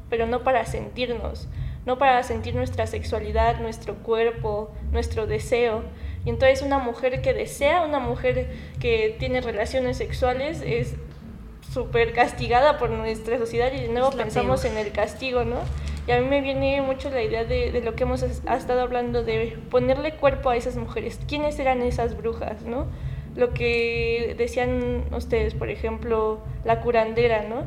pero 0.10 0.28
no 0.28 0.44
para 0.44 0.66
sentirnos, 0.66 1.48
no 1.86 1.98
para 1.98 2.22
sentir 2.24 2.56
nuestra 2.56 2.88
sexualidad, 2.88 3.60
nuestro 3.60 3.96
cuerpo, 3.96 4.72
nuestro 4.92 5.28
deseo. 5.28 5.84
Y 6.26 6.30
entonces 6.30 6.62
una 6.62 6.80
mujer 6.80 7.22
que 7.22 7.34
desea, 7.34 7.84
una 7.84 8.00
mujer 8.00 8.50
que 8.80 9.16
tiene 9.18 9.42
relaciones 9.42 9.98
sexuales 9.98 10.62
es 10.66 10.96
súper 11.72 12.14
castigada 12.14 12.78
por 12.78 12.90
nuestra 12.90 13.38
sociedad 13.38 13.72
y 13.74 13.82
de 13.82 13.88
nuevo 13.88 14.12
pensamos 14.12 14.62
peor. 14.62 14.74
en 14.74 14.86
el 14.86 14.92
castigo, 14.92 15.44
¿no? 15.46 15.60
Y 16.08 16.12
a 16.12 16.20
mí 16.20 16.28
me 16.28 16.42
viene 16.42 16.82
mucho 16.82 17.10
la 17.10 17.22
idea 17.22 17.46
de, 17.46 17.72
de 17.72 17.82
lo 17.82 17.96
que 17.96 18.04
hemos 18.04 18.24
ha 18.24 18.56
estado 18.56 18.82
hablando, 18.82 19.24
de 19.24 19.58
ponerle 19.70 20.16
cuerpo 20.16 20.50
a 20.50 20.56
esas 20.56 20.76
mujeres. 20.76 21.20
¿Quiénes 21.28 21.58
eran 21.60 21.82
esas 21.82 22.18
brujas, 22.18 22.64
no? 22.64 22.88
Lo 23.36 23.54
que 23.54 24.36
decían 24.38 25.06
ustedes, 25.16 25.54
por 25.54 25.70
ejemplo, 25.70 26.40
la 26.66 26.82
curandera, 26.82 27.44
¿no? 27.44 27.64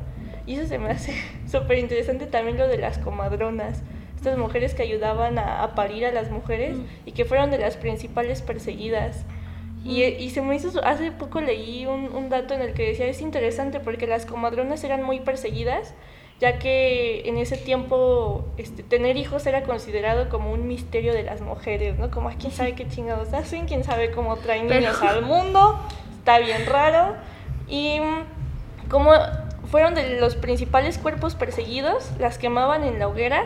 Y 0.47 0.57
eso 0.57 0.67
se 0.67 0.79
me 0.79 0.91
hace 0.91 1.15
súper 1.51 1.79
interesante 1.79 2.27
también 2.27 2.59
lo 2.59 2.69
de 2.69 2.79
las 2.79 2.99
comadronas. 2.99 3.83
Estas 4.25 4.39
mujeres 4.39 4.73
que 4.73 4.83
ayudaban 4.83 5.39
a, 5.39 5.63
a 5.63 5.75
parir 5.75 6.07
a 6.07 6.11
las 6.11 6.31
mujeres 6.31 6.79
y 7.05 7.13
que 7.13 7.27
fueron 7.27 7.51
de 7.51 7.59
las 7.59 7.77
principales 7.77 8.41
perseguidas. 8.41 9.23
Y, 9.85 10.03
y 10.03 10.31
se 10.31 10.41
me 10.41 10.57
hizo, 10.57 10.83
hace 10.83 11.13
poco 11.13 11.43
leí 11.43 11.85
un, 11.85 12.05
un 12.11 12.31
dato 12.31 12.55
en 12.55 12.63
el 12.63 12.73
que 12.73 12.87
decía, 12.87 13.05
es 13.07 13.21
interesante 13.21 13.81
porque 13.81 14.07
las 14.07 14.25
comadronas 14.25 14.83
eran 14.83 15.03
muy 15.03 15.21
perseguidas, 15.21 15.93
ya 16.41 16.59
que 16.59 17.29
en 17.29 17.37
ese 17.37 17.59
tiempo 17.59 18.47
este, 18.57 18.83
tener 18.83 19.19
hijos 19.19 19.45
era 19.47 19.63
considerado 19.65 20.31
como 20.31 20.53
un 20.55 20.67
misterio 20.69 21.13
de 21.13 21.23
las 21.23 21.43
mujeres, 21.43 21.99
¿no? 21.99 22.11
Como, 22.11 22.31
"Ay, 22.31 22.37
quién 22.41 22.51
sabe 22.53 22.75
qué 22.75 22.89
chingados 22.89 23.35
hacen, 23.35 23.67
quién 23.67 23.85
sabe 23.85 24.11
cómo 24.11 24.37
traen 24.37 24.69
Pero- 24.69 24.81
niños 24.81 25.03
al 25.03 25.21
mundo, 25.21 25.79
está 26.17 26.39
bien 26.39 26.65
raro. 26.65 27.15
Y 27.69 28.01
mm, 28.01 28.89
como 28.89 29.11
fueron 29.71 29.95
de 29.95 30.19
los 30.19 30.35
principales 30.35 30.97
cuerpos 30.97 31.35
perseguidos, 31.35 32.11
las 32.19 32.39
quemaban 32.39 32.85
en 32.85 32.99
la 32.99 33.07
hoguera 33.09 33.45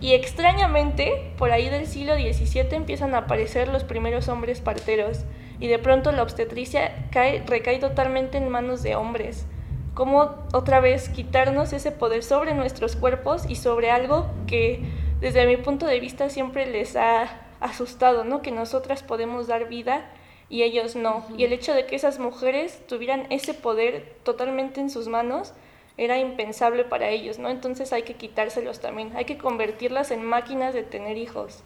y 0.00 0.12
extrañamente, 0.12 1.32
por 1.38 1.50
ahí 1.52 1.68
del 1.70 1.86
siglo 1.86 2.14
XVII 2.14 2.68
empiezan 2.72 3.14
a 3.14 3.18
aparecer 3.18 3.68
los 3.68 3.84
primeros 3.84 4.28
hombres 4.28 4.60
parteros 4.60 5.24
y 5.58 5.68
de 5.68 5.78
pronto 5.78 6.12
la 6.12 6.22
obstetricia 6.22 7.08
cae, 7.10 7.42
recae 7.46 7.78
totalmente 7.78 8.36
en 8.36 8.48
manos 8.48 8.82
de 8.82 8.94
hombres. 8.94 9.46
¿Cómo 9.94 10.34
otra 10.52 10.80
vez 10.80 11.08
quitarnos 11.08 11.72
ese 11.72 11.92
poder 11.92 12.22
sobre 12.22 12.52
nuestros 12.52 12.96
cuerpos 12.96 13.48
y 13.48 13.56
sobre 13.56 13.90
algo 13.90 14.26
que 14.46 14.82
desde 15.20 15.46
mi 15.46 15.56
punto 15.56 15.86
de 15.86 16.00
vista 16.00 16.28
siempre 16.28 16.66
les 16.66 16.96
ha 16.96 17.46
asustado, 17.60 18.22
¿no? 18.22 18.42
Que 18.42 18.50
nosotras 18.50 19.02
podemos 19.02 19.46
dar 19.46 19.68
vida 19.68 20.10
y 20.50 20.62
ellos 20.62 20.96
no. 20.96 21.24
Y 21.38 21.44
el 21.44 21.54
hecho 21.54 21.72
de 21.72 21.86
que 21.86 21.96
esas 21.96 22.18
mujeres 22.18 22.86
tuvieran 22.86 23.26
ese 23.30 23.54
poder 23.54 24.16
totalmente 24.22 24.82
en 24.82 24.90
sus 24.90 25.08
manos 25.08 25.54
era 25.98 26.18
impensable 26.18 26.84
para 26.84 27.08
ellos, 27.08 27.38
¿no? 27.38 27.48
Entonces 27.48 27.92
hay 27.92 28.02
que 28.02 28.14
quitárselos 28.14 28.80
también, 28.80 29.16
hay 29.16 29.24
que 29.24 29.38
convertirlas 29.38 30.10
en 30.10 30.24
máquinas 30.24 30.74
de 30.74 30.82
tener 30.82 31.16
hijos. 31.16 31.62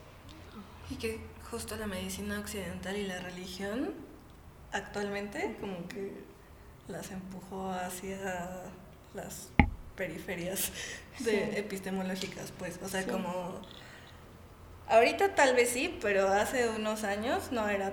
Y 0.90 0.96
que 0.96 1.20
justo 1.50 1.76
la 1.76 1.86
medicina 1.86 2.38
occidental 2.38 2.96
y 2.96 3.06
la 3.06 3.20
religión 3.20 3.92
actualmente 4.72 5.56
como 5.60 5.88
que 5.88 6.12
las 6.86 7.10
empujó 7.10 7.70
hacia 7.70 8.62
las 9.14 9.48
periferias 9.96 10.72
de 11.18 11.30
Sí. 11.32 11.50
epistemológicas, 11.58 12.52
pues, 12.58 12.78
o 12.82 12.88
sea, 12.88 13.02
Sí. 13.02 13.10
como 13.10 13.60
ahorita 14.88 15.34
tal 15.34 15.54
vez 15.54 15.70
sí, 15.70 15.98
pero 16.00 16.28
hace 16.28 16.68
unos 16.68 17.04
años 17.04 17.52
no 17.52 17.68
era 17.68 17.92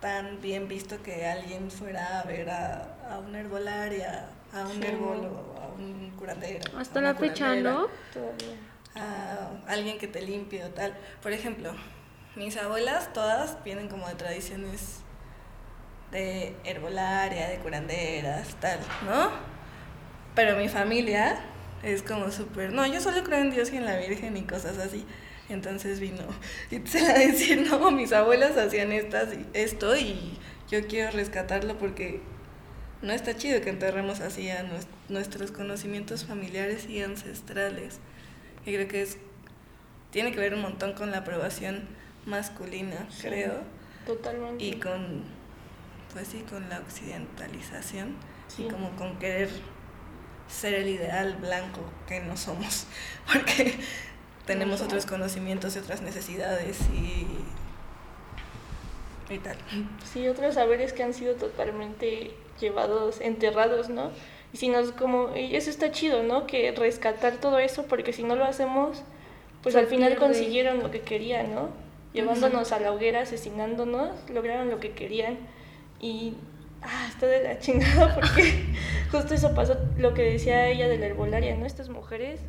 tan 0.00 0.40
bien 0.40 0.66
visto 0.68 1.02
que 1.02 1.26
alguien 1.26 1.70
fuera 1.70 2.20
a 2.20 2.24
ver 2.24 2.50
a, 2.50 2.96
a 3.10 3.18
una 3.18 3.40
herbolaria, 3.40 4.28
a 4.52 4.62
un 4.66 4.72
Sí. 4.72 4.82
herbólogo, 4.84 5.54
a 5.60 5.66
un 5.68 6.10
curandero. 6.18 6.76
a 6.76 6.80
Hasta 6.80 7.00
la 7.00 7.14
fecha, 7.14 7.54
¿no? 7.56 7.86
Todavía. 8.12 8.56
a 8.96 9.50
alguien 9.68 9.98
que 9.98 10.08
te 10.08 10.20
limpie 10.20 10.64
o 10.64 10.70
tal. 10.70 10.96
Por 11.22 11.32
ejemplo, 11.32 11.72
mis 12.34 12.56
abuelas 12.56 13.12
todas 13.12 13.62
vienen 13.62 13.88
como 13.88 14.08
de 14.08 14.14
tradiciones 14.16 15.00
de 16.10 16.56
herbolaria, 16.64 17.48
de 17.48 17.58
curanderas, 17.58 18.56
tal, 18.56 18.80
¿no? 19.06 19.30
Pero 20.34 20.56
mi 20.56 20.68
familia 20.68 21.38
es 21.84 22.02
como 22.02 22.30
súper, 22.32 22.72
no, 22.72 22.84
yo 22.86 23.00
solo 23.00 23.22
creo 23.22 23.38
en 23.38 23.50
Dios 23.52 23.72
y 23.72 23.76
en 23.76 23.84
la 23.84 23.96
Virgen 23.96 24.36
y 24.36 24.42
cosas 24.42 24.78
así. 24.78 25.06
Entonces 25.48 25.98
vino 26.00 26.22
y 26.70 26.84
se 26.86 26.98
a 27.08 27.14
decir, 27.18 27.66
no, 27.70 27.90
mis 27.92 28.12
abuelas 28.12 28.56
hacían 28.56 28.90
estas 28.92 29.32
y 29.34 29.46
esto 29.54 29.96
y 29.96 30.38
yo 30.68 30.86
quiero 30.88 31.10
rescatarlo 31.12 31.78
porque 31.78 32.20
no 33.02 33.12
está 33.12 33.36
chido 33.36 33.60
que 33.62 33.70
enterremos 33.70 34.20
así 34.20 34.50
a 34.50 34.62
nues- 34.64 34.86
nuestros 35.08 35.50
conocimientos 35.52 36.24
familiares 36.24 36.86
y 36.88 37.02
ancestrales. 37.02 37.98
Y 38.66 38.74
creo 38.74 38.88
que 38.88 39.02
es 39.02 39.16
tiene 40.10 40.32
que 40.32 40.40
ver 40.40 40.54
un 40.54 40.60
montón 40.62 40.92
con 40.94 41.10
la 41.12 41.18
aprobación 41.18 41.88
masculina, 42.26 43.06
creo, 43.22 43.60
Totalmente. 44.06 44.62
y 44.64 44.72
con 44.80 45.22
pues 46.12 46.26
sí, 46.28 46.44
con 46.50 46.68
la 46.68 46.80
occidentalización 46.80 48.16
Sí. 48.48 48.64
y 48.64 48.68
como 48.68 48.90
con 48.96 49.16
querer 49.20 49.48
ser 50.48 50.74
el 50.74 50.88
ideal 50.88 51.36
blanco 51.36 51.80
que 52.08 52.20
no 52.20 52.36
somos, 52.36 52.86
porque 53.32 53.78
tenemos 54.46 54.80
No 54.80 54.86
otros 54.86 55.06
conocimientos 55.06 55.76
y 55.76 55.78
otras 55.78 56.02
necesidades 56.02 56.78
y 56.92 57.26
y 59.32 59.38
tal. 59.38 59.56
Sí, 60.12 60.26
otros 60.26 60.54
saberes 60.54 60.92
que 60.92 61.04
han 61.04 61.14
sido 61.14 61.36
totalmente 61.36 62.32
llevados, 62.60 63.20
enterrados, 63.20 63.88
¿no? 63.88 64.10
Y 64.52 64.56
si 64.56 64.68
nos 64.68 64.92
como, 64.92 65.36
y 65.36 65.54
eso 65.56 65.70
está 65.70 65.90
chido, 65.92 66.22
¿no? 66.22 66.46
Que 66.46 66.72
rescatar 66.72 67.34
todo 67.36 67.58
eso, 67.58 67.86
porque 67.86 68.12
si 68.12 68.22
no 68.22 68.36
lo 68.36 68.44
hacemos, 68.44 69.02
pues 69.62 69.74
Se 69.74 69.78
al 69.80 69.86
final 69.86 70.10
pierde. 70.12 70.24
consiguieron 70.26 70.80
lo 70.80 70.90
que 70.90 71.00
querían, 71.00 71.54
¿no? 71.54 71.68
Llevándonos 72.12 72.72
a 72.72 72.80
la 72.80 72.92
hoguera, 72.92 73.20
asesinándonos, 73.20 74.10
lograron 74.32 74.68
lo 74.70 74.80
que 74.80 74.90
querían. 74.92 75.38
Y, 76.00 76.34
ah, 76.82 77.06
está 77.08 77.26
de 77.26 77.42
la 77.44 77.58
chingada, 77.60 78.14
porque 78.14 78.64
justo 79.12 79.34
eso 79.34 79.54
pasó, 79.54 79.76
lo 79.96 80.14
que 80.14 80.22
decía 80.22 80.66
ella 80.68 80.88
de 80.88 80.98
la 80.98 81.06
herbolaria, 81.06 81.54
¿no? 81.54 81.66
Estas 81.66 81.88
mujeres, 81.88 82.40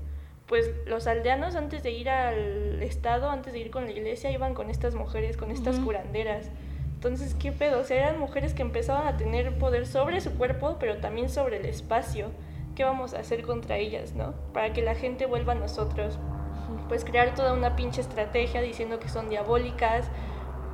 pues 0.47 0.71
los 0.87 1.05
aldeanos 1.05 1.55
antes 1.55 1.83
de 1.83 1.91
ir 1.91 2.09
al 2.09 2.81
estado, 2.81 3.29
antes 3.29 3.53
de 3.53 3.59
ir 3.59 3.69
con 3.69 3.85
la 3.85 3.91
iglesia, 3.91 4.31
iban 4.31 4.55
con 4.55 4.69
estas 4.71 4.95
mujeres, 4.95 5.37
con 5.37 5.51
estas 5.51 5.75
Ujú. 5.75 5.85
curanderas. 5.85 6.47
Entonces, 7.03 7.33
¿qué 7.33 7.51
pedo? 7.51 7.79
O 7.79 7.83
sea, 7.83 7.97
eran 7.97 8.19
mujeres 8.19 8.53
que 8.53 8.61
empezaban 8.61 9.07
a 9.07 9.17
tener 9.17 9.57
poder 9.57 9.87
sobre 9.87 10.21
su 10.21 10.37
cuerpo, 10.37 10.77
pero 10.79 10.97
también 10.97 11.29
sobre 11.29 11.57
el 11.57 11.65
espacio. 11.65 12.27
¿Qué 12.75 12.83
vamos 12.83 13.15
a 13.15 13.21
hacer 13.21 13.41
contra 13.41 13.77
ellas, 13.77 14.13
no? 14.13 14.35
Para 14.53 14.71
que 14.71 14.83
la 14.83 14.93
gente 14.93 15.25
vuelva 15.25 15.53
a 15.53 15.55
nosotros. 15.55 16.19
Pues 16.89 17.03
crear 17.03 17.33
toda 17.33 17.53
una 17.53 17.75
pinche 17.75 18.01
estrategia 18.01 18.61
diciendo 18.61 18.99
que 18.99 19.09
son 19.09 19.29
diabólicas. 19.29 20.11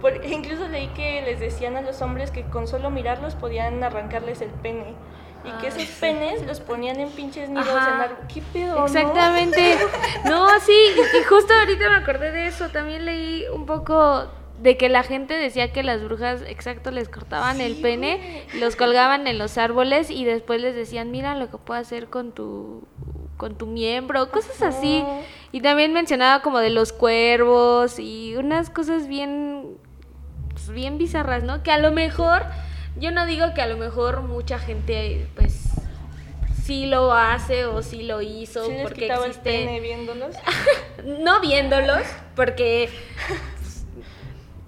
Por- 0.01 0.25
incluso 0.29 0.67
leí 0.67 0.87
que 0.89 1.21
les 1.21 1.39
decían 1.39 1.77
a 1.77 1.81
los 1.81 2.01
hombres 2.01 2.29
que 2.29 2.43
con 2.43 2.67
solo 2.67 2.89
mirarlos 2.89 3.35
podían 3.35 3.81
arrancarles 3.81 4.41
el 4.41 4.49
pene. 4.49 4.95
Y 5.45 5.51
que 5.61 5.67
esos 5.67 5.83
sí. 5.83 5.97
penes 6.01 6.45
los 6.45 6.59
ponían 6.59 6.99
en 6.99 7.09
pinches 7.09 7.49
nidos 7.49 7.69
Ajá. 7.69 7.95
en 7.95 8.01
árbol. 8.01 8.27
¿Qué 8.27 8.41
pedo? 8.51 8.79
no? 8.79 8.85
Exactamente. 8.85 9.77
No, 10.25 10.45
sí, 10.59 10.75
y 11.17 11.23
justo 11.23 11.53
ahorita 11.53 11.89
me 11.89 11.95
acordé 11.95 12.31
de 12.33 12.47
eso. 12.47 12.67
También 12.67 13.05
leí 13.05 13.45
un 13.47 13.65
poco 13.65 14.27
de 14.61 14.77
que 14.77 14.89
la 14.89 15.03
gente 15.03 15.35
decía 15.35 15.71
que 15.71 15.83
las 15.83 16.03
brujas, 16.03 16.41
exacto, 16.47 16.91
les 16.91 17.09
cortaban 17.09 17.61
el 17.61 17.75
pene, 17.75 18.43
los 18.55 18.75
colgaban 18.75 19.27
en 19.27 19.37
los 19.37 19.57
árboles 19.57 20.09
y 20.09 20.25
después 20.25 20.61
les 20.61 20.75
decían, 20.75 21.11
mira 21.11 21.35
lo 21.35 21.49
que 21.49 21.57
puedo 21.57 21.79
hacer 21.79 22.07
con 22.07 22.31
tu 22.31 22.83
con 23.37 23.55
tu 23.55 23.67
miembro, 23.67 24.31
cosas 24.31 24.61
así. 24.63 25.03
Y 25.51 25.61
también 25.61 25.93
mencionaba 25.93 26.41
como 26.41 26.59
de 26.59 26.71
los 26.71 26.91
cuervos 26.91 27.99
y 27.99 28.35
unas 28.35 28.69
cosas 28.69 29.07
bien, 29.07 29.77
pues, 30.51 30.69
bien 30.69 30.97
bizarras, 30.97 31.43
¿no? 31.43 31.63
Que 31.63 31.71
a 31.71 31.77
lo 31.77 31.91
mejor, 31.91 32.43
yo 32.97 33.11
no 33.11 33.25
digo 33.27 33.53
que 33.53 33.61
a 33.61 33.67
lo 33.67 33.77
mejor 33.77 34.21
mucha 34.21 34.57
gente, 34.57 35.27
pues, 35.35 35.69
sí 36.63 36.87
lo 36.87 37.13
hace 37.13 37.65
o 37.65 37.81
sí 37.81 38.03
lo 38.03 38.21
hizo 38.21 38.65
¿Sí 38.65 38.71
les 38.71 38.81
porque 38.81 39.05
el 39.05 39.11
existe... 39.11 39.43
pene 39.43 39.79
viéndolos? 39.79 40.35
no 41.05 41.39
viéndolos, 41.39 42.03
porque 42.35 42.89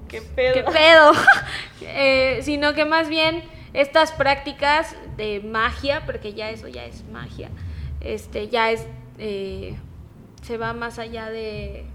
¿Qué 0.09 0.21
pedo? 0.21 0.53
qué 0.53 0.63
pedo, 0.63 1.11
Eh, 1.81 2.39
sino 2.43 2.73
que 2.73 2.83
más 2.85 3.07
bien 3.09 3.41
estas 3.73 4.11
prácticas 4.11 4.95
de 5.15 5.39
magia, 5.39 6.03
porque 6.05 6.33
ya 6.33 6.49
eso 6.49 6.67
ya 6.67 6.85
es 6.85 7.03
magia, 7.05 7.49
este, 8.01 8.47
ya 8.49 8.71
es, 8.71 8.85
eh, 9.17 9.75
se 10.41 10.57
va 10.57 10.73
más 10.73 10.99
allá 10.99 11.29
de, 11.29 11.85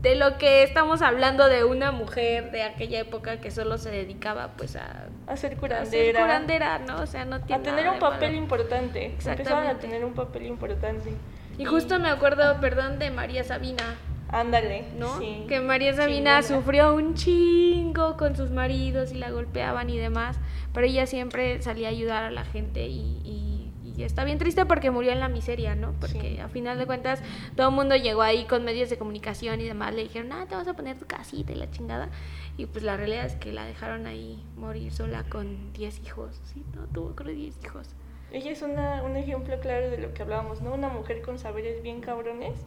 de 0.00 0.14
lo 0.14 0.38
que 0.38 0.62
estamos 0.62 1.02
hablando 1.02 1.48
de 1.48 1.64
una 1.64 1.90
mujer 1.90 2.50
de 2.52 2.62
aquella 2.62 3.00
época 3.00 3.40
que 3.40 3.50
solo 3.50 3.78
se 3.78 3.90
dedicaba 3.90 4.52
pues 4.56 4.76
a, 4.76 5.08
A 5.26 5.36
ser 5.36 5.52
a 5.52 5.54
ser 5.54 5.56
curandera. 5.56 6.20
curandera, 6.20 6.78
¿no? 6.78 7.00
O 7.02 7.06
sea, 7.06 7.24
no 7.24 7.40
tiene 7.40 7.60
A 7.60 7.64
tener 7.64 7.88
un 7.88 7.98
papel 7.98 8.30
malo. 8.32 8.42
importante. 8.42 9.16
Empezaban 9.24 9.66
a 9.66 9.78
tener 9.78 10.04
un 10.04 10.14
papel 10.14 10.46
importante. 10.46 11.12
Y 11.58 11.64
justo 11.64 11.98
me 11.98 12.08
acuerdo, 12.08 12.60
perdón, 12.60 13.00
de 13.00 13.10
María 13.10 13.42
Sabina, 13.42 13.96
Ándale. 14.28 14.84
¿no? 14.98 15.18
Sí. 15.18 15.44
Que 15.48 15.60
María 15.60 15.94
Sabina 15.94 16.40
Chingona. 16.42 16.60
sufrió 16.60 16.94
un 16.94 17.14
chingo 17.14 18.16
con 18.16 18.36
sus 18.36 18.50
maridos 18.50 19.10
y 19.12 19.14
la 19.14 19.30
golpeaban 19.30 19.88
y 19.90 19.96
demás, 19.98 20.36
pero 20.74 20.86
ella 20.86 21.06
siempre 21.06 21.60
salía 21.62 21.88
a 21.88 21.90
ayudar 21.90 22.24
a 22.24 22.30
la 22.30 22.44
gente 22.44 22.86
y, 22.86 23.20
y- 23.24 23.54
y 23.96 24.04
está 24.04 24.22
bien 24.22 24.38
triste 24.38 24.64
porque 24.64 24.92
murió 24.92 25.10
en 25.10 25.18
la 25.18 25.28
miseria, 25.28 25.74
¿no? 25.74 25.92
Porque 25.98 26.34
Sí. 26.36 26.38
a 26.38 26.48
final 26.48 26.78
de 26.78 26.86
cuentas 26.86 27.20
todo 27.56 27.70
el 27.70 27.74
mundo 27.74 27.96
llegó 27.96 28.22
ahí 28.22 28.44
con 28.44 28.64
medios 28.64 28.90
de 28.90 28.96
comunicación 28.98 29.60
y 29.60 29.64
demás, 29.64 29.92
le 29.92 30.02
dijeron, 30.04 30.30
ah, 30.32 30.46
te 30.48 30.54
vas 30.54 30.68
a 30.68 30.74
poner 30.74 30.96
tu 30.98 31.06
casita 31.06 31.50
y 31.50 31.56
la 31.56 31.68
chingada, 31.72 32.08
y 32.56 32.66
pues 32.66 32.84
la 32.84 32.96
realidad 32.96 33.26
es 33.26 33.34
que 33.34 33.52
la 33.52 33.64
dejaron 33.64 34.06
ahí 34.06 34.40
morir 34.56 34.92
sola 34.92 35.24
con 35.24 35.72
10 35.72 35.98
hijos, 36.04 36.40
¿sí? 36.54 36.62
No, 36.76 36.82
tuvo 36.86 37.16
creo 37.16 37.34
10 37.34 37.56
hijos. 37.64 37.88
Ella 38.30 38.50
es 38.50 38.60
una, 38.60 39.02
un 39.04 39.16
ejemplo 39.16 39.58
claro 39.58 39.88
de 39.88 39.96
lo 39.96 40.12
que 40.12 40.22
hablábamos, 40.22 40.60
¿no? 40.60 40.74
Una 40.74 40.90
mujer 40.90 41.22
con 41.22 41.38
saberes 41.38 41.82
bien 41.82 42.00
cabrones, 42.00 42.60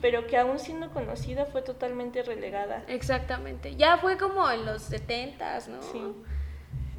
pero 0.00 0.26
que 0.28 0.36
aún 0.36 0.60
siendo 0.60 0.90
conocida 0.90 1.44
fue 1.46 1.62
totalmente 1.62 2.22
relegada. 2.22 2.84
Exactamente. 2.86 3.74
Ya 3.74 3.98
fue 3.98 4.16
como 4.16 4.48
en 4.48 4.64
los 4.64 4.90
70s, 4.92 5.66
¿no? 5.68 5.82
Sí. 5.82 6.00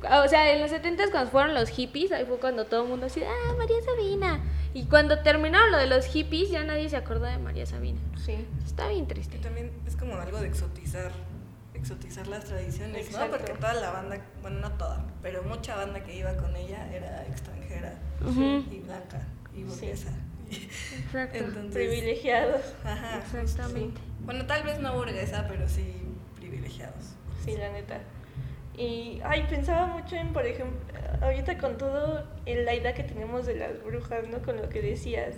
O 0.02 0.28
sea, 0.28 0.52
en 0.54 0.62
los 0.62 0.72
70s 0.72 1.12
cuando 1.12 1.32
fueron 1.32 1.54
los 1.54 1.70
hippies, 1.70 2.12
ahí 2.12 2.26
fue 2.26 2.40
cuando 2.40 2.66
todo 2.66 2.84
el 2.84 2.90
mundo 2.90 3.06
decía, 3.06 3.30
ah, 3.30 3.54
María 3.58 3.82
Sabina. 3.82 4.42
Y 4.74 4.86
cuando 4.86 5.20
terminaron 5.20 5.72
lo 5.72 5.78
de 5.78 5.88
los 5.88 6.06
hippies, 6.06 6.50
ya 6.50 6.64
nadie 6.64 6.90
se 6.90 6.98
acordó 6.98 7.26
de 7.26 7.38
María 7.38 7.66
Sabina. 7.66 8.00
Sí. 8.18 8.46
Está 8.66 8.90
bien 8.90 9.08
triste. 9.08 9.38
Y 9.38 9.42
también 9.42 9.72
es 9.88 9.96
como 9.96 10.16
algo 10.16 10.40
de 10.40 10.48
exotizar, 10.48 11.12
exotizar 11.74 12.28
las 12.28 12.46
tradiciones, 12.46 13.08
Exacto. 13.08 13.38
¿no? 13.38 13.38
Porque 13.38 13.54
toda 13.60 13.74
la 13.76 13.92
banda, 13.92 14.22
bueno, 14.42 14.60
no 14.60 14.72
toda, 14.74 15.06
pero 15.22 15.44
mucha 15.44 15.76
banda 15.76 16.04
que 16.04 16.16
iba 16.16 16.36
con 16.36 16.56
ella 16.56 16.90
era 16.94 17.26
extranjera 17.26 17.59
Ujú. 18.26 18.64
y 18.72 18.80
blanca 18.80 19.22
y 19.56 19.64
burguesa. 19.64 20.12
Exacto. 20.52 21.38
Entonces, 21.44 21.74
Privilegiados. 21.74 22.62
ajá, 22.84 23.18
Exactamente. 23.20 24.00
Bueno, 24.26 24.46
tal 24.46 24.64
vez 24.64 24.80
no 24.80 24.94
burguesa, 24.96 25.46
pero 25.48 25.68
sí 25.68 25.94
privilegiados. 26.38 27.14
Sí, 27.44 27.56
la 27.58 27.72
neta. 27.72 28.00
Y, 28.78 29.20
ay, 29.24 29.46
pensaba 29.50 29.88
mucho 29.88 30.16
en, 30.16 30.32
por 30.34 30.46
ejemplo, 30.46 30.80
ahorita 31.22 31.58
con 31.58 31.78
todo 31.78 32.26
en 32.46 32.66
la 32.66 32.74
idea 32.76 32.94
que 32.94 33.04
tenemos 33.04 33.46
de 33.46 33.56
las 33.56 33.84
brujas, 33.84 34.28
¿no? 34.30 34.40
Con 34.42 34.58
lo 34.58 34.70
que 34.70 34.82
decías. 34.82 35.36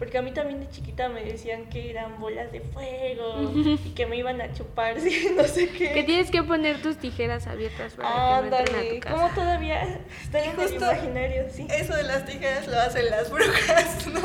Porque 0.00 0.16
a 0.16 0.22
mí 0.22 0.32
también 0.32 0.60
de 0.60 0.68
chiquita 0.70 1.10
me 1.10 1.22
decían 1.22 1.66
que 1.66 1.90
eran 1.90 2.18
bolas 2.18 2.50
de 2.52 2.62
fuego 2.62 3.52
y 3.84 3.90
que 3.90 4.06
me 4.06 4.16
iban 4.16 4.40
a 4.40 4.50
chupar, 4.54 4.98
sí, 5.00 5.28
no 5.36 5.44
sé 5.44 5.68
qué. 5.68 5.92
Que 5.92 6.02
tienes 6.04 6.30
que 6.30 6.42
poner 6.42 6.80
tus 6.80 6.96
tijeras 6.96 7.46
abiertas 7.46 7.92
para 7.92 8.08
que 8.08 8.16
no 8.16 8.38
entren 8.44 8.54
a 8.54 8.78
Ándale, 8.78 8.94
tu 8.94 9.00
casa. 9.00 9.14
¿cómo 9.14 9.28
todavía 9.34 10.00
está 10.22 10.42
en 10.42 10.58
el 10.58 10.74
imaginario? 10.74 11.44
Sí. 11.52 11.66
Eso 11.70 11.94
de 11.94 12.04
las 12.04 12.24
tijeras 12.24 12.66
lo 12.66 12.80
hacen 12.80 13.10
las 13.10 13.30
brujas, 13.30 14.06
¿no? 14.12 14.20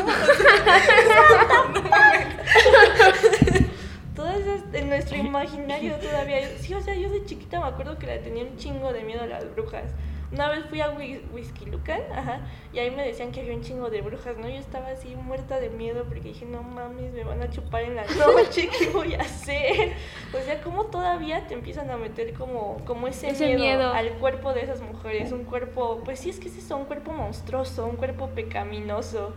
Todas 4.15 4.39
esas 4.39 4.61
en 4.71 4.88
nuestro 4.88 5.17
imaginario 5.17 5.95
todavía. 5.95 6.57
Sí, 6.61 6.73
o 6.73 6.81
sea, 6.81 6.95
yo 6.95 7.09
de 7.09 7.25
chiquita 7.25 7.59
me 7.59 7.67
acuerdo 7.67 7.99
que 7.99 8.07
le 8.07 8.19
tenía 8.19 8.45
un 8.45 8.55
chingo 8.55 8.93
de 8.93 9.03
miedo 9.03 9.23
a 9.23 9.27
las 9.27 9.53
brujas. 9.53 9.91
Una 10.36 10.50
vez 10.50 10.65
fui 10.65 10.82
a 10.82 10.91
Whi- 10.91 11.21
Whisky 11.34 11.65
Lucan, 11.65 12.02
ajá, 12.13 12.41
y 12.74 12.80
ahí 12.80 12.91
me 12.91 13.06
decían 13.08 13.32
que 13.32 13.39
había 13.39 13.56
un 13.56 13.62
chingo 13.62 13.89
de 13.89 14.02
brujas, 14.02 14.38
¿no? 14.38 14.50
Yo 14.50 14.58
estaba 14.58 14.89
así 14.89 15.15
muerta 15.15 15.62
de 15.62 15.69
miedo 15.69 16.04
porque 16.04 16.19
dije, 16.30 16.45
no 16.45 16.62
mames, 16.62 17.13
me 17.13 17.24
van 17.24 17.41
a 17.41 17.50
chupar 17.50 17.84
en 17.84 17.95
la 17.95 18.04
noche, 18.28 18.69
¿qué 18.78 18.89
voy 18.89 19.13
a 19.13 19.21
hacer? 19.21 19.93
O 20.38 20.43
sea, 20.43 20.62
¿cómo 20.62 20.88
todavía 20.88 21.48
te 21.48 21.54
empiezan 21.54 21.89
a 21.89 21.95
meter 21.95 22.34
como, 22.34 22.84
como 22.86 23.08
ese, 23.08 23.30
Ese 23.30 23.45
miedo, 23.56 23.60
miedo. 23.78 23.93
al 23.93 24.10
cuerpo 24.19 24.52
de 24.54 24.63
esas 24.63 24.82
mujeres? 24.82 25.32
Un 25.32 25.45
cuerpo, 25.45 26.02
pues 26.04 26.19
sí, 26.19 26.30
es 26.30 26.39
que 26.39 26.50
es 26.50 26.58
eso, 26.58 26.76
un 26.76 26.86
cuerpo 26.86 27.13
monstruoso, 27.13 27.86
un 27.86 27.95
cuerpo 27.95 28.28
pecaminoso. 28.32 29.34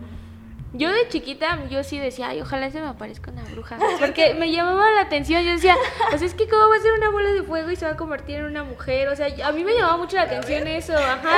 Yo 0.71 0.89
de 0.91 1.07
chiquita, 1.09 1.67
yo 1.69 1.83
sí 1.83 1.97
decía, 1.97 2.27
ay, 2.29 2.41
ojalá 2.41 2.69
se 2.69 2.79
me 2.79 2.87
aparezca 2.87 3.31
una 3.31 3.43
bruja. 3.43 3.77
Porque 3.99 4.35
me 4.35 4.51
llamaba 4.51 4.91
la 4.91 5.01
atención. 5.01 5.41
Yo 5.43 5.51
decía, 5.53 5.75
sea, 6.15 6.25
es 6.27 6.33
que 6.35 6.47
cómo 6.47 6.69
va 6.69 6.75
a 6.75 6.79
ser 6.79 6.93
una 6.93 7.09
bola 7.09 7.31
de 7.31 7.41
fuego 7.41 7.71
y 7.71 7.75
se 7.75 7.85
va 7.85 7.93
a 7.93 7.97
convertir 7.97 8.35
en 8.37 8.45
una 8.45 8.63
mujer. 8.63 9.07
O 9.07 9.15
sea, 9.15 9.27
a 9.47 9.51
mí 9.51 9.63
me 9.63 9.73
llamaba 9.73 9.97
mucho 9.97 10.15
la 10.17 10.23
atención 10.23 10.67
eso, 10.67 10.93
ajá. 10.95 11.37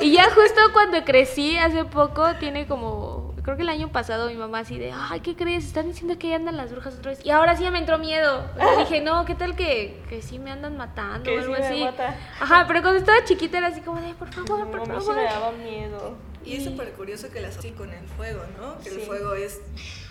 Y 0.00 0.12
ya 0.12 0.24
justo 0.30 0.60
cuando 0.72 1.04
crecí, 1.04 1.58
hace 1.58 1.84
poco, 1.84 2.34
tiene 2.36 2.66
como, 2.66 3.34
creo 3.42 3.56
que 3.56 3.62
el 3.62 3.68
año 3.68 3.88
pasado, 3.88 4.28
mi 4.28 4.36
mamá 4.36 4.60
así 4.60 4.78
de, 4.78 4.90
ay, 4.94 5.20
¿qué 5.20 5.36
crees? 5.36 5.66
Están 5.66 5.88
diciendo 5.88 6.18
que 6.18 6.28
ahí 6.28 6.32
andan 6.32 6.56
las 6.56 6.70
brujas 6.72 6.94
otra 6.94 7.10
vez. 7.10 7.20
Y 7.22 7.30
ahora 7.30 7.56
sí 7.56 7.68
me 7.70 7.78
entró 7.78 7.98
miedo. 7.98 8.42
O 8.54 8.58
sea, 8.58 8.76
dije, 8.78 9.02
no, 9.02 9.26
¿qué 9.26 9.34
tal 9.34 9.54
que, 9.54 10.02
que 10.08 10.22
sí 10.22 10.38
me 10.38 10.50
andan 10.50 10.78
matando 10.78 11.24
Que 11.24 11.36
o 11.36 11.40
algo 11.42 11.54
sí 11.56 11.60
me 11.60 11.66
así? 11.66 11.84
mata. 11.84 12.16
Ajá, 12.40 12.64
pero 12.66 12.80
cuando 12.80 13.00
estaba 13.00 13.22
chiquita 13.24 13.58
era 13.58 13.66
así 13.66 13.82
como 13.82 14.00
de, 14.00 14.14
por 14.14 14.32
favor, 14.32 14.60
No, 14.60 14.70
por 14.70 14.80
a 14.80 14.84
mí 14.84 15.00
sí 15.00 15.06
favor. 15.06 15.16
me 15.16 15.24
daba 15.24 15.52
miedo. 15.52 16.29
Y 16.44 16.56
es 16.56 16.64
súper 16.64 16.92
curioso 16.92 17.30
que 17.30 17.40
las 17.40 17.58
así 17.58 17.70
con 17.72 17.92
el 17.92 18.06
fuego, 18.08 18.42
¿no? 18.58 18.78
Que 18.80 18.88
el 18.88 18.94
Sí. 18.96 19.00
fuego 19.02 19.34
es 19.34 19.60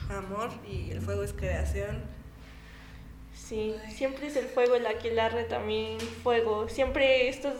amor 0.09 0.51
y 0.69 0.91
el 0.91 1.01
fuego 1.01 1.23
es 1.23 1.33
creación. 1.33 2.03
Sí, 3.33 3.75
siempre 3.89 4.27
es 4.27 4.35
el 4.35 4.45
fuego, 4.45 4.75
el 4.75 4.85
aquelarre 4.85 5.43
también, 5.45 5.99
fuego. 5.99 6.69
Siempre 6.69 7.29
estos, 7.29 7.53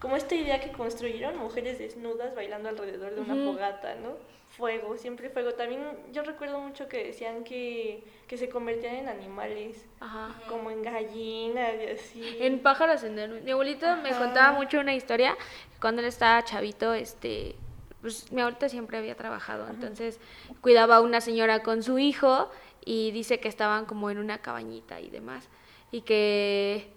como 0.00 0.16
esta 0.16 0.34
idea 0.34 0.60
que 0.60 0.70
construyeron, 0.70 1.36
mujeres 1.38 1.78
desnudas 1.78 2.34
bailando 2.34 2.68
alrededor 2.68 3.14
de 3.14 3.20
una 3.20 3.34
Ujú. 3.34 3.52
fogata, 3.54 3.96
¿no? 3.96 4.16
Fuego, 4.56 4.96
siempre 4.96 5.30
fuego. 5.30 5.54
También 5.54 5.82
yo 6.12 6.22
recuerdo 6.22 6.60
mucho 6.60 6.86
que 6.86 7.02
decían 7.06 7.42
que, 7.42 8.04
que 8.28 8.38
se 8.38 8.48
convertían 8.48 8.94
en 8.94 9.08
animales, 9.08 9.84
Ajá. 9.98 10.36
como 10.48 10.70
en 10.70 10.82
gallinas 10.82 11.72
y 11.82 11.86
así. 11.90 12.36
En 12.40 12.60
pájaros 12.60 13.02
en 13.02 13.18
el... 13.18 13.42
Mi 13.42 13.50
abuelito 13.50 13.96
me 13.96 14.10
Ajá. 14.10 14.20
contaba 14.20 14.52
mucho 14.52 14.78
una 14.78 14.94
historia. 14.94 15.36
Cuando 15.80 16.00
él 16.02 16.06
estaba 16.06 16.44
chavito, 16.44 16.94
este... 16.94 17.56
Pues 18.04 18.30
mi 18.32 18.42
abuelita 18.42 18.68
siempre 18.68 18.98
había 18.98 19.14
trabajado, 19.14 19.66
entonces 19.66 20.20
cuidaba 20.60 20.96
a 20.96 21.00
una 21.00 21.22
señora 21.22 21.62
con 21.62 21.82
su 21.82 21.98
hijo 21.98 22.50
y 22.84 23.12
dice 23.12 23.40
que 23.40 23.48
estaban 23.48 23.86
como 23.86 24.10
en 24.10 24.18
una 24.18 24.42
cabañita 24.42 25.00
y 25.00 25.08
demás. 25.08 25.48
Y 25.90 26.02
que 26.02 26.92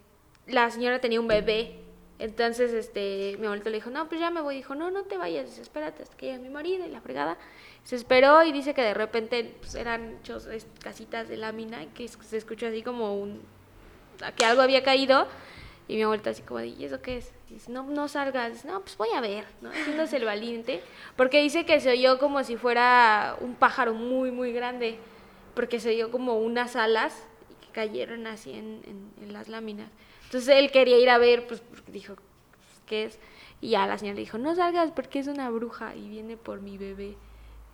la 0.47 0.69
señora 0.69 0.99
tenía 0.99 1.21
un 1.21 1.29
bebé. 1.29 1.79
Entonces, 2.19 2.73
este, 2.73 3.37
mi 3.39 3.45
abuelito 3.45 3.69
le 3.69 3.77
dijo, 3.77 3.89
no, 3.89 4.09
pues 4.09 4.19
ya 4.19 4.31
me 4.31 4.41
voy. 4.41 4.57
Dijo, 4.57 4.75
no, 4.75 4.91
no 4.91 5.03
te 5.03 5.15
vayas, 5.15 5.57
espérate 5.59 6.03
hasta 6.03 6.17
que 6.17 6.25
llegue 6.25 6.39
mi 6.39 6.49
marido 6.49 6.85
y 6.85 6.89
la 6.89 6.99
fregada. 6.99 7.37
Se 7.85 7.95
esperó 7.95 8.43
y 8.43 8.51
dice 8.51 8.73
que 8.73 8.81
de 8.81 8.93
repente 8.93 9.55
pues, 9.61 9.75
eran 9.75 10.19
casitas 10.83 11.29
de 11.29 11.37
lámina 11.37 11.83
y 11.83 11.87
que 11.87 12.05
se 12.09 12.35
escuchó 12.35 12.67
así 12.67 12.83
como 12.83 13.15
un, 13.15 13.41
que 14.35 14.43
algo 14.43 14.61
había 14.61 14.83
caído 14.83 15.25
y 15.87 15.95
mi 15.95 16.01
abuelita 16.01 16.31
así 16.31 16.41
como 16.41 16.59
¿y 16.59 16.83
eso 16.83 17.01
qué 17.01 17.19
es? 17.19 17.36
Dice, 17.49 17.71
no, 17.71 17.83
no 17.83 18.07
salgas. 18.07 18.65
No, 18.65 18.81
pues 18.81 18.97
voy 18.97 19.09
a 19.15 19.21
ver, 19.21 19.45
¿no? 19.61 19.69
Haciéndose 19.69 20.17
el 20.17 20.25
valiente, 20.25 20.81
porque 21.15 21.41
dice 21.41 21.65
que 21.65 21.79
se 21.79 21.91
oyó 21.91 22.19
como 22.19 22.43
si 22.43 22.57
fuera 22.57 23.37
un 23.39 23.55
pájaro 23.55 23.93
muy, 23.93 24.31
muy 24.31 24.51
grande, 24.51 24.97
porque 25.55 25.79
se 25.79 25.89
oyó 25.91 26.11
como 26.11 26.37
unas 26.39 26.75
alas 26.75 27.23
y 27.49 27.65
que 27.65 27.71
cayeron 27.71 28.27
así 28.27 28.51
en, 28.51 28.81
en- 28.85 29.11
en 29.23 29.33
las 29.33 29.47
láminas. 29.47 29.89
Entonces 30.25 30.55
él 30.57 30.71
quería 30.71 30.97
ir 30.99 31.09
a 31.09 31.17
ver, 31.17 31.47
pues 31.47 31.63
dijo, 31.87 32.15
pues, 32.15 32.81
¿qué 32.85 33.05
es? 33.05 33.19
Y 33.61 33.69
ya 33.69 33.87
la 33.87 33.97
señora 33.97 34.15
le 34.15 34.21
dijo, 34.21 34.37
no 34.37 34.53
salgas 34.55 34.91
porque 34.91 35.19
es 35.19 35.27
una 35.27 35.49
bruja 35.49 35.95
y 35.95 36.09
viene 36.09 36.35
por 36.37 36.59
mi 36.61 36.77
bebé. 36.77 37.15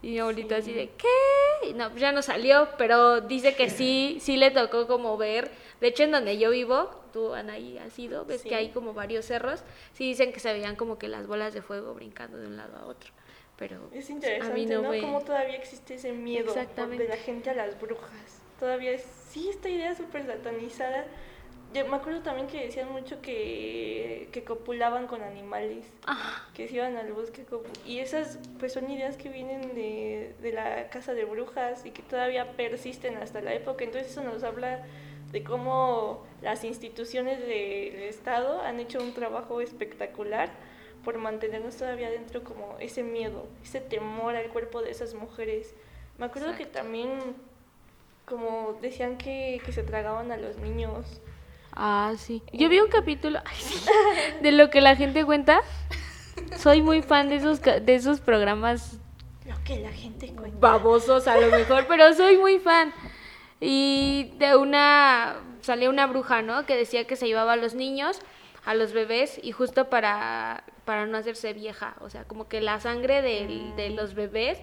Y 0.03 0.09
mi 0.11 0.19
abuelito 0.19 0.53
así 0.55 0.71
de, 0.71 0.89
¿qué? 0.97 1.69
Y 1.69 1.73
no, 1.73 1.89
pues 1.89 1.99
ya 2.01 2.11
no 2.11 2.21
salió, 2.21 2.67
pero 2.77 3.21
dice 3.21 3.55
que 3.55 3.69
sí, 3.69 4.17
sí 4.21 4.37
le 4.37 4.51
tocó 4.51 4.85
como 4.85 5.17
ver. 5.17 5.49
De 5.83 5.89
hecho, 5.89 6.03
en 6.03 6.11
donde 6.11 6.37
yo 6.37 6.49
vivo, 6.51 6.89
tú, 7.11 7.33
Anaí, 7.33 7.77
has 7.77 7.99
ido, 7.99 8.23
ves 8.23 8.39
Sí. 8.39 8.47
que 8.47 8.55
hay 8.55 8.69
como 8.69 8.93
varios 8.93 9.25
cerros. 9.25 9.65
Sí 9.91 10.05
dicen 10.05 10.31
que 10.31 10.39
se 10.39 10.53
veían 10.53 10.77
como 10.77 10.97
que 10.97 11.09
las 11.09 11.27
bolas 11.27 11.53
de 11.53 11.61
fuego 11.61 11.93
brincando 11.93 12.37
de 12.37 12.47
un 12.47 12.55
lado 12.55 12.77
a 12.77 12.85
otro. 12.85 13.11
Pero 13.57 13.75
Es 13.87 13.89
pues, 13.91 14.09
a 14.09 14.13
interesante, 14.13 14.53
mí 14.53 14.65
¿no? 14.65 14.81
no 14.81 14.89
me... 14.91 15.01
Cómo 15.01 15.19
todavía 15.19 15.57
existe 15.57 15.95
ese 15.95 16.13
miedo 16.13 16.53
de 16.53 17.07
la 17.09 17.17
gente 17.17 17.49
a 17.49 17.53
las 17.53 17.77
brujas. 17.81 18.41
Todavía 18.61 18.91
es, 18.91 19.03
sí, 19.29 19.49
esta 19.49 19.67
idea 19.67 19.93
súper 19.93 20.25
satanizada. 20.25 21.05
yo 21.73 21.85
me 21.87 21.97
acuerdo 21.97 22.21
también 22.21 22.47
que 22.47 22.63
decían 22.63 22.89
mucho 22.89 23.21
que, 23.21 24.29
que 24.31 24.45
copulaban 24.45 25.05
con 25.07 25.21
animales, 25.21 25.85
Ah, 26.07 26.47
que 26.53 26.69
se 26.69 26.75
iban 26.75 26.95
al 26.95 27.11
bosque 27.11 27.45
y 27.85 27.99
esas 27.99 28.39
pues 28.57 28.71
son 28.71 28.89
ideas 28.89 29.17
que 29.17 29.27
vienen 29.27 29.75
de, 29.75 30.33
de 30.41 30.53
la 30.53 30.87
casa 30.89 31.13
de 31.13 31.25
brujas 31.25 31.85
y 31.85 31.91
que 31.91 32.03
todavía 32.03 32.53
persisten 32.53 33.17
hasta 33.17 33.41
la 33.41 33.53
época, 33.53 33.83
entonces 33.83 34.11
eso 34.13 34.23
nos 34.23 34.43
habla 34.43 34.85
de 35.33 35.43
cómo 35.43 36.23
las 36.41 36.63
instituciones 36.63 37.39
del 37.39 38.03
Estado 38.03 38.61
han 38.61 38.79
hecho 38.79 38.99
un 38.99 39.13
trabajo 39.13 39.59
espectacular 39.59 40.49
por 41.03 41.17
mantenernos 41.17 41.75
todavía 41.75 42.09
dentro 42.09 42.43
como 42.45 42.77
ese 42.79 43.03
miedo, 43.03 43.47
ese 43.63 43.81
temor 43.81 44.35
al 44.37 44.47
cuerpo 44.49 44.81
de 44.81 44.91
esas 44.91 45.13
mujeres. 45.15 45.73
Me 46.17 46.25
acuerdo 46.27 46.55
que 46.55 46.63
Exacto. 46.63 46.79
también 46.79 47.09
como 48.25 48.77
decían 48.81 49.17
que, 49.17 49.59
que 49.65 49.73
se 49.73 49.83
tragaban 49.83 50.31
a 50.31 50.37
los 50.37 50.57
niños. 50.57 51.19
ah, 51.73 52.13
sí. 52.17 52.41
Yo 52.53 52.69
vi 52.69 52.79
un 52.79 52.87
capítulo 52.89 53.39
ay, 53.43 53.57
sí, 53.59 53.83
de 54.41 54.51
lo 54.53 54.69
que 54.69 54.79
la 54.81 54.95
gente 54.95 55.25
cuenta. 55.25 55.59
Soy 56.57 56.81
muy 56.81 57.01
fan 57.01 57.27
de 57.29 57.35
esos, 57.37 57.61
de 57.61 57.95
esos 57.95 58.21
programas 58.21 58.97
Lo 59.45 59.55
que 59.65 59.79
la 59.79 59.91
gente 59.91 60.27
cuenta. 60.33 60.57
babosos 60.59 61.27
a 61.27 61.37
lo 61.37 61.47
mejor, 61.49 61.85
pero 61.87 62.13
soy 62.13 62.37
muy 62.37 62.59
fan. 62.59 62.93
Y 63.63 64.33
de 64.37 64.55
una, 64.55 65.35
salía 65.61 65.89
una 65.89 66.07
bruja, 66.07 66.41
¿no? 66.41 66.65
Que 66.65 66.75
decía 66.75 67.05
que 67.05 67.15
se 67.15 67.27
llevaba 67.27 67.53
a 67.53 67.55
los 67.55 67.73
niños, 67.75 68.19
a 68.65 68.73
los 68.75 68.93
bebés, 68.93 69.39
y 69.43 69.51
justo 69.51 69.89
para, 69.89 70.63
para 70.85 71.05
no 71.05 71.17
hacerse 71.17 71.53
vieja. 71.53 71.95
O 72.01 72.09
sea, 72.09 72.25
como 72.25 72.47
que 72.47 72.61
la 72.61 72.79
sangre 72.79 73.21
del- 73.21 73.75
de 73.75 73.89
los 73.91 74.13
bebés 74.15 74.59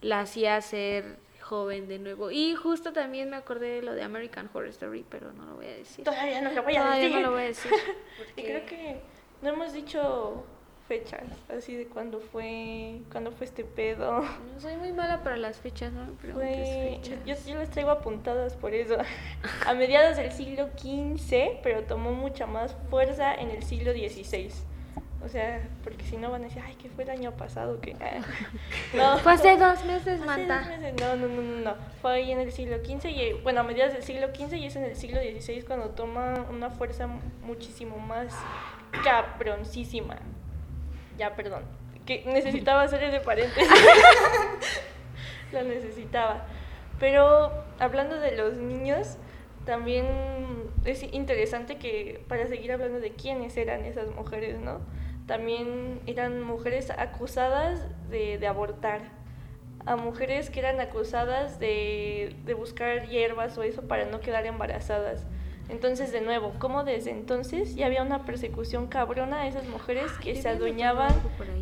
la 0.00 0.20
hacía 0.20 0.60
ser 0.60 1.16
joven 1.40 1.88
de 1.88 1.98
nuevo. 1.98 2.30
Y 2.30 2.54
justo 2.54 2.92
también 2.92 3.30
me 3.30 3.36
acordé 3.36 3.76
de 3.76 3.82
lo 3.82 3.94
de 3.94 4.02
American 4.02 4.50
Horror 4.52 4.68
Story, 4.68 5.04
pero 5.08 5.32
no 5.32 5.46
lo 5.46 5.54
voy 5.56 5.66
a 5.66 5.74
decir. 5.76 6.04
Todavía 6.04 6.40
no 6.42 6.52
lo 6.52 6.62
voy 6.62 6.76
a 6.76 6.82
Todavía 6.82 7.00
decir. 7.04 7.16
no 7.16 7.20
lo 7.22 7.30
voy 7.32 7.42
a 7.42 7.46
decir. 7.46 7.72
Y 8.36 8.42
creo 8.42 8.66
que 8.66 9.00
no 9.42 9.48
hemos 9.50 9.72
dicho 9.72 10.44
fechas, 10.88 11.22
así 11.54 11.76
de 11.76 11.86
cuándo 11.86 12.18
fue, 12.20 13.00
cuándo 13.12 13.30
fue 13.30 13.44
este 13.46 13.62
pedo. 13.62 14.22
No, 14.22 14.60
soy 14.60 14.76
muy 14.76 14.92
mala 14.92 15.22
para 15.22 15.36
las 15.36 15.58
fechas, 15.58 15.92
¿no? 15.92 16.04
me 16.06 16.12
preguntes 16.14 16.68
Fue, 16.68 16.98
fechas. 17.02 17.18
yo, 17.46 17.52
yo 17.52 17.58
las 17.58 17.70
traigo 17.70 17.90
apuntadas 17.90 18.56
por 18.56 18.72
eso. 18.74 18.96
A 19.66 19.74
mediados 19.74 20.16
del 20.16 20.32
siglo 20.32 20.68
XV, 20.78 21.60
pero 21.62 21.84
tomó 21.84 22.12
mucha 22.12 22.46
más 22.46 22.74
fuerza 22.90 23.34
en 23.34 23.50
el 23.50 23.62
siglo 23.62 23.92
XVI. 23.92 24.50
O 25.24 25.28
sea, 25.28 25.68
porque 25.82 26.04
si 26.04 26.16
no 26.16 26.30
van 26.30 26.42
a 26.42 26.44
decir, 26.44 26.62
ay, 26.64 26.76
que 26.76 26.88
fue 26.88 27.02
el 27.04 27.10
año 27.10 27.32
pasado, 27.32 27.80
que... 27.80 27.94
No. 28.94 29.18
Fue 29.18 29.32
hace 29.32 29.56
dos 29.56 29.84
meses, 29.84 30.20
Hace 30.20 30.24
Manta. 30.24 30.58
dos 30.60 30.68
meses, 30.68 30.94
No, 31.00 31.16
no, 31.16 31.26
no, 31.28 31.42
no, 31.42 31.60
no. 31.64 31.74
Fue 32.00 32.12
ahí 32.14 32.30
en 32.32 32.38
el 32.40 32.52
siglo 32.52 32.76
XV 32.78 33.06
y, 33.10 33.32
bueno, 33.42 33.60
a 33.60 33.62
mediados 33.64 33.92
del 33.94 34.04
siglo 34.04 34.28
XV 34.28 34.54
y 34.54 34.66
es 34.66 34.76
en 34.76 34.84
el 34.84 34.94
siglo 34.96 35.20
XVI 35.20 35.62
cuando 35.66 35.90
toma 35.90 36.46
una 36.50 36.70
fuerza 36.70 37.08
mu- 37.08 37.20
muchísimo 37.42 37.98
más 37.98 38.32
cabroncísima. 39.02 40.16
Ya, 41.18 41.34
perdón. 41.34 41.64
Que 42.06 42.24
necesitaba 42.26 42.82
hacer 42.82 43.02
ese 43.02 43.20
paréntesis. 43.20 43.68
Lo 45.52 45.62
necesitaba. 45.64 46.46
Pero 46.98 47.52
hablando 47.78 48.18
de 48.18 48.36
los 48.36 48.56
niños, 48.56 49.18
también 49.66 50.06
es 50.84 51.02
interesante 51.02 51.76
que 51.76 52.24
para 52.28 52.46
seguir 52.46 52.72
hablando 52.72 53.00
de 53.00 53.10
quiénes 53.10 53.56
eran 53.56 53.84
esas 53.84 54.08
mujeres, 54.14 54.58
¿no? 54.58 54.80
También 55.26 56.00
eran 56.06 56.42
mujeres 56.42 56.90
acusadas 56.90 57.86
de, 58.08 58.38
de 58.38 58.46
abortar, 58.46 59.02
a 59.84 59.96
mujeres 59.96 60.50
que 60.50 60.60
eran 60.60 60.80
acusadas 60.80 61.60
de, 61.60 62.36
de 62.44 62.54
buscar 62.54 63.08
hierbas 63.08 63.56
o 63.58 63.62
eso 63.62 63.82
para 63.82 64.06
no 64.06 64.20
quedar 64.20 64.46
embarazadas. 64.46 65.26
Entonces, 65.68 66.12
de 66.12 66.22
nuevo, 66.22 66.54
como 66.58 66.82
desde 66.82 67.10
entonces 67.10 67.74
ya 67.74 67.86
había 67.86 68.02
una 68.02 68.24
persecución 68.24 68.86
cabrona 68.86 69.42
a 69.42 69.48
esas 69.48 69.66
mujeres 69.68 70.10
que 70.22 70.34
se 70.34 70.48
adueñaban 70.48 71.14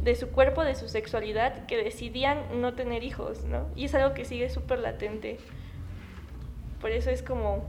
de 0.03 0.15
su 0.15 0.29
cuerpo, 0.29 0.63
de 0.63 0.77
su 0.77 0.89
sexualidad, 0.89 1.67
que 1.67 1.77
decidían 1.77 2.61
no 2.61 2.75
tener 2.75 3.03
hijos, 3.03 3.45
¿no? 3.45 3.67
Y 3.75 3.87
es 3.87 3.95
algo 3.95 4.15
que 4.15 4.25
sigue 4.25 4.49
súper 4.49 4.79
latente. 4.79 5.39
Por 6.81 6.93
eso 6.93 7.11
es 7.11 7.23
como, 7.23 7.65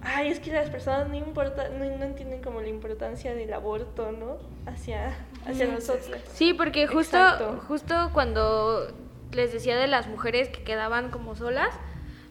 ay, 0.00 0.28
es 0.28 0.38
que 0.38 0.52
las 0.52 0.70
personas 0.70 1.08
no, 1.08 1.16
importa, 1.16 1.68
no, 1.70 1.84
no 1.84 2.04
entienden 2.04 2.40
como 2.40 2.60
la 2.60 2.68
importancia 2.68 3.34
del 3.34 3.52
aborto, 3.52 4.12
¿no? 4.12 4.38
Hacia, 4.70 5.16
hacia 5.44 5.66
nosotros. 5.66 6.20
Sí, 6.32 6.54
porque 6.54 6.86
justo, 6.86 7.16
Exacto. 7.16 7.64
justo 7.66 8.10
cuando 8.12 8.92
les 9.32 9.52
decía 9.52 9.76
de 9.76 9.88
las 9.88 10.06
mujeres 10.06 10.50
que 10.50 10.62
quedaban 10.62 11.10
como 11.10 11.34
solas, 11.34 11.74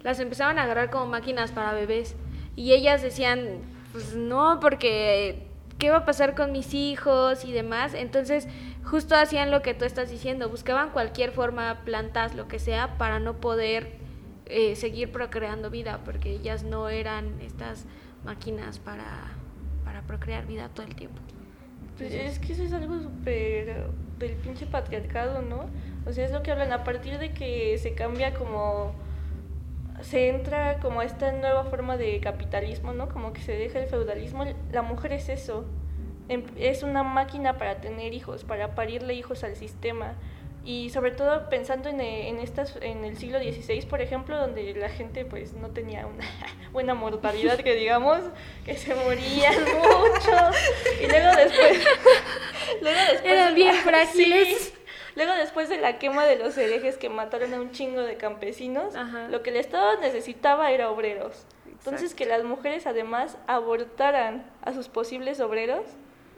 las 0.01 0.19
empezaban 0.19 0.59
a 0.59 0.63
agarrar 0.63 0.89
como 0.89 1.07
máquinas 1.07 1.51
para 1.51 1.73
bebés. 1.73 2.15
Y 2.61 2.73
ellas 2.73 3.01
decían, 3.01 3.57
pues 3.91 4.13
no, 4.13 4.59
porque 4.59 5.47
¿qué 5.79 5.89
va 5.89 5.97
a 5.97 6.05
pasar 6.05 6.35
con 6.35 6.51
mis 6.51 6.75
hijos 6.75 7.43
y 7.43 7.51
demás? 7.51 7.95
Entonces, 7.95 8.47
justo 8.83 9.15
hacían 9.15 9.49
lo 9.49 9.63
que 9.63 9.73
tú 9.73 9.83
estás 9.83 10.11
diciendo, 10.11 10.47
buscaban 10.47 10.91
cualquier 10.91 11.31
forma, 11.31 11.81
plantas, 11.85 12.35
lo 12.35 12.47
que 12.47 12.59
sea, 12.59 12.99
para 12.99 13.17
no 13.17 13.37
poder 13.37 13.93
eh, 14.45 14.75
seguir 14.75 15.11
procreando 15.11 15.71
vida, 15.71 16.01
porque 16.05 16.33
ellas 16.33 16.63
no 16.63 16.87
eran 16.89 17.41
estas 17.41 17.87
máquinas 18.23 18.77
para, 18.77 19.31
para 19.83 20.03
procrear 20.03 20.45
vida 20.45 20.69
todo 20.69 20.85
el 20.85 20.93
tiempo. 20.93 21.19
Pues 21.97 22.13
es 22.13 22.37
que 22.37 22.53
eso 22.53 22.61
es 22.61 22.73
algo 22.73 22.99
súper 22.99 23.87
del 24.19 24.33
pinche 24.33 24.67
patriarcado, 24.67 25.41
¿no? 25.41 25.65
O 26.05 26.13
sea, 26.13 26.25
es 26.25 26.31
lo 26.31 26.43
que 26.43 26.51
hablan 26.51 26.71
a 26.73 26.83
partir 26.83 27.17
de 27.17 27.33
que 27.33 27.79
se 27.79 27.95
cambia 27.95 28.35
como 28.35 28.93
se 30.01 30.29
entra 30.29 30.79
como 30.81 31.01
esta 31.01 31.31
nueva 31.31 31.63
forma 31.65 31.97
de 31.97 32.19
capitalismo, 32.19 32.93
¿no? 32.93 33.09
Como 33.09 33.33
que 33.33 33.41
se 33.41 33.53
deja 33.53 33.79
el 33.79 33.87
feudalismo, 33.87 34.45
la 34.71 34.81
mujer 34.81 35.13
es 35.13 35.29
eso. 35.29 35.65
Em- 36.29 36.45
Es 36.57 36.83
una 36.83 37.03
máquina 37.03 37.57
para 37.57 37.81
tener 37.81 38.13
hijos, 38.13 38.43
para 38.43 38.75
parirle 38.75 39.13
hijos 39.13 39.43
al 39.43 39.55
sistema. 39.55 40.15
Y 40.63 40.91
sobre 40.91 41.09
todo 41.09 41.49
pensando 41.49 41.89
en, 41.89 41.99
eh, 42.01 42.29
en 42.29 42.37
estas 42.39 42.77
en 42.81 43.03
el 43.03 43.17
siglo 43.17 43.39
XVI, 43.39 43.81
por 43.87 43.99
ejemplo, 43.99 44.37
donde 44.37 44.75
la 44.75 44.89
gente 44.89 45.25
pues 45.25 45.53
no 45.53 45.69
tenía 45.71 46.05
una 46.05 46.23
buena 46.71 46.93
mortalidad, 46.93 47.57
que 47.57 47.73
digamos, 47.73 48.19
que 48.63 48.77
se 48.77 48.93
morían 48.93 49.55
mucho. 49.63 50.37
Y 51.03 51.07
luego 51.07 51.35
después 51.35 51.83
luego 52.81 52.99
después 53.11 53.23
Eran 53.23 53.55
bien 53.55 53.75
la- 53.75 53.81
frágiles. 53.81 54.47
Sí. 54.59 54.73
Luego 55.15 55.33
después 55.33 55.69
de 55.69 55.77
la 55.79 55.99
quema 55.99 56.25
de 56.25 56.37
los 56.37 56.57
herejes 56.57 56.97
que 56.97 57.09
mataron 57.09 57.53
a 57.53 57.59
un 57.61 57.71
chingo 57.71 58.01
de 58.01 58.17
campesinos, 58.17 58.95
Ajá. 58.95 59.27
lo 59.27 59.43
que 59.43 59.49
el 59.49 59.57
Estado 59.57 59.99
necesitaba 59.99 60.71
era 60.71 60.89
obreros. 60.89 61.45
Entonces 61.67 62.13
que 62.13 62.25
las 62.25 62.43
mujeres 62.43 62.85
además 62.87 63.37
abortaran 63.47 64.45
a 64.61 64.73
sus 64.73 64.87
posibles 64.87 65.39
obreros 65.39 65.83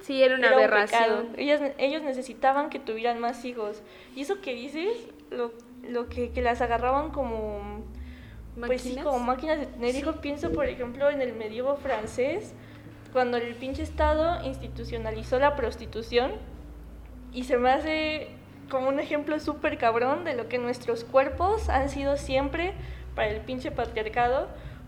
Sí, 0.02 0.22
era 0.22 0.36
una 0.36 0.48
era 0.48 0.56
un 0.58 0.64
aberración. 0.64 1.02
pecado. 1.04 1.28
Ellas, 1.38 1.62
ellos 1.78 2.02
necesitaban 2.02 2.70
que 2.70 2.78
tuvieran 2.80 3.20
más 3.20 3.46
hijos. 3.46 3.82
Y 4.16 4.22
eso 4.22 4.42
que 4.42 4.54
dices, 4.54 5.08
lo, 5.32 5.54
lo 5.88 6.10
que, 6.10 6.32
que 6.32 6.42
las 6.42 6.62
agarraban 6.62 7.12
como... 7.12 7.82
Pues 8.68 8.82
sí, 8.82 8.90
¿Máquinas? 8.90 9.06
como 9.06 9.20
máquinas 9.20 9.60
de 9.62 9.66
tener 9.68 9.96
hijos. 9.96 10.18
Pienso, 10.18 10.52
por 10.52 10.66
ejemplo, 10.66 11.10
en 11.10 11.22
el 11.22 11.32
medievo 11.34 11.78
francés, 11.78 12.54
cuando 13.14 13.38
el 13.38 13.56
pinche 13.56 13.82
Estado 13.82 14.44
institucionalizó 14.46 15.40
la 15.40 15.56
prostitución. 15.56 16.34
Y 17.32 17.46
se 17.46 17.58
me 17.58 17.72
hace 17.72 18.28
como 18.70 18.90
un 18.90 19.00
ejemplo 19.00 19.40
súper 19.40 19.78
cabrón 19.78 20.24
de 20.26 20.34
lo 20.36 20.48
que 20.48 20.58
nuestros 20.58 21.04
cuerpos 21.04 21.70
han 21.70 21.90
sido 21.90 22.18
siempre 22.18 22.74
para 23.16 23.30
el 23.30 23.42
pinche 23.42 23.72
patriarcado. 23.72 24.48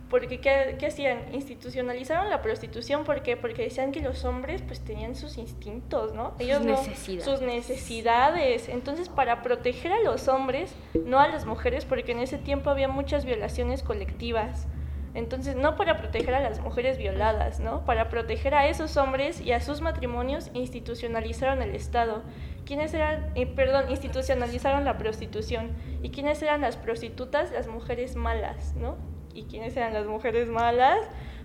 Porque, 0.10 0.40
¿qué, 0.40 0.76
qué 0.78 0.86
hacían? 0.86 1.34
Institucionalizaron 1.34 2.30
la 2.30 2.44
prostitución, 2.44 3.06
¿por 3.06 3.24
qué? 3.24 3.38
Porque 3.38 3.64
decían 3.64 3.92
que 3.92 4.02
los 4.02 4.24
hombres 4.24 4.62
pues 4.62 4.80
tenían 4.82 5.16
sus 5.16 5.40
instintos, 5.40 6.14
¿no? 6.14 6.36
Sus 6.40 6.48
no- 6.48 6.60
necesidades. 6.60 7.26
sus 7.26 7.42
necesidades. 7.42 8.70
Entonces, 8.70 9.10
para 9.10 9.42
proteger 9.42 9.92
a 9.92 10.00
los 10.02 10.28
hombres, 10.28 10.76
no 11.06 11.20
a 11.20 11.28
las 11.28 11.46
mujeres, 11.46 11.86
porque 11.86 12.12
en 12.12 12.20
ese 12.20 12.38
tiempo 12.38 12.70
había 12.70 12.88
muchas 12.88 13.26
violaciones 13.26 13.82
colectivas. 13.82 14.68
Entonces, 15.16 15.56
no 15.56 15.76
para 15.76 15.98
proteger 15.98 16.36
a 16.36 16.40
las 16.40 16.60
mujeres 16.62 16.98
violadas, 17.00 17.60
¿no? 17.60 17.84
Para 17.86 18.10
proteger 18.10 18.54
a 18.54 18.68
esos 18.68 18.98
hombres 18.98 19.42
y 19.42 19.54
a 19.54 19.60
sus 19.62 19.82
matrimonios, 19.82 20.52
institucionalizaron 20.54 21.62
el 21.64 21.74
Estado. 21.74 22.22
¿Quiénes 22.66 22.94
eran, 22.96 23.32
eh, 23.36 23.46
perdón, 23.46 23.92
institucionalizaron 23.92 24.86
la 24.86 24.98
prostitución? 24.98 25.70
¿Y 26.02 26.10
quiénes 26.10 26.42
eran 26.42 26.62
las 26.62 26.78
prostitutas? 26.78 27.52
Las 27.52 27.68
mujeres 27.68 28.16
malas, 28.16 28.74
¿no? 28.76 28.98
¿Y 29.36 29.44
quiénes 29.44 29.78
eran 29.78 29.94
las 29.94 30.08
mujeres 30.08 30.50
malas? 30.50 30.98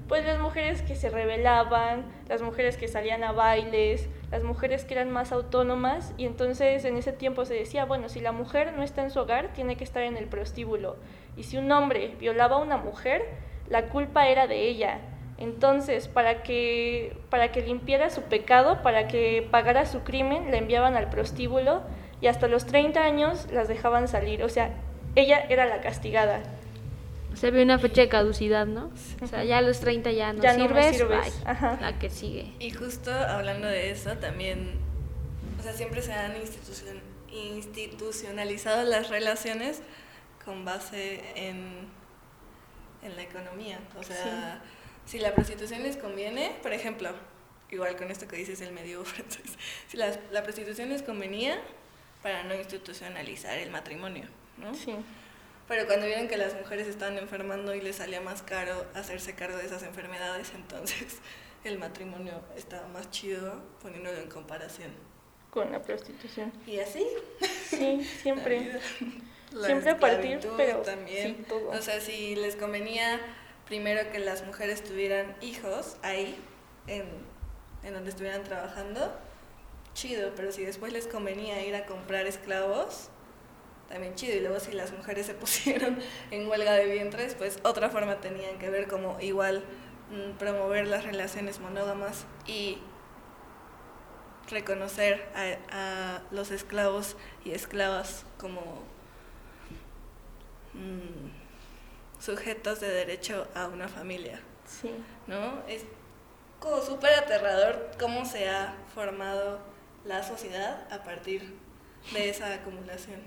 Pues 0.08 0.24
las 0.24 0.40
mujeres 0.40 0.80
que 0.80 0.96
se 0.96 1.10
rebelaban, 1.10 2.06
las 2.26 2.40
mujeres 2.40 2.76
que 2.76 2.88
salían 2.88 3.22
a 3.22 3.32
bailes, 3.32 4.08
las 4.30 4.42
mujeres 4.44 4.84
que 4.84 4.94
eran 4.94 5.10
más 5.10 5.30
autónomas 5.30 6.14
y 6.16 6.24
entonces 6.24 6.84
en 6.84 6.96
ese 6.96 7.12
tiempo 7.12 7.44
se 7.44 7.54
decía, 7.54 7.84
bueno, 7.84 8.08
si 8.08 8.20
la 8.20 8.32
mujer 8.32 8.72
no 8.72 8.82
está 8.82 9.02
en 9.02 9.10
su 9.10 9.20
hogar, 9.20 9.52
tiene 9.52 9.76
que 9.76 9.84
estar 9.84 10.02
en 10.02 10.16
el 10.16 10.26
prostíbulo. 10.26 10.96
Y 11.36 11.44
si 11.44 11.58
un 11.58 11.70
hombre 11.70 12.16
violaba 12.18 12.56
a 12.56 12.60
una 12.60 12.76
mujer, 12.76 13.22
la 13.68 13.88
culpa 13.88 14.26
era 14.26 14.46
de 14.46 14.68
ella. 14.68 14.98
Entonces, 15.40 16.06
para 16.06 16.42
que, 16.42 17.16
para 17.30 17.50
que 17.50 17.62
limpiara 17.62 18.10
su 18.10 18.22
pecado, 18.22 18.82
para 18.82 19.08
que 19.08 19.46
pagara 19.50 19.86
su 19.86 20.00
crimen, 20.00 20.50
la 20.50 20.58
enviaban 20.58 20.94
al 20.96 21.08
prostíbulo 21.10 21.82
y 22.20 22.26
hasta 22.26 22.46
los 22.46 22.66
30 22.66 23.02
años 23.02 23.46
las 23.50 23.66
dejaban 23.66 24.06
salir. 24.06 24.42
O 24.44 24.48
sea, 24.50 24.70
ella 25.16 25.40
era 25.48 25.64
la 25.66 25.80
castigada. 25.80 26.42
Se 27.34 27.50
ve 27.50 27.62
una 27.62 27.78
fecha 27.78 28.02
de 28.02 28.08
caducidad, 28.08 28.66
¿no? 28.66 28.90
O 29.22 29.26
sea, 29.26 29.42
ya 29.44 29.58
a 29.58 29.62
los 29.62 29.80
30 29.80 30.10
ya 30.12 30.32
no 30.34 30.42
Ya 30.42 30.52
no 30.56 30.64
sirves, 30.66 30.96
sirves, 30.98 31.40
bye. 31.42 31.50
ajá. 31.50 31.78
La 31.80 31.98
que 31.98 32.10
sigue. 32.10 32.52
Y 32.58 32.70
justo 32.72 33.10
hablando 33.12 33.66
de 33.66 33.90
eso, 33.92 34.16
también, 34.18 34.72
o 35.58 35.62
sea, 35.62 35.72
siempre 35.72 36.02
se 36.02 36.12
han 36.12 36.32
institucion- 36.34 37.00
institucionalizado 37.32 38.82
las 38.84 39.08
relaciones 39.08 39.80
con 40.44 40.64
base 40.64 41.22
en, 41.36 41.86
en 43.02 43.16
la 43.16 43.22
economía. 43.22 43.78
O 43.98 44.02
sea, 44.02 44.60
si 45.10 45.18
la 45.18 45.34
prostitución 45.34 45.82
les 45.82 45.96
conviene, 45.96 46.56
por 46.62 46.72
ejemplo, 46.72 47.10
igual 47.68 47.96
con 47.96 48.12
esto 48.12 48.28
que 48.28 48.36
dices 48.36 48.60
el 48.60 48.70
medio 48.70 49.04
francés, 49.04 49.56
si 49.88 49.96
la, 49.96 50.16
la 50.30 50.44
prostitución 50.44 50.88
les 50.88 51.02
convenía 51.02 51.58
para 52.22 52.44
no 52.44 52.54
institucionalizar 52.54 53.58
el 53.58 53.70
matrimonio, 53.70 54.26
¿no? 54.56 54.72
Sí. 54.72 54.94
Pero 55.66 55.86
cuando 55.86 56.06
vieron 56.06 56.28
que 56.28 56.36
las 56.36 56.54
mujeres 56.54 56.86
estaban 56.86 57.18
enfermando 57.18 57.74
y 57.74 57.80
les 57.80 57.96
salía 57.96 58.20
más 58.20 58.42
caro 58.42 58.86
hacerse 58.94 59.34
cargo 59.34 59.56
de 59.56 59.66
esas 59.66 59.82
enfermedades, 59.82 60.52
entonces 60.54 61.18
el 61.64 61.78
matrimonio 61.78 62.40
estaba 62.56 62.86
más 62.88 63.10
chido 63.10 63.60
poniéndolo 63.82 64.18
en 64.18 64.28
comparación. 64.28 64.92
Con 65.50 65.72
la 65.72 65.82
prostitución. 65.82 66.52
Y 66.68 66.78
así. 66.78 67.04
Sí, 67.68 67.96
la 67.98 68.04
siempre. 68.22 68.58
vida. 68.60 68.80
La 69.50 69.66
Siempre 69.66 69.90
a 69.90 69.98
partir, 69.98 70.38
pero 70.56 70.78
también. 70.82 71.36
sí, 71.38 71.44
todo. 71.48 71.70
O 71.70 71.82
sea, 71.82 72.00
si 72.00 72.36
les 72.36 72.54
convenía 72.54 73.18
primero 73.70 74.10
que 74.10 74.18
las 74.18 74.44
mujeres 74.44 74.82
tuvieran 74.82 75.36
hijos 75.40 75.96
ahí, 76.02 76.36
en, 76.88 77.06
en 77.84 77.94
donde 77.94 78.10
estuvieran 78.10 78.42
trabajando, 78.42 79.16
chido, 79.94 80.32
pero 80.34 80.50
si 80.50 80.64
después 80.64 80.92
les 80.92 81.06
convenía 81.06 81.64
ir 81.64 81.76
a 81.76 81.86
comprar 81.86 82.26
esclavos, 82.26 83.10
también 83.88 84.16
chido. 84.16 84.36
Y 84.36 84.40
luego 84.40 84.58
si 84.58 84.72
las 84.72 84.92
mujeres 84.92 85.26
se 85.26 85.34
pusieron 85.42 86.00
en 86.32 86.48
huelga 86.48 86.72
de 86.72 86.86
vientres, 86.86 87.36
pues 87.36 87.60
otra 87.62 87.90
forma 87.90 88.16
tenían 88.20 88.58
que 88.58 88.70
ver 88.70 88.88
como 88.88 89.20
igual 89.20 89.62
mm, 90.10 90.36
promover 90.36 90.88
las 90.88 91.04
relaciones 91.04 91.60
monógamas 91.60 92.26
y 92.48 92.78
reconocer 94.48 95.28
a, 95.70 96.22
los 96.32 96.50
esclavos 96.50 97.16
y 97.44 97.52
esclavas 97.52 98.26
como 98.36 98.82
mm, 100.74 101.39
sujetos 102.20 102.80
de 102.80 102.88
derecho 102.88 103.48
a 103.54 103.66
una 103.66 103.88
familia, 103.88 104.40
Sí. 104.66 104.90
¿no? 105.26 105.62
Es 105.66 105.84
como 106.60 106.80
súper 106.82 107.14
aterrador 107.14 107.90
cómo 107.98 108.24
se 108.24 108.48
ha 108.48 108.74
formado 108.94 109.58
la 110.04 110.22
sociedad 110.22 110.86
a 110.92 111.02
partir 111.02 111.54
de 112.12 112.28
esa 112.28 112.52
acumulación. 112.54 113.20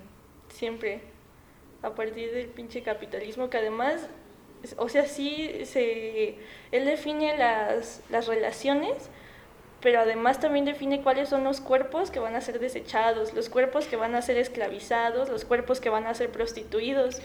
Siempre. 0.49 1.01
A 1.81 1.95
partir 1.95 2.31
del 2.31 2.47
pinche 2.47 2.81
capitalismo 2.81 3.49
que 3.49 3.57
además, 3.57 4.07
o 4.77 4.87
sea, 4.87 5.05
sí 5.07 5.65
se... 5.65 6.37
Él 6.71 6.85
define 6.85 7.37
las, 7.37 8.01
las 8.09 8.27
relaciones, 8.27 9.09
pero 9.81 9.99
además 9.99 10.39
también 10.39 10.63
define 10.63 11.01
cuáles 11.01 11.27
son 11.27 11.43
los 11.43 11.59
cuerpos 11.59 12.09
que 12.09 12.19
van 12.19 12.35
a 12.35 12.41
ser 12.41 12.59
desechados, 12.59 13.33
los 13.33 13.49
cuerpos 13.49 13.87
que 13.87 13.97
van 13.97 14.15
a 14.15 14.21
ser 14.21 14.37
esclavizados, 14.37 15.27
los 15.27 15.43
cuerpos 15.43 15.81
que 15.81 15.89
van 15.89 16.05
a 16.07 16.13
ser 16.13 16.31
prostituidos. 16.31 17.21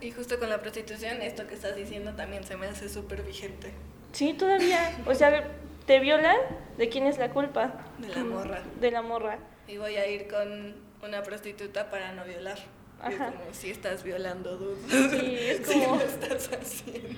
Y 0.00 0.10
justo 0.10 0.38
con 0.38 0.48
la 0.50 0.60
prostitución, 0.60 1.22
esto 1.22 1.46
que 1.46 1.54
estás 1.54 1.76
diciendo 1.76 2.12
también 2.14 2.44
se 2.44 2.56
me 2.56 2.66
hace 2.66 2.88
súper 2.88 3.22
vigente. 3.22 3.72
Sí, 4.12 4.32
todavía. 4.34 4.96
O 5.06 5.14
sea, 5.14 5.44
te 5.86 6.00
violan, 6.00 6.36
¿de 6.78 6.88
quién 6.88 7.06
es 7.06 7.18
la 7.18 7.30
culpa? 7.30 7.72
De 7.98 8.08
la 8.08 8.24
morra. 8.24 8.62
De 8.80 8.90
la 8.90 9.02
morra. 9.02 9.38
Y 9.68 9.76
voy 9.78 9.96
a 9.96 10.06
ir 10.06 10.28
con 10.28 10.74
una 11.02 11.22
prostituta 11.22 11.90
para 11.90 12.12
no 12.12 12.24
violar. 12.24 12.58
Y 13.04 13.12
es 13.14 13.20
Ajá. 13.20 13.32
como 13.32 13.52
si 13.52 13.70
estás 13.70 14.02
violando, 14.04 14.56
dude. 14.56 14.76
Sí, 14.88 15.36
es 15.40 15.66
Sí 15.66 15.80
como... 15.80 15.96
lo 15.96 16.02
estás 16.02 16.50
haciendo. 16.52 17.08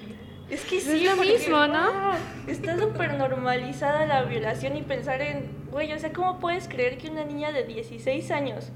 Es 0.49 0.61
que 0.63 0.77
Es 0.79 0.85
sí, 0.85 1.05
lo 1.05 1.17
porque, 1.17 1.33
mismo, 1.33 1.67
¿no? 1.67 1.75
ah, 1.79 2.19
Está 2.47 2.79
súper 2.79 3.15
normalizada 3.15 4.05
la 4.07 4.23
violación 4.25 4.77
y 4.77 4.83
pensar 4.83 5.21
en, 5.23 5.51
güey, 5.71 5.93
o 5.93 5.99
sea, 5.99 6.13
¿cómo 6.13 6.39
puedes 6.39 6.69
creer 6.69 6.99
que 6.99 7.09
una 7.09 7.25
niña 7.25 7.51
de 7.53 7.65
16 7.65 8.31
años 8.31 8.67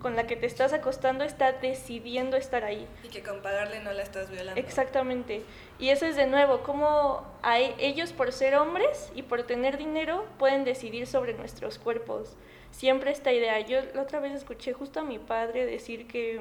con 0.00 0.16
la 0.16 0.26
que 0.26 0.36
te 0.36 0.46
estás 0.46 0.72
acostando 0.72 1.24
está 1.24 1.52
decidiendo 1.52 2.36
estar 2.36 2.64
ahí? 2.64 2.86
Y 3.04 3.08
que 3.08 3.22
con 3.22 3.42
pagarle 3.42 3.80
no 3.80 3.92
la 3.92 4.02
estás 4.02 4.30
violando. 4.30 4.60
Exactamente. 4.60 5.42
Y 5.78 5.90
eso 5.90 6.06
es 6.06 6.16
de 6.16 6.26
nuevo, 6.26 6.62
cómo 6.62 7.26
hay, 7.42 7.74
ellos 7.78 8.12
por 8.12 8.32
ser 8.32 8.54
hombres 8.56 9.12
y 9.14 9.22
por 9.22 9.42
tener 9.42 9.76
dinero 9.76 10.26
pueden 10.38 10.64
decidir 10.64 11.06
sobre 11.06 11.34
nuestros 11.34 11.78
cuerpos. 11.78 12.36
Siempre 12.70 13.10
esta 13.10 13.32
idea. 13.32 13.60
Yo 13.60 13.80
la 13.94 14.02
otra 14.02 14.20
vez 14.20 14.32
escuché 14.32 14.72
justo 14.72 15.00
a 15.00 15.04
mi 15.04 15.18
padre 15.18 15.66
decir 15.66 16.06
que, 16.06 16.40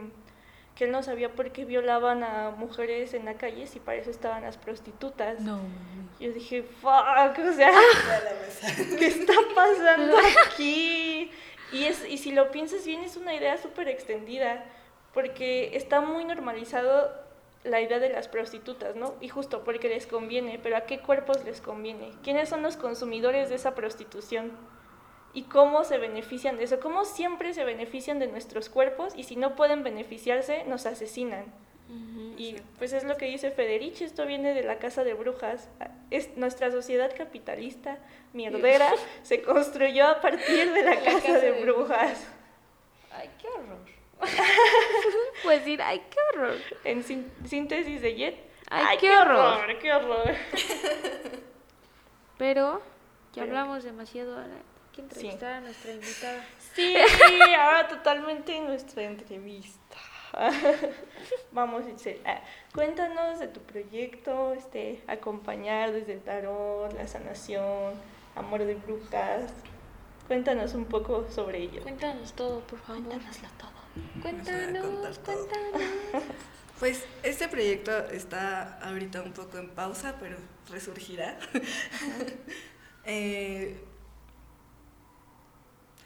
que 0.76 0.86
él 0.86 0.92
no 0.92 1.04
sabía 1.04 1.34
por 1.34 1.52
qué 1.52 1.66
violaban 1.66 2.24
a 2.24 2.52
mujeres 2.52 3.14
en 3.14 3.26
la 3.26 3.34
calle 3.34 3.68
si 3.68 3.80
para 3.80 3.98
eso 3.98 4.10
estaban 4.10 4.44
las 4.44 4.58
prostitutas. 4.58 5.42
No. 5.42 5.60
Yo 6.20 6.32
dije, 6.32 6.64
fuck, 6.64 7.40
o 7.40 7.54
sea. 7.54 7.72
¿qué 9.00 9.08
está 9.08 9.34
pasando 9.56 10.16
aquí? 10.48 11.32
Y, 11.72 11.86
es, 11.86 12.06
y 12.08 12.18
si 12.18 12.32
lo 12.32 12.52
piensas 12.52 12.86
bien, 12.86 13.04
es 13.04 13.18
una 13.18 13.34
idea 13.34 13.58
súper 13.58 13.88
extendida, 13.88 14.66
porque 15.14 15.76
está 15.76 16.02
muy 16.02 16.26
normalizado 16.26 17.12
la 17.64 17.82
idea 17.82 18.00
de 18.00 18.10
las 18.10 18.28
prostitutas, 18.28 18.96
¿no? 18.96 19.16
Y 19.22 19.30
justo 19.30 19.64
porque 19.64 19.90
les 19.90 20.08
conviene, 20.08 20.60
pero 20.62 20.78
¿a 20.78 20.82
qué 20.82 21.00
cuerpos 21.00 21.44
les 21.44 21.62
conviene? 21.62 22.12
¿Quiénes 22.24 22.50
son 22.50 22.62
los 22.62 22.78
consumidores 22.78 23.50
de 23.50 23.56
esa 23.56 23.76
prostitución? 23.76 24.52
¿Y 25.34 25.44
cómo 25.44 25.84
se 25.84 25.98
benefician 25.98 26.58
de 26.58 26.64
eso? 26.64 26.80
¿Cómo 26.80 27.06
siempre 27.06 27.54
se 27.54 27.64
benefician 27.66 28.18
de 28.20 28.28
nuestros 28.28 28.70
cuerpos 28.70 29.14
y 29.16 29.24
si 29.24 29.36
no 29.36 29.56
pueden 29.56 29.84
beneficiarse, 29.84 30.64
nos 30.66 30.86
asesinan? 30.86 31.54
Y 32.38 32.56
pues 32.78 32.94
es 32.94 33.04
lo 33.04 33.18
que 33.18 33.26
dice 33.26 33.52
Federici, 33.52 34.04
esto 34.04 34.26
viene 34.26 34.54
de 34.54 34.64
la 34.64 34.78
casa 34.78 35.04
de 35.04 35.14
brujas. 35.14 35.68
Es, 36.12 36.38
nuestra 36.38 36.72
sociedad 36.72 37.12
capitalista, 37.18 37.98
mierdera, 38.34 38.92
se 39.24 39.42
construyó 39.42 40.08
a 40.08 40.22
partir 40.22 40.72
de 40.72 40.84
la 40.84 41.00
casa 41.02 41.40
de 41.40 41.52
brujas. 41.64 42.28
Ay, 43.12 43.30
qué 43.42 43.48
horror. 43.48 43.80
Puedes 45.44 45.62
decir, 45.62 45.82
ay, 45.82 46.02
qué 46.10 46.18
horror. 46.34 46.56
En 46.84 47.04
sin- 47.04 47.32
síntesis 47.46 48.02
de 48.02 48.16
Jet. 48.16 48.36
Ay, 48.70 48.98
qué 49.00 49.10
horror. 49.10 49.80
¡Qué 49.80 49.92
horror! 49.92 50.36
Pero 52.38 52.82
Pero- 53.34 53.46
hablamos 53.48 53.84
demasiado 53.84 54.34
ahora. 54.38 54.54
Hay 54.54 54.96
que 54.96 55.02
entrevistar 55.02 55.54
a 55.54 55.62
nuestra 55.62 55.92
invitada. 55.94 56.46
Sí, 56.76 56.94
ahora 57.58 57.88
totalmente 57.88 58.60
nuestra 58.62 59.04
entrevista. 59.04 59.79
Vamos, 61.52 61.88
Itzel. 61.88 62.22
Ah, 62.26 62.42
cuéntanos 62.74 63.40
de 63.40 63.48
tu 63.48 63.60
proyecto, 63.62 64.54
este, 64.54 65.04
acompañar 65.08 65.92
desde 65.92 66.14
el 66.14 66.22
tarot, 66.22 66.92
la 66.94 67.08
sanación, 67.08 67.94
amor 68.36 68.64
de 68.64 68.76
brujas. 68.76 69.52
Cuéntanos 70.28 70.74
un 70.76 70.86
poco 70.86 71.26
sobre 71.32 71.60
ello. 71.60 71.82
Cuéntanos 71.82 72.34
todo, 72.34 72.60
por 72.62 72.80
favor. 72.80 73.04
Cuéntanoslo 73.04 73.48
todo. 73.58 74.22
Cuéntanos, 74.22 75.20
todo. 75.20 75.36
cuéntanos. 75.48 75.82
Pues 76.80 77.04
este 77.24 77.50
proyecto 77.50 77.92
está 78.10 78.80
ahorita 78.80 79.22
un 79.22 79.34
poco 79.34 79.58
en 79.58 79.70
pausa, 79.72 80.16
pero 80.20 80.38
resurgirá. 80.70 81.38
Eh, 83.06 83.82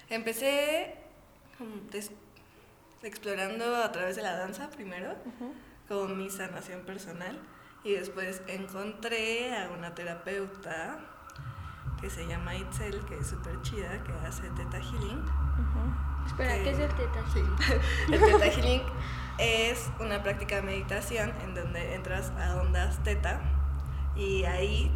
empecé 0.09 0.95
des- 1.91 2.11
explorando 3.03 3.75
a 3.75 3.91
través 3.91 4.15
de 4.15 4.21
la 4.21 4.37
danza 4.37 4.69
primero, 4.69 5.15
como 5.87 6.07
mi 6.07 6.29
sanación 6.29 6.81
personal, 6.81 7.37
y 7.83 7.93
después 7.93 8.41
encontré 8.47 9.55
a 9.55 9.69
una 9.69 9.93
terapeuta 9.93 10.99
que 11.99 12.09
se 12.09 12.25
llama 12.27 12.55
Itzel, 12.55 13.03
que 13.05 13.17
es 13.17 13.27
súper 13.27 13.61
chida, 13.61 14.03
que 14.03 14.11
hace 14.25 14.49
Teta 14.51 14.79
Healing. 14.79 15.23
Espera, 16.25 16.55
¿qué 16.63 16.69
es 16.69 16.79
el 16.79 16.89
teta? 16.95 17.23
Sí. 17.33 17.41
El 18.13 18.19
Theta 18.19 18.45
Healing 18.45 18.81
es 19.37 19.89
una 19.99 20.23
práctica 20.23 20.57
de 20.57 20.61
meditación 20.61 21.33
en 21.43 21.55
donde 21.55 21.95
entras 21.95 22.31
a 22.39 22.55
ondas 22.61 23.01
teta 23.03 23.41
y 24.15 24.43
ahí 24.45 24.91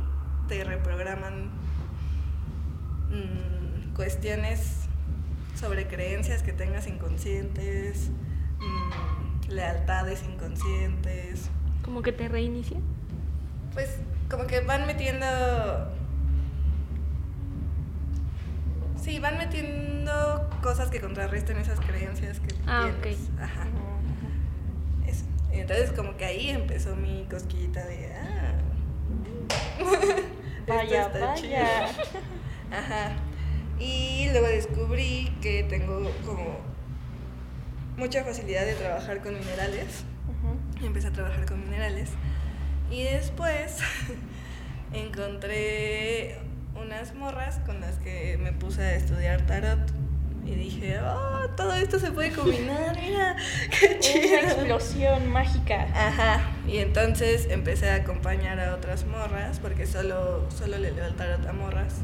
te 0.47 0.63
reprograman 0.63 1.49
mm, 3.09 3.93
cuestiones 3.95 4.86
sobre 5.59 5.87
creencias 5.87 6.43
que 6.43 6.53
tengas 6.53 6.87
inconscientes, 6.87 8.09
mm, 8.59 9.49
lealtades 9.49 10.23
inconscientes. 10.23 11.49
Como 11.83 12.01
que 12.01 12.11
te 12.11 12.27
reinicia. 12.27 12.77
Pues 13.73 13.89
como 14.29 14.45
que 14.47 14.59
van 14.61 14.85
metiendo... 14.85 15.25
Sí, 19.01 19.19
van 19.19 19.37
metiendo 19.37 20.49
cosas 20.61 20.89
que 20.89 20.99
contrarresten 20.99 21.57
esas 21.57 21.79
creencias 21.79 22.39
que 22.41 22.53
Ah, 22.67 22.89
tienes. 23.01 23.29
Ajá. 23.39 23.65
Eso. 25.07 25.23
Y 25.53 25.59
entonces 25.59 25.91
como 25.93 26.17
que 26.17 26.25
ahí 26.25 26.49
empezó 26.49 26.95
mi 26.95 27.25
cosquillita 27.29 27.85
de... 27.85 28.11
Ah, 28.13 28.53
Vaya, 30.67 31.03
está 31.07 31.19
vaya. 31.19 31.35
chido". 31.35 31.55
Ajá. 32.71 33.15
Y 33.79 34.29
luego 34.31 34.47
descubrí 34.47 35.31
que 35.41 35.63
tengo 35.63 36.09
como 36.25 36.59
mucha 37.97 38.23
facilidad 38.23 38.65
de 38.65 38.73
trabajar 38.75 39.21
con 39.21 39.37
minerales. 39.37 40.03
Ujú. 40.27 40.85
empecé 40.85 41.07
a 41.07 41.11
trabajar 41.13 41.45
con 41.45 41.63
minerales. 41.63 42.09
Y 42.91 43.03
después 43.03 43.77
encontré 44.93 46.37
unas 46.75 47.13
morras 47.15 47.59
con 47.65 47.81
las 47.81 47.97
que 47.99 48.37
me 48.41 48.53
puse 48.53 48.81
a 48.81 48.95
estudiar 48.95 49.41
tarot. 49.45 49.79
Y 50.45 50.55
dije, 50.55 50.97
oh, 50.99 51.49
todo 51.57 51.73
esto 51.73 51.99
se 51.99 52.11
puede 52.11 52.31
combinar, 52.31 52.95
mira, 53.01 53.35
qué 53.69 53.87
Una 53.89 53.99
chido. 53.99 54.37
explosión 54.37 55.27
mágica. 55.29 55.87
Ajá, 55.93 56.39
y 56.65 56.77
entonces 56.77 57.47
empecé 57.49 57.89
a 57.89 57.95
acompañar 57.95 58.57
a 58.61 58.73
otras 58.73 59.03
morras, 59.05 59.59
porque 59.59 59.85
solo, 59.85 60.49
solo 60.49 60.77
le 60.77 60.91
leo 60.91 61.05
el 61.05 61.15
tarot 61.15 61.45
a 61.45 61.51
morras, 61.51 61.95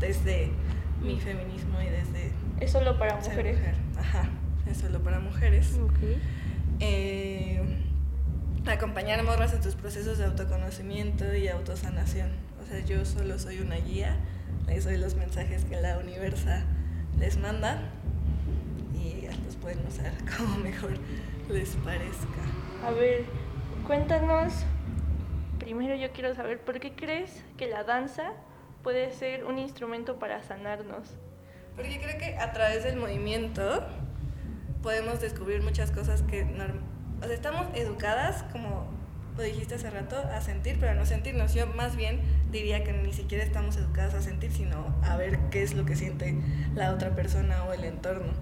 desde 0.00 0.50
mi 1.02 1.18
feminismo 1.20 1.80
y 1.80 1.86
desde 1.86 2.32
Es 2.60 2.72
solo 2.72 2.98
para 2.98 3.16
mujeres. 3.16 3.56
mujer. 3.58 3.74
Ajá, 3.98 4.28
es 4.70 4.78
solo 4.78 5.00
para 5.00 5.20
mujeres. 5.20 5.78
Ok. 5.82 5.98
Eh, 6.80 7.60
acompañar 8.66 9.18
a 9.20 9.22
morras 9.22 9.54
en 9.54 9.62
sus 9.62 9.74
procesos 9.74 10.18
de 10.18 10.24
autoconocimiento 10.26 11.34
y 11.34 11.48
autosanación. 11.48 12.30
O 12.62 12.66
sea, 12.66 12.84
yo 12.84 13.04
solo 13.04 13.38
soy 13.38 13.60
una 13.60 13.76
guía, 13.76 14.16
les 14.66 14.84
doy 14.84 14.96
los 14.98 15.14
mensajes 15.14 15.64
que 15.64 15.80
la 15.80 15.98
universa 15.98 16.64
les 17.18 17.38
manda 17.38 17.80
y 18.94 19.26
los 19.44 19.56
pueden 19.56 19.86
usar 19.86 20.12
como 20.36 20.56
mejor 20.58 20.92
les 21.48 21.70
parezca. 21.76 22.42
A 22.86 22.90
ver, 22.90 23.24
cuéntanos. 23.86 24.52
Primero 25.58 25.94
yo 25.96 26.12
quiero 26.12 26.34
saber 26.34 26.60
por 26.60 26.78
qué 26.80 26.92
crees 26.94 27.42
que 27.56 27.66
la 27.68 27.84
danza 27.84 28.32
puede 28.82 29.12
ser 29.12 29.44
un 29.44 29.58
instrumento 29.58 30.18
para 30.18 30.42
sanarnos. 30.42 31.08
Porque 31.76 32.00
creo 32.00 32.18
que 32.18 32.36
a 32.36 32.52
través 32.52 32.84
del 32.84 32.96
movimiento 32.96 33.86
podemos 34.82 35.20
descubrir 35.20 35.62
muchas 35.62 35.90
cosas 35.90 36.22
que 36.22 36.42
o 36.42 37.24
sea, 37.24 37.34
estamos 37.34 37.66
educadas, 37.74 38.44
como 38.52 38.86
lo 39.36 39.42
dijiste 39.44 39.76
hace 39.76 39.90
rato, 39.90 40.16
a 40.16 40.40
sentir, 40.40 40.78
pero 40.80 40.92
a 40.92 40.94
no 40.94 41.06
sentirnos. 41.06 41.54
Yo 41.54 41.66
más 41.68 41.96
bien 41.96 42.20
diría 42.50 42.82
que 42.82 42.92
ni 42.92 43.12
siquiera 43.12 43.44
estamos 43.44 43.76
educadas 43.76 44.14
a 44.14 44.22
sentir, 44.22 44.52
sino 44.52 44.94
a 45.02 45.16
ver 45.16 45.38
qué 45.50 45.62
es 45.62 45.74
lo 45.74 45.84
que 45.84 45.94
siente 45.94 46.36
la 46.74 46.92
otra 46.92 47.14
persona 47.14 47.64
o 47.64 47.72
el 47.72 47.84
entorno. 47.84 48.32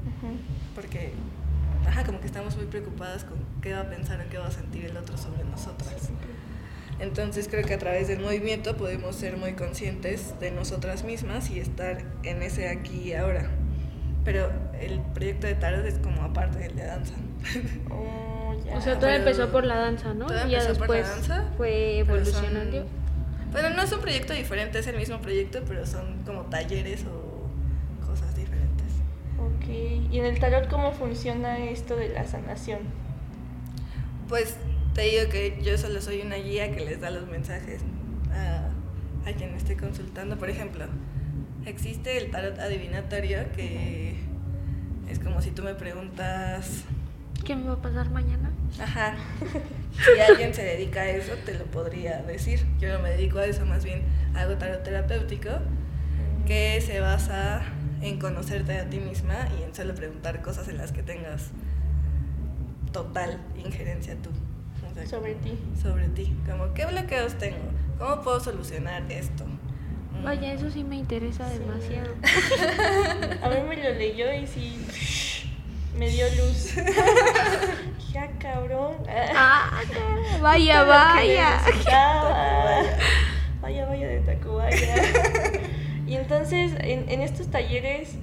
Porque, 0.74 1.12
ajá, 1.86 2.04
como 2.04 2.20
que 2.20 2.26
estamos 2.26 2.56
muy 2.56 2.66
preocupadas 2.66 3.24
con 3.24 3.38
qué 3.60 3.74
va 3.74 3.80
a 3.80 3.90
pensar 3.90 4.20
o 4.20 4.30
qué 4.30 4.38
va 4.38 4.46
a 4.46 4.50
sentir 4.50 4.86
el 4.86 4.96
otro 4.96 5.18
sobre 5.18 5.44
nosotras. 5.44 6.10
Entonces 6.98 7.48
creo 7.48 7.64
que 7.64 7.74
a 7.74 7.78
través 7.78 8.08
del 8.08 8.20
movimiento 8.20 8.76
podemos 8.76 9.14
ser 9.16 9.36
muy 9.36 9.52
conscientes 9.52 10.38
de 10.40 10.50
nosotras 10.50 11.04
mismas 11.04 11.50
y 11.50 11.60
estar 11.60 12.02
en 12.22 12.42
ese 12.42 12.68
aquí 12.68 13.10
y 13.10 13.12
ahora. 13.14 13.50
Pero 14.24 14.50
el 14.80 15.00
proyecto 15.14 15.46
de 15.46 15.54
tarot 15.54 15.84
es 15.86 15.98
como 15.98 16.22
aparte 16.22 16.58
del 16.58 16.74
de 16.74 16.84
danza. 16.86 17.14
Oh, 17.90 18.54
ya. 18.64 18.76
O 18.76 18.80
sea, 18.80 18.94
todo 18.94 19.02
pero- 19.10 19.18
empezó 19.18 19.52
por 19.52 19.64
la 19.64 19.76
danza, 19.76 20.14
¿no? 20.14 20.26
todo 20.26 20.46
y 20.48 20.50
ya 20.52 20.58
empezó 20.62 20.78
por 20.78 20.88
la 20.88 20.96
después 20.96 21.28
danza, 21.28 21.52
fue 21.56 22.02
pero 22.06 22.24
son- 22.24 22.34
evolucionando. 22.34 22.86
Bueno, 23.52 23.70
no 23.70 23.82
es 23.82 23.92
un 23.92 24.00
proyecto 24.00 24.32
diferente, 24.32 24.78
es 24.80 24.86
el 24.86 24.96
mismo 24.96 25.20
proyecto, 25.20 25.60
pero 25.68 25.86
son 25.86 26.22
como 26.24 26.42
talleres 26.46 27.04
o 27.04 28.06
cosas 28.06 28.34
diferentes. 28.34 28.86
Ok. 29.38 30.10
¿Y 30.12 30.18
en 30.18 30.24
el 30.24 30.38
tarot 30.40 30.68
cómo 30.68 30.92
funciona 30.92 31.58
esto 31.58 31.94
de 31.94 32.08
la 32.08 32.26
sanación? 32.26 32.80
Pues 34.28 34.56
te 34.96 35.02
digo 35.02 35.28
que 35.30 35.60
yo 35.62 35.76
solo 35.76 36.00
soy 36.00 36.22
una 36.22 36.36
guía 36.36 36.74
que 36.74 36.82
les 36.82 36.98
da 37.02 37.10
los 37.10 37.28
mensajes 37.28 37.82
a, 38.32 39.28
a 39.28 39.32
quien 39.34 39.50
esté 39.50 39.76
consultando. 39.76 40.38
Por 40.38 40.48
ejemplo, 40.48 40.86
existe 41.66 42.16
el 42.16 42.30
tarot 42.30 42.58
adivinatorio 42.58 43.52
que 43.54 44.16
es 45.10 45.18
como 45.18 45.42
si 45.42 45.50
tú 45.50 45.62
me 45.62 45.74
preguntas, 45.74 46.84
¿Qué 47.44 47.54
me 47.54 47.64
va 47.64 47.74
a 47.74 47.82
pasar 47.82 48.08
mañana? 48.08 48.50
ajá, 48.80 49.16
si 49.92 50.18
alguien 50.18 50.54
se 50.54 50.64
dedica 50.64 51.02
a 51.02 51.10
eso, 51.10 51.34
te 51.44 51.52
lo 51.52 51.66
podría 51.66 52.22
decir. 52.22 52.64
Yo 52.80 52.90
no 52.90 53.00
me 53.00 53.10
dedico 53.10 53.38
a 53.38 53.44
eso, 53.44 53.66
más 53.66 53.84
bien 53.84 54.02
hago 54.34 54.56
tarot 54.56 54.82
terapéutico 54.82 55.50
que 56.46 56.80
se 56.80 57.00
basa 57.00 57.60
en 58.00 58.18
conocerte 58.18 58.78
a 58.78 58.88
ti 58.88 58.98
misma 58.98 59.46
y 59.60 59.62
en 59.62 59.74
solo 59.74 59.94
preguntar 59.94 60.40
cosas 60.40 60.68
en 60.68 60.78
las 60.78 60.92
que 60.92 61.02
tengas 61.02 61.50
total 62.92 63.38
injerencia 63.62 64.16
tú. 64.22 64.30
Sobre 65.08 65.34
ti. 65.36 65.58
sobre 65.80 66.08
ti, 66.08 66.34
como 66.48 66.72
qué 66.74 66.86
bloqueos 66.86 67.34
tengo, 67.38 67.58
cómo 67.98 68.22
puedo 68.22 68.40
solucionar 68.40 69.02
esto. 69.10 69.44
Mm. 69.44 70.24
Vaya, 70.24 70.52
eso 70.52 70.70
sí 70.70 70.82
me 70.84 70.96
interesa 70.96 71.48
Sí. 71.50 71.58
demasiado. 71.58 72.14
A 73.42 73.48
mí 73.50 73.56
me 73.68 73.76
lo 73.76 73.94
leyó 73.98 74.32
y 74.32 74.46
sí 74.46 74.84
me 75.98 76.08
dio 76.08 76.26
luz. 76.36 76.74
ya 78.12 78.28
cabrón. 78.38 78.94
Ah, 79.34 79.82
vaya, 80.42 80.82
vaya. 80.84 81.60
necesitaba. 81.66 82.82
Vaya, 83.60 83.86
vaya 83.86 84.08
de 84.08 84.20
Tacubaya. 84.20 84.94
y 86.06 86.14
entonces, 86.16 86.72
en, 86.80 87.08
en 87.10 87.20
estos 87.20 87.48
talleres, 87.50 88.14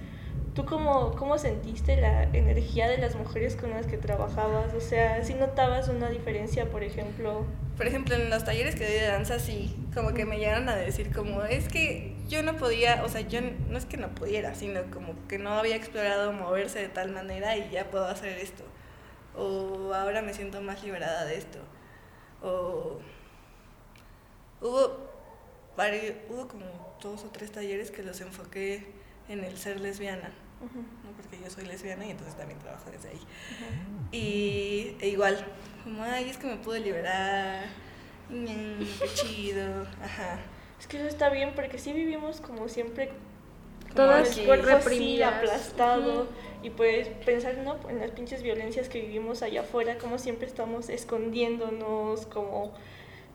¿tú 0.53 0.65
cómo, 0.65 1.15
cómo 1.15 1.37
sentiste 1.37 1.97
la 1.97 2.23
energía 2.23 2.87
de 2.87 2.97
las 2.97 3.15
mujeres 3.15 3.55
con 3.55 3.71
las 3.71 3.87
que 3.87 3.97
trabajabas? 3.97 4.73
O 4.73 4.81
sea, 4.81 5.23
si 5.23 5.33
notabas 5.33 5.87
una 5.89 6.09
diferencia, 6.09 6.69
por 6.69 6.83
ejemplo? 6.83 7.45
Por 7.77 7.87
ejemplo, 7.87 8.15
en 8.15 8.29
los 8.29 8.43
talleres 8.43 8.75
que 8.75 8.85
doy 8.85 8.93
de 8.93 9.07
danza, 9.07 9.39
sí, 9.39 9.75
como 9.93 10.13
que 10.13 10.25
me 10.25 10.37
llegaron 10.37 10.69
a 10.69 10.75
decir 10.75 11.11
como, 11.11 11.43
es 11.43 11.67
que 11.67 12.15
yo 12.27 12.43
no 12.43 12.55
podía, 12.57 13.03
o 13.03 13.09
sea, 13.09 13.21
yo 13.21 13.39
no 13.41 13.77
es 13.77 13.85
que 13.85 13.97
no 13.97 14.09
pudiera, 14.09 14.53
sino 14.53 14.81
como 14.91 15.15
que 15.27 15.39
no 15.39 15.51
había 15.51 15.75
explorado 15.75 16.31
moverse 16.33 16.79
de 16.79 16.89
tal 16.89 17.11
manera 17.11 17.57
y 17.57 17.69
ya 17.71 17.89
puedo 17.89 18.05
hacer 18.05 18.37
esto. 18.37 18.63
O 19.35 19.93
ahora 19.93 20.21
me 20.21 20.33
siento 20.33 20.61
más 20.61 20.83
liberada 20.83 21.25
de 21.25 21.37
esto. 21.37 21.59
O 22.43 22.99
hubo 24.61 25.09
varios, 25.75 26.15
hubo 26.29 26.47
como 26.47 26.65
dos 27.01 27.23
o 27.23 27.29
tres 27.29 27.51
talleres 27.51 27.89
que 27.89 28.03
los 28.03 28.21
enfoqué 28.21 28.85
en 29.29 29.43
el 29.43 29.57
ser 29.57 29.79
lesbiana. 29.79 30.31
¿No? 30.63 31.11
porque 31.15 31.39
yo 31.43 31.49
soy 31.49 31.65
lesbiana 31.65 32.05
y 32.05 32.11
entonces 32.11 32.35
también 32.35 32.59
trabajo 32.59 32.89
desde 32.91 33.09
ahí. 33.09 33.19
Y 34.11 34.95
e 34.99 35.09
igual, 35.09 35.45
como, 35.83 36.03
ay, 36.03 36.29
es 36.29 36.37
que 36.37 36.47
me 36.47 36.57
pude 36.57 36.79
liberar, 36.79 37.65
mm, 38.29 38.79
qué 38.99 39.07
chido, 39.15 39.87
ajá. 40.01 40.39
Es 40.79 40.87
que 40.87 40.97
eso 40.97 41.07
está 41.07 41.29
bien 41.29 41.53
porque 41.55 41.77
sí 41.77 41.93
vivimos 41.93 42.41
como 42.41 42.67
siempre 42.67 43.07
Como 43.07 43.95
Todas 43.95 44.37
el 44.37 44.45
cuerpo 44.45 44.69
así 44.75 45.21
aplastado 45.21 46.27
y 46.61 46.69
pues 46.71 47.07
pensar 47.25 47.57
¿no? 47.57 47.77
en 47.89 47.99
las 47.99 48.11
pinches 48.11 48.41
violencias 48.41 48.89
que 48.89 49.01
vivimos 49.01 49.43
allá 49.43 49.61
afuera, 49.61 49.97
como 49.97 50.17
siempre 50.17 50.47
estamos 50.47 50.89
escondiéndonos, 50.89 52.25
como, 52.25 52.73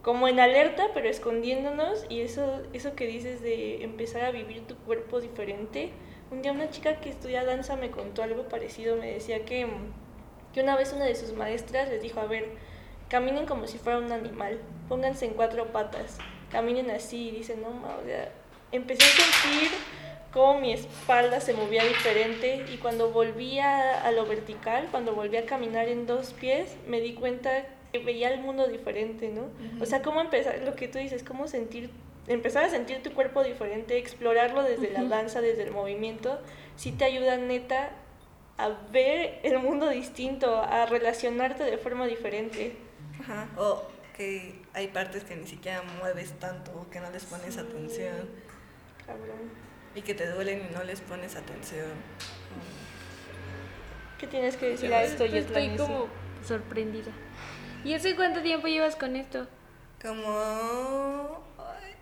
como 0.02 0.28
en 0.28 0.40
alerta, 0.40 0.88
pero 0.94 1.08
escondiéndonos 1.08 2.06
y 2.08 2.20
eso, 2.20 2.62
eso 2.72 2.94
que 2.94 3.06
dices 3.06 3.40
de 3.42 3.84
empezar 3.84 4.22
a 4.24 4.30
vivir 4.30 4.66
tu 4.66 4.76
cuerpo 4.76 5.20
diferente. 5.20 5.90
Un 6.30 6.42
día 6.42 6.52
una 6.52 6.70
chica 6.70 7.00
que 7.00 7.08
estudia 7.08 7.44
danza 7.44 7.76
me 7.76 7.90
contó 7.90 8.22
algo 8.22 8.44
parecido, 8.48 8.96
me 8.96 9.12
decía 9.12 9.44
que, 9.44 9.66
que 10.52 10.62
una 10.62 10.76
vez 10.76 10.92
una 10.92 11.06
de 11.06 11.14
sus 11.14 11.32
maestras 11.32 11.88
les 11.88 12.02
dijo, 12.02 12.20
a 12.20 12.26
ver, 12.26 12.46
caminen 13.08 13.46
como 13.46 13.66
si 13.66 13.78
fuera 13.78 13.98
un 13.98 14.12
animal, 14.12 14.60
pónganse 14.88 15.24
en 15.24 15.34
cuatro 15.34 15.72
patas, 15.72 16.18
caminen 16.50 16.90
así 16.90 17.28
y 17.28 17.30
dicen, 17.30 17.62
no, 17.62 17.70
ma, 17.70 17.96
o 17.96 18.04
sea, 18.04 18.30
empecé 18.72 19.04
a 19.04 19.06
sentir 19.06 19.70
cómo 20.32 20.60
mi 20.60 20.72
espalda 20.72 21.40
se 21.40 21.54
movía 21.54 21.84
diferente 21.84 22.64
y 22.70 22.76
cuando 22.76 23.10
volví 23.10 23.58
a, 23.58 24.02
a 24.02 24.12
lo 24.12 24.26
vertical, 24.26 24.88
cuando 24.90 25.14
volví 25.14 25.38
a 25.38 25.46
caminar 25.46 25.88
en 25.88 26.06
dos 26.06 26.34
pies, 26.34 26.76
me 26.86 27.00
di 27.00 27.14
cuenta 27.14 27.64
que 27.92 28.00
veía 28.00 28.30
el 28.30 28.40
mundo 28.40 28.68
diferente, 28.68 29.30
¿no? 29.30 29.48
O 29.80 29.86
sea, 29.86 30.02
cómo 30.02 30.20
empezar, 30.20 30.58
lo 30.62 30.74
que 30.76 30.88
tú 30.88 30.98
dices, 30.98 31.22
cómo 31.22 31.48
sentir, 31.48 31.90
empezar 32.28 32.64
a 32.64 32.70
sentir 32.70 33.02
tu 33.02 33.12
cuerpo 33.12 33.42
diferente, 33.42 33.96
explorarlo 33.98 34.62
desde 34.62 34.90
la 34.90 35.02
danza, 35.04 35.40
desde 35.40 35.62
el 35.64 35.70
movimiento, 35.72 36.40
sí 36.76 36.92
te 36.92 37.04
ayuda 37.04 37.36
neta 37.36 37.90
a 38.58 38.68
ver 38.90 39.40
el 39.44 39.58
mundo 39.60 39.88
distinto, 39.88 40.56
a 40.62 40.86
relacionarte 40.86 41.62
de 41.64 41.78
forma 41.78 42.06
diferente. 42.06 42.76
Ajá. 43.20 43.48
O 43.56 43.82
que 44.16 44.60
hay 44.74 44.88
partes 44.88 45.24
que 45.24 45.36
ni 45.36 45.46
siquiera 45.46 45.82
mueves 46.00 46.32
tanto, 46.40 46.72
o 46.72 46.90
que 46.90 47.00
no 47.00 47.10
les 47.10 47.24
pones 47.24 47.54
Sí. 47.54 47.60
atención, 47.60 48.28
Cabrón. 49.06 49.50
y 49.94 50.02
que 50.02 50.14
te 50.14 50.28
duelen 50.30 50.66
y 50.70 50.74
no 50.74 50.82
les 50.84 51.00
pones 51.00 51.36
atención. 51.36 51.86
¿Qué 54.18 54.26
tienes 54.26 54.56
que 54.56 54.70
decir 54.70 54.92
a 54.92 55.04
esto, 55.04 55.24
Estoy 55.24 55.40
Yetlanice? 55.40 55.76
como 55.78 56.08
sorprendida. 56.44 57.12
¿Y 57.84 57.94
hace 57.94 58.16
cuánto 58.16 58.42
tiempo 58.42 58.66
llevas 58.66 58.96
con 58.96 59.14
esto? 59.14 59.46
Como 60.02 61.44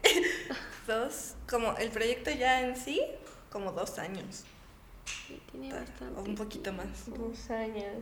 dos, 0.86 1.34
como 1.49 1.76
el 1.78 1.90
proyecto 1.90 2.30
ya 2.30 2.62
en 2.62 2.76
sí, 2.76 3.03
como 3.51 3.72
dos 3.72 3.99
años, 3.99 4.44
Sí, 5.05 5.40
tiene 5.51 5.72
o 5.72 5.76
bastante. 5.78 6.20
un 6.30 6.34
poquito 6.34 6.72
más. 6.72 6.86
Dos 7.07 7.51
años. 7.51 7.94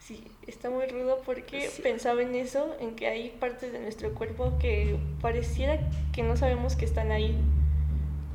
Sí, 0.00 0.24
está 0.46 0.70
muy 0.70 0.86
rudo 0.86 1.20
porque 1.24 1.68
Sí. 1.70 1.82
pensaba 1.82 2.22
en 2.22 2.34
eso, 2.34 2.74
en 2.80 2.94
que 2.96 3.06
hay 3.08 3.30
partes 3.30 3.72
de 3.72 3.80
nuestro 3.80 4.14
cuerpo 4.14 4.56
que 4.58 4.96
pareciera 5.20 5.78
que 6.12 6.22
no 6.22 6.36
sabemos 6.36 6.76
que 6.76 6.84
están 6.84 7.10
ahí. 7.10 7.36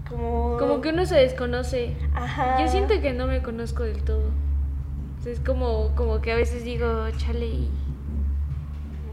Como... 0.10 0.58
Como 0.60 0.82
que 0.82 0.90
uno 0.90 1.06
se 1.06 1.16
desconoce. 1.16 1.96
Ajá. 2.14 2.62
Yo 2.62 2.70
siento 2.70 3.00
que 3.02 3.14
no 3.14 3.28
me 3.28 3.42
conozco 3.42 3.84
del 3.84 4.04
todo. 4.04 4.30
Entonces 5.18 5.40
como, 5.46 5.94
como 5.96 6.22
que 6.22 6.32
a 6.34 6.36
veces 6.36 6.64
digo, 6.66 7.10
chale, 7.18 7.46
¿Y 7.46 7.70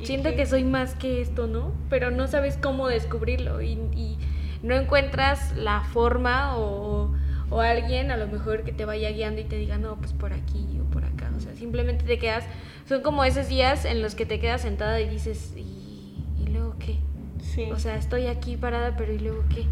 siento 0.07 0.31
qué? 0.31 0.37
que 0.37 0.47
soy 0.47 0.65
más 0.65 0.95
que 0.95 1.21
esto, 1.21 1.47
¿no? 1.47 1.73
Pero 1.89 2.11
no 2.11 2.27
sabes 2.27 2.57
cómo 2.57 2.89
descubrirlo 2.89 3.61
y, 3.63 3.73
y 3.95 4.19
no 4.63 4.75
encuentras 4.75 5.57
la 5.57 5.83
forma 5.83 6.57
o, 6.57 7.13
o 7.51 7.61
alguien 7.61 8.11
a 8.11 8.17
lo 8.17 8.27
mejor 8.29 8.63
que 8.65 8.73
te 8.73 8.85
vaya 8.85 9.11
guiando 9.11 9.41
y 9.41 9.45
te 9.45 9.57
diga, 9.57 9.79
no, 9.79 9.97
pues 9.97 10.13
por 10.13 10.33
aquí 10.33 10.67
o 10.81 10.85
por 10.91 11.05
acá. 11.05 11.31
O 11.37 11.41
sea, 11.41 11.55
simplemente 11.55 12.05
te 12.05 12.19
quedas, 12.19 12.45
son 12.89 13.03
como 13.03 13.25
esos 13.25 13.49
días 13.49 13.85
en 13.85 14.03
los 14.03 14.15
que 14.15 14.27
te 14.27 14.39
quedas 14.41 14.63
sentada 14.63 15.01
y 15.01 15.09
dices, 15.09 15.55
¿y, 15.57 16.15
y 16.43 16.47
luego 16.53 16.77
qué? 16.79 16.97
Sí. 17.43 17.65
O 17.73 17.79
sea, 17.79 17.97
estoy 17.97 18.27
aquí 18.27 18.57
parada, 18.57 18.97
pero 18.97 19.13
¿y 19.13 19.19
luego 19.19 19.45
qué? 19.55 19.65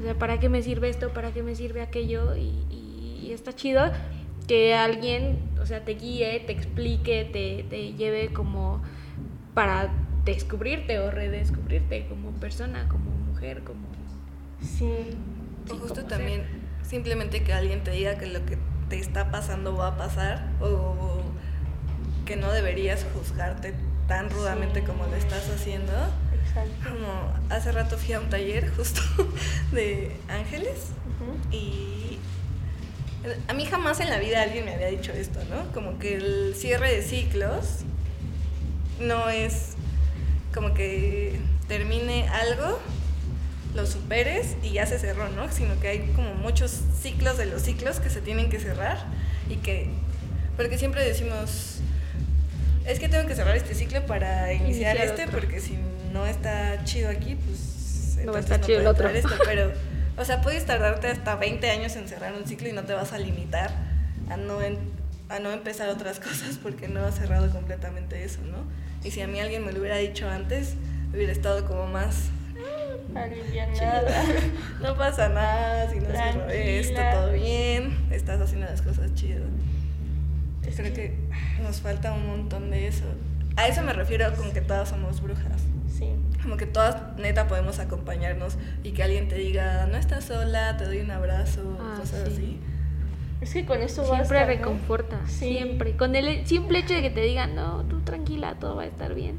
O 0.00 0.04
sea, 0.04 0.14
¿para 0.14 0.40
qué 0.40 0.48
me 0.48 0.62
sirve 0.62 0.88
esto? 0.88 1.10
¿Para 1.10 1.32
qué 1.32 1.42
me 1.42 1.54
sirve 1.54 1.80
aquello? 1.82 2.34
Y, 2.36 2.50
y- 2.70 3.20
y 3.26 3.32
está 3.32 3.54
chido 3.54 3.90
que 4.46 4.74
alguien, 4.74 5.38
o 5.62 5.64
sea, 5.66 5.84
te 5.84 5.92
guíe, 5.94 6.40
te 6.40 6.52
explique, 6.52 7.24
te, 7.32 7.64
te 7.70 7.92
lleve 7.94 8.28
como 8.32 8.82
para 9.54 9.90
descubrirte 10.24 10.98
o 10.98 11.10
redescubrirte 11.10 12.06
como 12.08 12.30
persona, 12.32 12.88
como 12.88 13.10
mujer, 13.10 13.62
como... 13.62 13.86
sí. 14.60 14.90
O 15.70 15.76
justo 15.76 15.94
como 15.94 16.08
también 16.08 16.42
simplemente 16.82 17.42
que 17.42 17.52
alguien 17.52 17.82
te 17.82 17.90
diga 17.92 18.18
que 18.18 18.26
lo 18.26 18.44
que 18.44 18.58
te 18.88 18.98
está 18.98 19.30
pasando 19.30 19.74
va 19.76 19.88
a 19.88 19.96
pasar 19.96 20.50
o 20.60 21.22
que 22.26 22.36
no 22.36 22.52
deberías 22.52 23.06
juzgarte 23.14 23.74
tan 24.08 24.28
rudamente 24.30 24.80
Sí. 24.80 24.86
como 24.86 25.06
lo 25.06 25.16
estás 25.16 25.48
haciendo. 25.48 25.92
Exacto. 26.46 26.90
Como 26.90 27.32
hace 27.48 27.72
rato 27.72 27.96
fui 27.96 28.12
a 28.14 28.20
un 28.20 28.28
taller 28.28 28.70
justo 28.74 29.00
de 29.72 30.14
ángeles 30.28 30.90
y 31.50 32.18
a 33.48 33.54
mí 33.54 33.64
jamás 33.64 34.00
en 34.00 34.10
la 34.10 34.18
vida 34.18 34.42
alguien 34.42 34.66
me 34.66 34.74
había 34.74 34.88
dicho 34.88 35.12
esto, 35.12 35.40
¿no? 35.48 35.72
Como 35.72 35.98
que 35.98 36.16
el 36.16 36.54
cierre 36.54 36.94
de 36.94 37.02
ciclos 37.02 37.84
no 39.00 39.28
es 39.28 39.70
como 40.54 40.74
que 40.74 41.38
termine 41.68 42.28
algo, 42.28 42.78
lo 43.74 43.86
superes 43.86 44.56
y 44.62 44.70
ya 44.72 44.86
se 44.86 44.98
cerró, 44.98 45.28
¿no? 45.30 45.50
Sino 45.50 45.78
que 45.80 45.88
hay 45.88 45.98
como 46.14 46.34
muchos 46.34 46.80
ciclos 47.02 47.36
de 47.38 47.46
los 47.46 47.62
ciclos 47.62 47.98
que 48.00 48.08
se 48.10 48.20
tienen 48.20 48.50
que 48.50 48.60
cerrar 48.60 48.98
y 49.50 49.56
que, 49.56 49.88
porque 50.56 50.78
siempre 50.78 51.04
decimos, 51.04 51.78
es 52.86 53.00
que 53.00 53.08
tengo 53.08 53.26
que 53.26 53.34
cerrar 53.34 53.56
este 53.56 53.74
ciclo 53.74 54.06
para 54.06 54.52
iniciar, 54.52 54.94
Iniciar 54.96 54.96
este, 54.98 55.24
otro. 55.26 55.40
porque 55.40 55.60
si 55.60 55.76
no 56.12 56.24
está 56.26 56.84
chido 56.84 57.10
aquí, 57.10 57.34
pues 57.34 58.18
No 58.24 58.32
va 58.32 58.38
a 58.38 58.40
estar 58.40 58.60
chido 58.60 58.80
el 58.80 58.86
otro. 58.86 59.08
esto, 59.08 59.30
pero, 59.44 59.72
o 60.16 60.24
sea, 60.24 60.40
puedes 60.40 60.64
tardarte 60.66 61.08
hasta 61.08 61.34
20 61.34 61.68
años 61.70 61.96
en 61.96 62.06
cerrar 62.06 62.32
un 62.34 62.46
ciclo 62.46 62.68
y 62.68 62.72
no 62.72 62.84
te 62.84 62.92
vas 62.92 63.12
a 63.12 63.18
limitar 63.18 63.72
a 64.30 64.36
no, 64.36 64.62
en- 64.62 64.78
a 65.28 65.38
no 65.38 65.50
empezar 65.50 65.88
otras 65.88 66.18
cosas 66.26 66.58
porque 66.62 66.88
no 66.88 67.00
has 67.04 67.14
cerrado 67.16 67.50
completamente 67.50 68.24
eso, 68.24 68.40
¿no? 68.42 68.58
Y 69.06 69.10
si 69.10 69.20
a 69.20 69.26
mí 69.26 69.38
alguien 69.40 69.64
me 69.66 69.72
lo 69.72 69.80
hubiera 69.80 69.96
dicho 69.98 70.28
antes, 70.28 70.74
hubiera 71.12 71.32
estado 71.32 71.66
como 71.66 71.86
más, 71.86 72.30
Alivianada. 73.14 74.24
no 74.82 74.96
pasa 74.96 75.28
nada, 75.28 75.90
si 75.90 76.00
no 76.00 76.06
cierro 76.10 76.48
esto, 76.48 77.00
todo 77.12 77.32
bien, 77.32 77.96
estás 78.10 78.40
haciendo 78.40 78.66
las 78.66 78.82
cosas 78.82 79.14
chidas. 79.14 79.42
Es 80.66 80.76
Creo 80.76 80.92
que- 80.94 81.14
que 81.56 81.62
nos 81.62 81.80
falta 81.80 82.12
un 82.12 82.26
montón 82.26 82.70
de 82.70 82.88
eso. 82.88 83.04
A 83.56 83.68
eso 83.68 83.82
me 83.82 83.92
refiero 83.92 84.32
con 84.34 84.52
que 84.52 84.60
todas 84.60 84.88
somos 84.88 85.20
brujas. 85.20 85.62
Sí. 85.96 86.08
Como 86.42 86.56
que 86.56 86.66
todas 86.66 87.16
neta 87.18 87.46
podemos 87.46 87.78
acompañarnos 87.78 88.56
y 88.82 88.92
que 88.92 89.02
alguien 89.04 89.28
te 89.28 89.36
diga, 89.36 89.86
no 89.86 89.96
estás 89.96 90.24
sola, 90.24 90.76
te 90.76 90.84
doy 90.84 91.00
un 91.00 91.10
abrazo, 91.10 91.78
Ah, 91.80 91.96
cosas 92.00 92.22
sí. 92.28 92.32
así. 92.32 92.60
Es 93.44 93.52
que 93.52 93.64
con 93.66 93.82
eso 93.82 94.04
Siempre 94.04 94.38
basta, 94.38 94.40
¿no? 94.40 94.46
reconforta, 94.46 95.20
Sí. 95.26 95.48
siempre. 95.56 95.96
Con 95.96 96.16
el 96.16 96.46
simple 96.46 96.78
hecho 96.78 96.94
de 96.94 97.02
que 97.02 97.10
te 97.10 97.20
digan, 97.20 97.54
no, 97.54 97.84
tú 97.84 98.00
tranquila, 98.00 98.56
todo 98.58 98.76
va 98.76 98.82
a 98.82 98.86
estar 98.86 99.14
bien. 99.14 99.36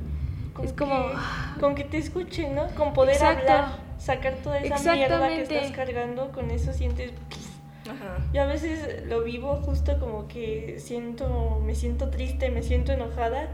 Con 0.54 0.66
es 0.66 0.74
como... 0.74 1.08
que- 1.10 1.60
con 1.60 1.76
que 1.76 1.84
te 1.84 1.98
escuchen, 1.98 2.56
¿no? 2.56 2.68
Con 2.76 2.94
poder 2.94 3.16
Exacto. 3.16 3.40
hablar, 3.42 3.66
sacar 3.98 4.36
toda 4.36 4.60
esa 4.60 4.94
mierda 4.94 5.28
que 5.28 5.42
estás 5.42 5.72
cargando, 5.72 6.32
con 6.32 6.52
eso 6.52 6.72
sientes 6.72 7.12
Ajá. 7.88 8.18
Yo 8.34 8.42
a 8.42 8.46
veces 8.48 9.06
lo 9.08 9.24
vivo 9.24 9.58
justo 9.58 10.00
como 10.00 10.28
que 10.28 10.76
siento, 10.80 11.62
me 11.64 11.76
siento 11.76 12.10
triste, 12.10 12.50
me 12.50 12.64
siento 12.64 12.92
enojada, 12.94 13.48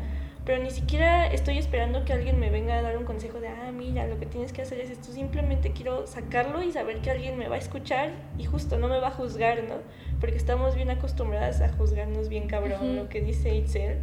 pero 0.46 0.64
ni 0.64 0.72
siquiera 0.72 1.28
estoy 1.28 1.58
esperando 1.58 2.06
que 2.06 2.14
alguien 2.14 2.40
me 2.40 2.50
venga 2.50 2.76
a 2.76 2.82
dar 2.82 2.98
un 2.98 3.04
consejo 3.04 3.42
de, 3.42 3.50
ah, 3.50 3.72
mira, 3.74 4.08
lo 4.08 4.18
que 4.20 4.26
tienes 4.26 4.54
que 4.54 4.62
hacer 4.62 4.80
es 4.80 4.90
esto. 4.90 5.12
Simplemente 5.12 5.72
quiero 5.72 6.08
sacarlo 6.08 6.64
y 6.64 6.72
saber 6.72 7.00
que 7.02 7.12
alguien 7.12 7.38
me 7.38 7.50
va 7.50 7.56
a 7.56 7.60
escuchar 7.60 8.12
y 8.38 8.46
justo 8.46 8.78
no 8.80 8.88
me 8.88 9.00
va 9.00 9.10
a 9.10 9.12
juzgar, 9.12 9.64
¿no? 9.66 9.76
Porque 10.22 10.38
estamos 10.38 10.76
bien 10.76 10.90
acostumbradas 10.90 11.60
a 11.60 11.70
juzgarnos 11.70 12.30
bien 12.30 12.48
cabrón, 12.48 12.96
lo 12.96 13.10
que 13.10 13.20
dice 13.20 13.54
Itzel. 13.56 13.98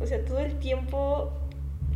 O 0.00 0.06
sea, 0.06 0.24
todo 0.24 0.38
el 0.38 0.58
tiempo 0.58 1.32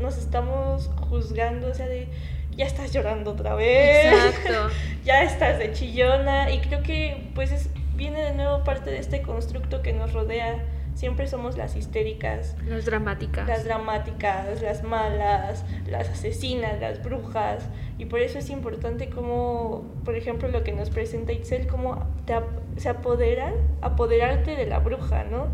nos 0.00 0.18
estamos 0.18 0.90
juzgando, 1.08 1.68
o 1.68 1.74
sea, 1.74 1.86
de, 1.86 2.08
ya 2.56 2.66
estás 2.66 2.92
llorando 2.92 3.32
otra 3.32 3.54
vez 3.54 4.06
Exacto. 4.06 4.74
ya 5.04 5.22
estás 5.22 5.58
de 5.58 5.72
chillona 5.72 6.50
y 6.50 6.58
creo 6.58 6.82
que 6.82 7.30
pues 7.34 7.52
es, 7.52 7.70
viene 7.94 8.22
de 8.22 8.32
nuevo 8.32 8.64
parte 8.64 8.90
de 8.90 8.98
este 8.98 9.22
constructo 9.22 9.82
que 9.82 9.92
nos 9.92 10.12
rodea. 10.12 10.64
Siempre 10.96 11.26
somos 11.26 11.58
las 11.58 11.76
histéricas, 11.76 12.56
Las 12.66 12.86
dramáticas. 12.86 13.46
las 13.46 13.64
dramáticas, 13.64 14.62
las 14.62 14.82
malas, 14.82 15.62
las 15.86 16.08
asesinas, 16.08 16.80
las 16.80 17.02
brujas. 17.04 17.68
Y 17.98 18.06
por 18.06 18.20
eso 18.20 18.38
es 18.38 18.48
importante 18.48 19.10
como, 19.10 19.84
por 20.06 20.16
ejemplo, 20.16 20.48
lo 20.48 20.64
que 20.64 20.72
nos 20.72 20.88
presenta 20.88 21.32
Itzel, 21.34 21.68
ap- 22.34 22.78
se 22.78 22.88
apoderan, 22.88 23.52
apoderarte 23.82 24.56
de 24.56 24.64
la 24.64 24.78
bruja, 24.78 25.24
¿no? 25.24 25.48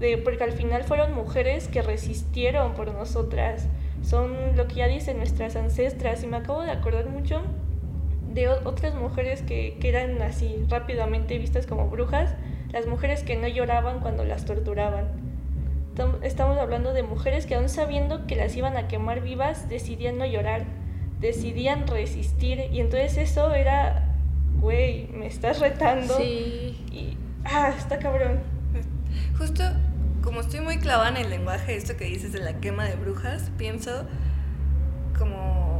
De, 0.00 0.18
porque 0.18 0.42
al 0.42 0.52
final 0.52 0.82
fueron 0.82 1.14
mujeres 1.14 1.68
que 1.68 1.82
resistieron 1.82 2.74
por 2.74 2.92
nosotras. 2.92 3.68
Son 4.02 4.56
lo 4.56 4.66
que 4.66 4.74
ya 4.76 4.88
dicen 4.88 5.18
nuestras 5.18 5.54
ancestras. 5.54 6.24
Y 6.24 6.26
me 6.26 6.38
acabo 6.38 6.62
de 6.62 6.72
acordar 6.72 7.06
mucho 7.08 7.42
de 8.32 8.48
otras 8.48 8.94
mujeres 8.96 9.42
que, 9.42 9.76
que 9.80 9.88
eran 9.88 10.20
así 10.22 10.64
rápidamente 10.68 11.38
vistas 11.38 11.66
como 11.66 11.88
brujas, 11.88 12.34
las 12.72 12.86
mujeres 12.86 13.22
que 13.24 13.36
no 13.36 13.48
lloraban 13.48 14.00
cuando 14.00 14.24
las 14.24 14.44
torturaban. 14.44 15.08
Tam- 15.96 16.22
Estamos 16.22 16.58
hablando 16.58 16.92
de 16.92 17.02
mujeres 17.02 17.46
que 17.46 17.54
aún 17.56 17.68
sabiendo 17.68 18.26
que 18.26 18.36
las 18.36 18.54
iban 18.56 18.76
a 18.76 18.86
quemar 18.88 19.20
vivas, 19.22 19.68
decidían 19.68 20.18
no 20.18 20.24
llorar, 20.26 20.64
decidían 21.20 21.86
resistir 21.86 22.60
y 22.72 22.80
entonces 22.80 23.16
eso 23.18 23.52
era, 23.54 24.14
güey, 24.60 25.08
me 25.08 25.26
estás 25.26 25.58
retando 25.60 26.16
Sí. 26.16 26.78
y, 26.92 27.16
ah, 27.44 27.72
está 27.76 27.98
cabrón. 27.98 28.40
Justo 29.36 29.64
como 30.22 30.40
estoy 30.42 30.60
muy 30.60 30.76
clavada 30.78 31.08
en 31.10 31.16
el 31.16 31.30
lenguaje, 31.30 31.74
esto 31.76 31.96
que 31.96 32.04
dices 32.04 32.32
de 32.32 32.38
la 32.40 32.60
quema 32.60 32.84
de 32.84 32.94
brujas, 32.94 33.50
pienso 33.58 34.06
como 35.18 35.79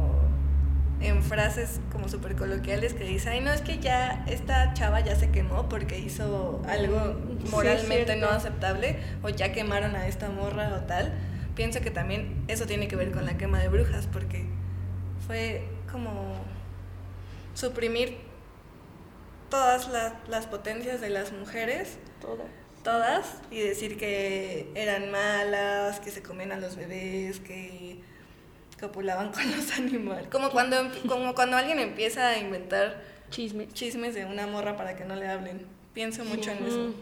en 1.01 1.23
frases 1.23 1.79
como 1.91 2.07
súper 2.09 2.35
coloquiales 2.35 2.93
que 2.93 3.03
dice, 3.03 3.29
ay 3.29 3.41
no, 3.41 3.51
es 3.51 3.61
que 3.61 3.79
ya 3.79 4.23
esta 4.27 4.73
chava 4.73 4.99
ya 4.99 5.15
se 5.15 5.31
quemó 5.31 5.67
porque 5.69 5.97
hizo 5.99 6.61
algo 6.67 7.15
Sí, 7.39 7.45
es 7.45 7.51
moralmente 7.51 8.15
no 8.17 8.27
aceptable 8.29 8.97
o 9.23 9.29
ya 9.29 9.51
quemaron 9.51 9.95
a 9.95 10.07
esta 10.07 10.29
morra 10.29 10.73
o 10.75 10.85
tal. 10.87 11.13
Pienso 11.55 11.81
que 11.81 11.91
también 11.91 12.43
eso 12.47 12.65
tiene 12.65 12.87
que 12.87 12.95
ver 12.95 13.11
con 13.11 13.25
la 13.25 13.37
quema 13.37 13.59
de 13.59 13.67
brujas 13.67 14.07
porque 14.07 14.45
fue 15.27 15.63
como 15.91 16.35
suprimir 17.53 18.17
todas 19.49 19.89
la- 19.89 20.19
las 20.29 20.45
potencias 20.47 21.01
de 21.01 21.09
las 21.09 21.31
mujeres 21.33 21.97
Toda. 22.21 22.45
todas 22.83 23.25
y 23.51 23.59
decir 23.59 23.97
que 23.97 24.71
eran 24.75 25.11
malas, 25.11 25.99
que 25.99 26.11
se 26.11 26.21
comían 26.23 26.51
a 26.53 26.57
los 26.57 26.75
bebés, 26.77 27.39
que 27.39 28.01
copulaban 28.81 29.31
con 29.31 29.49
los 29.49 29.71
animales. 29.77 30.27
Como 30.29 30.49
cuando, 30.49 30.77
como 31.07 31.33
cuando 31.33 31.55
alguien 31.55 31.79
empieza 31.79 32.27
a 32.27 32.37
inventar 32.37 33.01
Chisme. 33.29 33.67
chismes 33.69 34.13
de 34.13 34.25
una 34.25 34.47
morra 34.47 34.75
para 34.75 34.97
que 34.97 35.05
no 35.05 35.15
le 35.15 35.27
hablen. 35.27 35.65
Pienso 35.93 36.25
mucho 36.25 36.51
en 36.51 36.65
eso, 36.65 36.93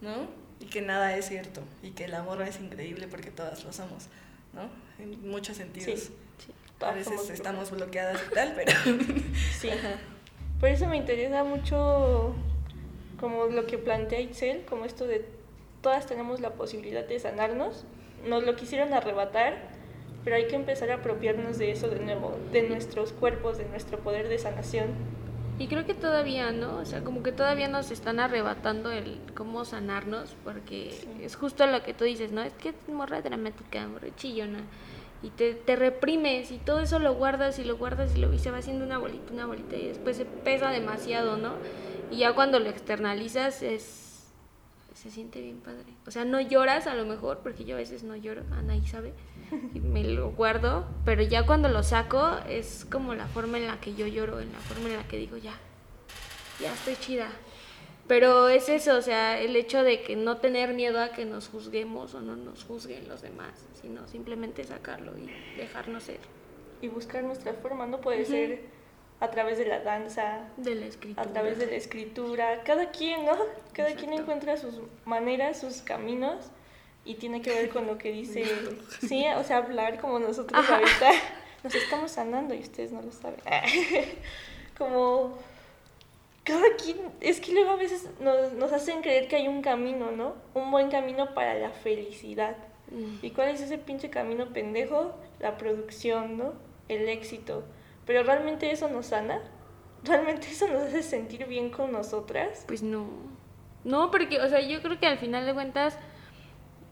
¿no? 0.00 0.28
Y 0.60 0.66
que 0.66 0.80
nada 0.80 1.16
es 1.16 1.28
cierto, 1.28 1.62
y 1.82 1.90
que 1.90 2.08
la 2.08 2.22
morra 2.22 2.48
es 2.48 2.60
increíble 2.60 3.06
porque 3.08 3.30
todas 3.30 3.64
lo 3.64 3.72
somos, 3.72 4.06
¿no? 4.54 4.68
En 5.02 5.28
muchos 5.28 5.56
sentidos. 5.56 6.10
Sí. 6.38 6.52
A 6.80 6.92
veces 6.92 7.28
estamos 7.30 7.70
bloqueadas 7.70 8.20
y 8.30 8.34
tal, 8.34 8.52
pero... 8.54 8.72
Sí. 9.58 9.70
Por 10.60 10.68
eso 10.68 10.86
me 10.86 10.96
interesa 10.96 11.44
mucho 11.44 12.34
como 13.18 13.46
lo 13.46 13.66
que 13.66 13.78
plantea 13.78 14.20
Itzel, 14.20 14.64
como 14.64 14.84
esto 14.84 15.06
de 15.06 15.24
todas 15.82 16.06
tenemos 16.06 16.40
la 16.40 16.50
posibilidad 16.50 17.04
de 17.04 17.18
sanarnos. 17.18 17.84
Nos 18.26 18.44
lo 18.44 18.56
quisieron 18.56 18.92
arrebatar, 18.92 19.56
pero 20.24 20.36
hay 20.36 20.46
que 20.46 20.56
empezar 20.56 20.90
a 20.90 20.96
apropiarnos 20.96 21.58
de 21.58 21.70
eso 21.70 21.88
de 21.88 22.00
nuevo, 22.00 22.36
de 22.52 22.68
nuestros 22.68 23.12
cuerpos, 23.12 23.58
de 23.58 23.66
nuestro 23.66 23.98
poder 23.98 24.28
de 24.28 24.38
sanación. 24.38 24.88
Y 25.58 25.66
creo 25.66 25.84
que 25.86 25.94
todavía, 25.94 26.52
¿no? 26.52 26.76
O 26.76 26.84
sea, 26.84 27.02
como 27.02 27.22
que 27.22 27.32
todavía 27.32 27.66
nos 27.66 27.90
están 27.90 28.20
arrebatando 28.20 28.92
el 28.92 29.18
cómo 29.34 29.64
sanarnos, 29.64 30.36
porque 30.44 30.94
es 31.20 31.34
justo 31.34 31.66
lo 31.66 31.82
que 31.82 31.94
tú 31.94 32.04
dices, 32.04 32.30
¿no? 32.30 32.42
Es 32.42 32.52
que 32.52 32.68
es 32.68 32.74
morra 32.88 33.22
dramática, 33.22 33.86
morra 33.88 34.08
chillona. 34.14 34.60
Y 35.20 35.30
te, 35.30 35.54
te 35.54 35.74
reprimes 35.74 36.52
y 36.52 36.58
todo 36.58 36.78
eso 36.78 37.00
lo 37.00 37.14
guardas 37.14 37.58
y 37.58 37.64
lo 37.64 37.76
guardas 37.76 38.14
y, 38.14 38.20
lo, 38.20 38.32
y 38.32 38.38
se 38.38 38.52
va 38.52 38.58
haciendo 38.58 38.84
una 38.84 38.98
bolita, 38.98 39.32
una 39.32 39.46
bolita 39.46 39.74
y 39.74 39.88
después 39.88 40.16
se 40.16 40.24
pesa 40.24 40.70
demasiado, 40.70 41.36
¿no? 41.36 41.54
Y 42.12 42.18
ya 42.18 42.34
cuando 42.34 42.60
lo 42.60 42.68
externalizas 42.68 43.62
es, 43.62 44.08
se 44.94 45.10
siente 45.10 45.40
bien 45.40 45.58
padre. 45.58 45.92
O 46.06 46.12
sea, 46.12 46.24
no 46.24 46.40
lloras 46.40 46.86
a 46.86 46.94
lo 46.94 47.04
mejor, 47.04 47.38
porque 47.38 47.64
yo 47.64 47.74
a 47.74 47.78
veces 47.78 48.04
no 48.04 48.14
lloro, 48.14 48.42
Anaí 48.52 48.86
sabe, 48.86 49.12
y 49.74 49.80
me 49.80 50.04
lo 50.04 50.30
guardo, 50.30 50.86
pero 51.04 51.22
ya 51.22 51.46
cuando 51.46 51.68
lo 51.68 51.82
saco 51.82 52.36
es 52.48 52.86
como 52.90 53.14
la 53.14 53.26
forma 53.26 53.58
en 53.58 53.66
la 53.66 53.80
que 53.80 53.94
yo 53.94 54.06
lloro, 54.06 54.40
en 54.40 54.52
la 54.52 54.58
forma 54.58 54.88
en 54.88 54.96
la 54.96 55.04
que 55.04 55.16
digo, 55.16 55.36
ya, 55.36 55.54
ya 56.60 56.72
estoy 56.72 56.96
chida. 56.96 57.28
Pero 58.06 58.48
es 58.48 58.70
eso, 58.70 58.96
o 58.96 59.02
sea, 59.02 59.38
el 59.38 59.54
hecho 59.54 59.82
de 59.82 60.02
que 60.02 60.16
no 60.16 60.38
tener 60.38 60.72
miedo 60.72 61.00
a 61.00 61.10
que 61.10 61.26
nos 61.26 61.48
juzguemos 61.48 62.14
o 62.14 62.22
no 62.22 62.36
nos 62.36 62.64
juzguen 62.64 63.06
los 63.06 63.20
demás, 63.20 63.66
sino 63.82 64.08
simplemente 64.08 64.64
sacarlo 64.64 65.12
y 65.18 65.28
dejarnos 65.58 66.04
ser. 66.04 66.20
Y 66.80 66.88
buscar 66.88 67.22
nuestra 67.24 67.52
forma, 67.52 67.86
no 67.86 68.00
puede 68.00 68.24
ser 68.24 68.62
a 69.20 69.30
través 69.30 69.58
de 69.58 69.66
la 69.66 69.80
danza, 69.80 70.48
De 70.56 70.74
la 70.74 70.86
escritura. 70.86 71.22
a 71.22 71.32
través 71.32 71.58
de 71.58 71.66
la 71.66 71.74
escritura, 71.74 72.62
cada 72.62 72.90
quien, 72.90 73.26
¿no? 73.26 73.36
Cada 73.72 73.94
quien 73.94 74.12
encuentra 74.14 74.56
sus 74.56 74.80
maneras, 75.04 75.60
sus 75.60 75.82
caminos 75.82 76.50
y 77.04 77.14
tiene 77.14 77.40
que 77.40 77.50
ver 77.50 77.70
con 77.70 77.86
lo 77.86 77.98
que 77.98 78.12
dice, 78.12 78.44
sí, 79.00 79.24
o 79.36 79.44
sea, 79.44 79.58
hablar 79.58 80.00
como 80.00 80.18
nosotros 80.18 80.58
Ajá. 80.58 80.76
ahorita 80.76 81.10
nos 81.64 81.74
estamos 81.74 82.10
sanando 82.10 82.54
y 82.54 82.60
ustedes 82.60 82.92
no 82.92 83.02
lo 83.02 83.12
saben. 83.12 83.40
como 84.78 85.36
cada 86.44 86.76
quien, 86.82 86.96
es 87.20 87.40
que 87.40 87.52
luego 87.52 87.70
a 87.70 87.76
veces 87.76 88.08
nos, 88.20 88.52
nos 88.54 88.72
hacen 88.72 89.02
creer 89.02 89.28
que 89.28 89.36
hay 89.36 89.48
un 89.48 89.60
camino, 89.60 90.10
¿no? 90.10 90.34
Un 90.54 90.70
buen 90.70 90.90
camino 90.90 91.34
para 91.34 91.54
la 91.54 91.70
felicidad. 91.70 92.56
Mm. 92.90 93.18
¿Y 93.20 93.30
cuál 93.32 93.48
es 93.48 93.60
ese 93.60 93.76
pinche 93.76 94.08
camino 94.08 94.52
pendejo? 94.52 95.14
La 95.40 95.58
producción, 95.58 96.38
¿no? 96.38 96.54
El 96.88 97.08
éxito. 97.08 97.64
Pero 98.06 98.22
realmente 98.22 98.70
eso 98.70 98.88
nos 98.88 99.06
sana. 99.06 99.42
¿Realmente 100.04 100.48
eso 100.50 100.68
nos 100.68 100.84
hace 100.84 101.02
sentir 101.02 101.46
bien 101.46 101.70
con 101.70 101.92
nosotras? 101.92 102.64
Pues 102.66 102.82
no. 102.82 103.06
No, 103.84 104.10
porque, 104.10 104.40
o 104.40 104.48
sea, 104.48 104.60
yo 104.60 104.80
creo 104.80 104.98
que 104.98 105.06
al 105.06 105.18
final 105.18 105.44
de 105.44 105.54
cuentas 105.54 105.98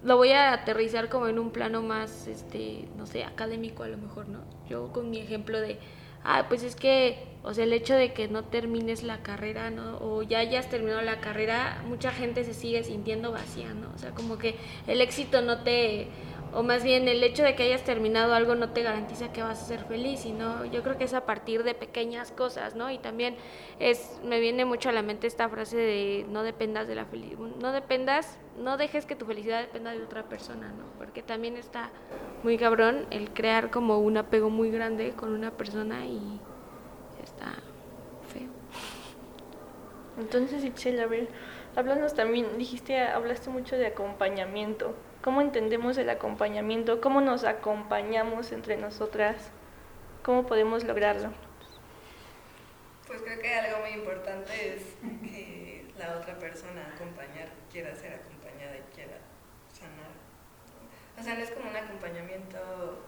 lo 0.03 0.16
voy 0.16 0.30
a 0.32 0.53
aterrizar 0.53 1.09
como 1.09 1.28
en 1.28 1.38
un 1.38 1.51
plano 1.51 1.82
más, 1.82 2.26
este, 2.26 2.88
no 2.97 3.07
sé, 3.07 3.24
académico 3.24 3.82
a 3.82 3.88
lo 3.88 3.99
mejor, 3.99 4.28
¿no? 4.28 4.40
Yo 4.68 4.92
con 4.92 5.11
mi 5.11 5.18
ejemplo 5.18 5.61
de, 5.61 5.78
ah, 6.22 6.47
pues 6.49 6.62
es 6.62 6.76
que, 6.76 7.18
o 7.42 7.55
sea, 7.55 7.64
el 7.64 7.72
hecho 7.72 7.94
de 7.94 8.12
que 8.12 8.28
no 8.28 8.44
termines 8.44 9.03
la 9.03 9.22
carrera, 9.22 9.70
¿no? 9.70 9.99
O 9.99 10.22
ya 10.22 10.40
hayas 10.40 10.68
terminado 10.68 11.03
la 11.03 11.20
carrera, 11.20 11.82
mucha 11.88 12.11
gente 12.11 12.44
se 12.44 12.55
sigue 12.55 12.84
sintiendo 12.84 13.32
vacía, 13.32 13.72
¿no? 13.74 13.90
O 13.94 13.99
sea, 13.99 14.11
como 14.11 14.38
que 14.38 14.57
el 14.86 15.01
éxito 15.01 15.40
no 15.42 15.62
te, 15.62 16.09
o 16.53 16.62
más 16.62 16.82
bien 16.82 17.09
el 17.09 17.22
hecho 17.22 17.42
de 17.42 17.55
que 17.55 17.64
hayas 17.64 17.82
terminado 17.82 18.34
algo 18.34 18.55
no 18.55 18.70
te 18.70 18.82
garantiza 18.82 19.32
que 19.32 19.42
vas 19.42 19.62
a 19.62 19.64
ser 19.64 19.84
feliz, 19.84 20.20
sino 20.20 20.64
yo 20.64 20.82
creo 20.82 20.97
que 20.97 21.05
es 21.05 21.14
a 21.14 21.26
partir 21.26 21.64
de 21.64 21.74
pequeñas 21.74 22.32
cosas, 22.32 22.74
¿no? 22.74 22.90
Y 22.90 22.99
también 22.99 23.36
es, 23.78 24.18
me 24.24 24.40
viene 24.40 24.64
mucho 24.64 24.88
a 24.88 24.92
la 24.92 25.03
mente 25.03 25.26
esta 25.26 25.49
frase 25.49 25.76
de 25.76 26.26
no 26.28 26.42
dependas 26.42 26.88
de 26.88 26.94
la 26.94 27.05
felicidad, 27.05 27.38
no 27.38 27.72
dependas, 27.72 28.38
no 28.59 28.76
dejes 28.76 29.07
que 29.07 29.16
tu 29.16 29.26
felicidad 29.26 29.61
dependa 29.61 29.92
de 29.92 30.03
otra 30.03 30.24
persona, 30.24 30.68
¿no? 30.68 30.84
Porque 30.99 31.22
también 31.22 31.57
está 31.57 31.90
muy 32.42 32.57
cabrón 32.57 33.07
el 33.11 33.30
crear 33.30 33.70
como 33.70 33.99
un 33.99 34.16
apego 34.16 34.51
muy 34.51 34.70
grande 34.70 35.12
con 35.12 35.34
una 35.34 35.51
persona 35.51 36.07
y 36.07 36.40
está 37.22 37.53
feo. 38.32 38.49
Entonces, 40.18 40.64
Itzel, 40.64 40.99
a 41.01 41.07
ver, 41.07 41.28
también, 42.14 42.57
dijiste, 42.57 42.99
hablaste 42.99 43.51
mucho 43.51 43.76
de 43.76 43.86
acompañamiento. 43.86 44.94
¿Cómo 45.26 45.40
entendemos 45.40 45.98
el 45.98 46.08
acompañamiento? 46.08 47.00
¿Cómo 47.00 47.20
nos 47.20 47.42
acompañamos 47.42 48.52
entre 48.52 48.76
nosotras? 48.76 49.50
¿Cómo 50.22 50.46
podemos 50.46 50.84
lograrlo? 50.84 51.32
Pues 53.08 53.22
creo 53.22 53.40
que 53.40 53.52
algo 53.52 53.80
muy 53.80 53.90
importante 53.90 54.76
es 54.76 54.82
que 55.28 55.84
la 55.98 56.16
otra 56.18 56.38
persona 56.38 56.92
acompañar 56.94 57.48
quiera 57.72 57.92
ser 57.96 58.14
acompañada 58.14 58.76
y 58.76 58.94
quiera 58.94 59.18
sanar. 59.72 60.12
O 61.18 61.22
sea, 61.24 61.34
no 61.34 61.40
es 61.40 61.50
como 61.50 61.70
un 61.70 61.76
acompañamiento 61.76 63.04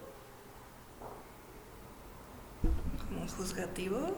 como 3.07 3.29
juzgativo, 3.29 4.17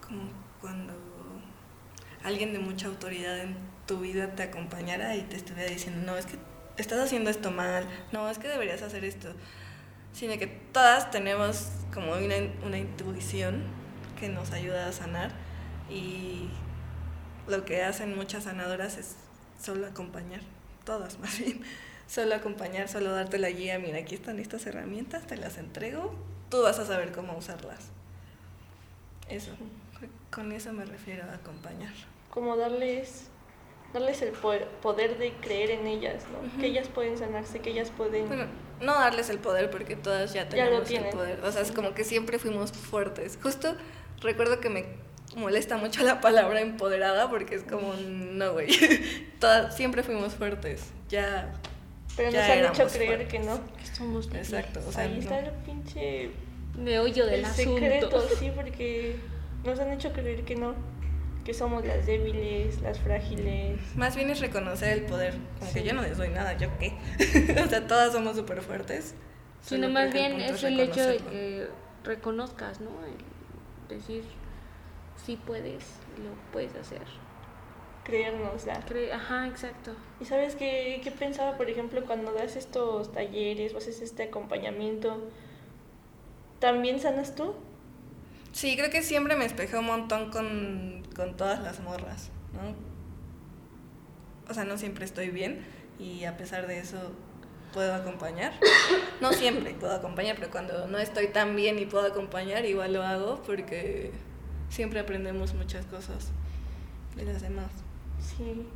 como 0.00 0.30
cuando 0.62 0.94
alguien 2.22 2.54
de 2.54 2.58
mucha 2.58 2.86
autoridad 2.86 3.38
en 3.40 3.54
tu 3.86 3.98
vida 3.98 4.34
te 4.34 4.44
acompañara 4.44 5.14
y 5.14 5.24
te 5.24 5.36
estuviera 5.36 5.68
diciendo, 5.68 6.10
no, 6.10 6.16
es 6.16 6.24
que 6.24 6.38
estás 6.76 6.98
haciendo 6.98 7.30
esto 7.30 7.50
mal, 7.50 7.86
no, 8.12 8.28
es 8.28 8.38
que 8.38 8.48
deberías 8.48 8.82
hacer 8.82 9.04
esto, 9.04 9.32
sino 10.12 10.38
que 10.38 10.46
todas 10.46 11.10
tenemos 11.10 11.68
como 11.92 12.12
una, 12.12 12.36
una 12.64 12.78
intuición 12.78 13.62
que 14.18 14.28
nos 14.28 14.52
ayuda 14.52 14.88
a 14.88 14.92
sanar 14.92 15.32
y 15.90 16.48
lo 17.46 17.64
que 17.64 17.82
hacen 17.82 18.16
muchas 18.16 18.44
sanadoras 18.44 18.96
es 18.96 19.16
solo 19.60 19.86
acompañar, 19.86 20.40
todas 20.84 21.18
más 21.18 21.38
bien, 21.38 21.62
solo 22.06 22.34
acompañar, 22.34 22.88
solo 22.88 23.12
darte 23.12 23.38
la 23.38 23.50
guía, 23.50 23.78
mira, 23.78 23.98
aquí 23.98 24.14
están 24.14 24.38
estas 24.38 24.66
herramientas, 24.66 25.26
te 25.26 25.36
las 25.36 25.58
entrego, 25.58 26.14
tú 26.50 26.62
vas 26.62 26.78
a 26.78 26.86
saber 26.86 27.12
cómo 27.12 27.36
usarlas. 27.36 27.90
Eso, 29.28 29.52
con 30.30 30.52
eso 30.52 30.72
me 30.72 30.84
refiero 30.84 31.24
a 31.24 31.34
acompañar. 31.34 31.92
Como 32.30 32.56
darles, 32.56 33.30
darles 33.94 34.20
el 34.20 34.32
poder, 34.32 34.66
poder 34.82 35.16
de 35.16 35.32
creer 35.40 35.70
en 35.70 35.86
ellas, 35.86 36.24
¿no? 36.30 36.60
Que 36.60 36.66
ellas 36.66 36.88
pueden 36.88 37.16
sanarse, 37.16 37.60
que 37.60 37.70
ellas 37.70 37.90
pueden... 37.96 38.26
Bueno, 38.28 38.44
no 38.80 38.92
darles 38.94 39.30
el 39.30 39.38
poder 39.38 39.70
porque 39.70 39.96
todas 39.96 40.34
ya 40.34 40.46
Ya 40.50 40.64
lo 40.66 40.82
tenemos 40.82 40.88
tienen. 40.88 41.08
el 41.08 41.14
poder. 41.14 41.40
O 41.44 41.50
sea, 41.52 41.62
es 41.62 41.72
como 41.72 41.94
que 41.94 42.04
siempre 42.04 42.38
fuimos 42.38 42.72
fuertes. 42.72 43.38
Justo 43.42 43.74
recuerdo 44.20 44.60
que 44.60 44.68
me 44.68 44.84
molesta 45.36 45.76
mucho 45.78 46.02
la 46.02 46.20
palabra 46.20 46.60
empoderada 46.60 47.30
porque 47.30 47.54
es 47.54 47.62
como, 47.62 47.94
no, 47.94 48.52
güey. 48.52 48.68
Todas, 49.40 49.74
siempre 49.76 50.02
fuimos 50.02 50.34
fuertes. 50.34 50.90
Ya. 51.08 51.52
pero 52.16 52.30
ya 52.30 52.40
nos 52.40 52.50
han 52.50 52.64
hecho 52.74 52.94
creer 52.96 53.16
fuertes. 53.16 53.28
que 53.28 53.38
no. 53.38 53.60
Que 53.78 53.86
somos. 53.86 54.28
Exacto. 54.34 54.80
O 54.88 54.92
sea, 54.92 55.04
Ahí 55.04 55.14
no. 55.14 55.20
está 55.20 55.38
el 55.38 55.50
pinche 55.64 56.30
meollo 56.76 57.26
del 57.26 57.40
el 57.40 57.44
asunto. 57.44 57.78
secreto, 57.78 58.28
sí, 58.40 58.50
porque 58.54 59.16
nos 59.64 59.78
han 59.78 59.92
hecho 59.92 60.12
creer 60.12 60.44
que 60.44 60.56
no, 60.56 60.74
que 61.44 61.54
somos 61.54 61.84
las 61.84 62.06
débiles, 62.06 62.80
las 62.80 62.98
frágiles. 63.00 63.78
Más 63.96 64.16
bien 64.16 64.30
es 64.30 64.40
reconocer 64.40 64.90
el 64.98 65.04
poder. 65.04 65.34
Como 65.58 65.70
Sí. 65.70 65.80
que 65.80 65.84
yo 65.86 65.92
no 65.94 66.02
les 66.02 66.16
doy 66.16 66.30
nada, 66.30 66.56
¿yo 66.56 66.68
qué? 66.78 66.94
o 67.64 67.68
sea, 67.68 67.86
todas 67.86 68.12
somos 68.12 68.36
súper 68.36 68.62
fuertes. 68.62 69.14
Sino 69.60 69.88
más 69.88 70.12
bien 70.12 70.40
es 70.40 70.62
el 70.64 70.78
hecho 70.80 71.06
de 71.06 71.16
que 71.18 71.68
reconozcas, 72.04 72.80
¿no? 72.80 72.90
El 73.06 73.96
decir, 73.96 74.24
sí 75.24 75.38
puedes, 75.46 75.84
lo 76.18 76.30
puedes 76.52 76.74
hacer. 76.74 77.02
Creérnosla. 78.04 78.84
Cre- 78.86 79.12
Ajá, 79.12 79.46
exacto. 79.46 79.94
¿Y 80.20 80.26
sabes 80.26 80.56
qué, 80.56 81.00
qué 81.02 81.10
pensaba, 81.10 81.56
por 81.56 81.70
ejemplo, 81.70 82.04
cuando 82.04 82.32
das 82.32 82.56
estos 82.56 83.12
talleres 83.12 83.72
o 83.72 83.78
haces 83.78 84.02
este 84.02 84.24
acompañamiento? 84.24 85.30
¿También 86.58 87.00
sanas 87.00 87.34
tú? 87.34 87.54
Sí, 88.52 88.76
creo 88.76 88.90
que 88.90 89.02
siempre 89.02 89.34
me 89.36 89.46
espejé 89.46 89.78
un 89.78 89.86
montón 89.86 90.30
con, 90.30 91.02
con 91.14 91.36
todas 91.36 91.60
las 91.60 91.80
morras, 91.80 92.30
¿no? 92.52 92.74
O 94.50 94.54
sea, 94.54 94.64
no 94.64 94.76
siempre 94.76 95.04
estoy 95.04 95.30
bien 95.30 95.64
y 95.98 96.24
a 96.24 96.36
pesar 96.36 96.66
de 96.66 96.78
eso 96.78 97.12
puedo 97.72 97.94
acompañar. 97.94 98.52
No 99.20 99.32
siempre 99.32 99.72
puedo 99.74 99.94
acompañar, 99.94 100.36
pero 100.36 100.50
cuando 100.50 100.86
no 100.88 100.98
estoy 100.98 101.28
tan 101.28 101.56
bien 101.56 101.78
y 101.78 101.86
puedo 101.86 102.04
acompañar, 102.04 102.66
igual 102.66 102.92
lo 102.92 103.02
hago 103.02 103.42
porque 103.46 104.10
siempre 104.68 105.00
aprendemos 105.00 105.54
muchas 105.54 105.86
cosas 105.86 106.30
de 107.16 107.24
las 107.24 107.40
demás. 107.40 107.70
Sí. 108.18 108.66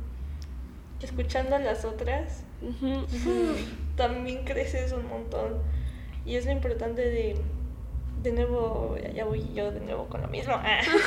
Escuchando 1.01 1.55
a 1.55 1.59
las 1.59 1.85
otras, 1.85 2.43
también 3.95 4.43
creces 4.45 4.91
un 4.91 5.07
montón. 5.07 5.59
Y 6.25 6.35
es 6.35 6.45
lo 6.45 6.51
importante 6.51 7.01
de, 7.01 7.35
de 8.23 8.31
nuevo, 8.31 8.97
ya- 9.15 9.25
voy 9.25 9.43
yo 9.53 9.71
de 9.71 9.79
nuevo 9.79 10.05
con 10.07 10.21
lo 10.21 10.27
mismo, 10.27 10.53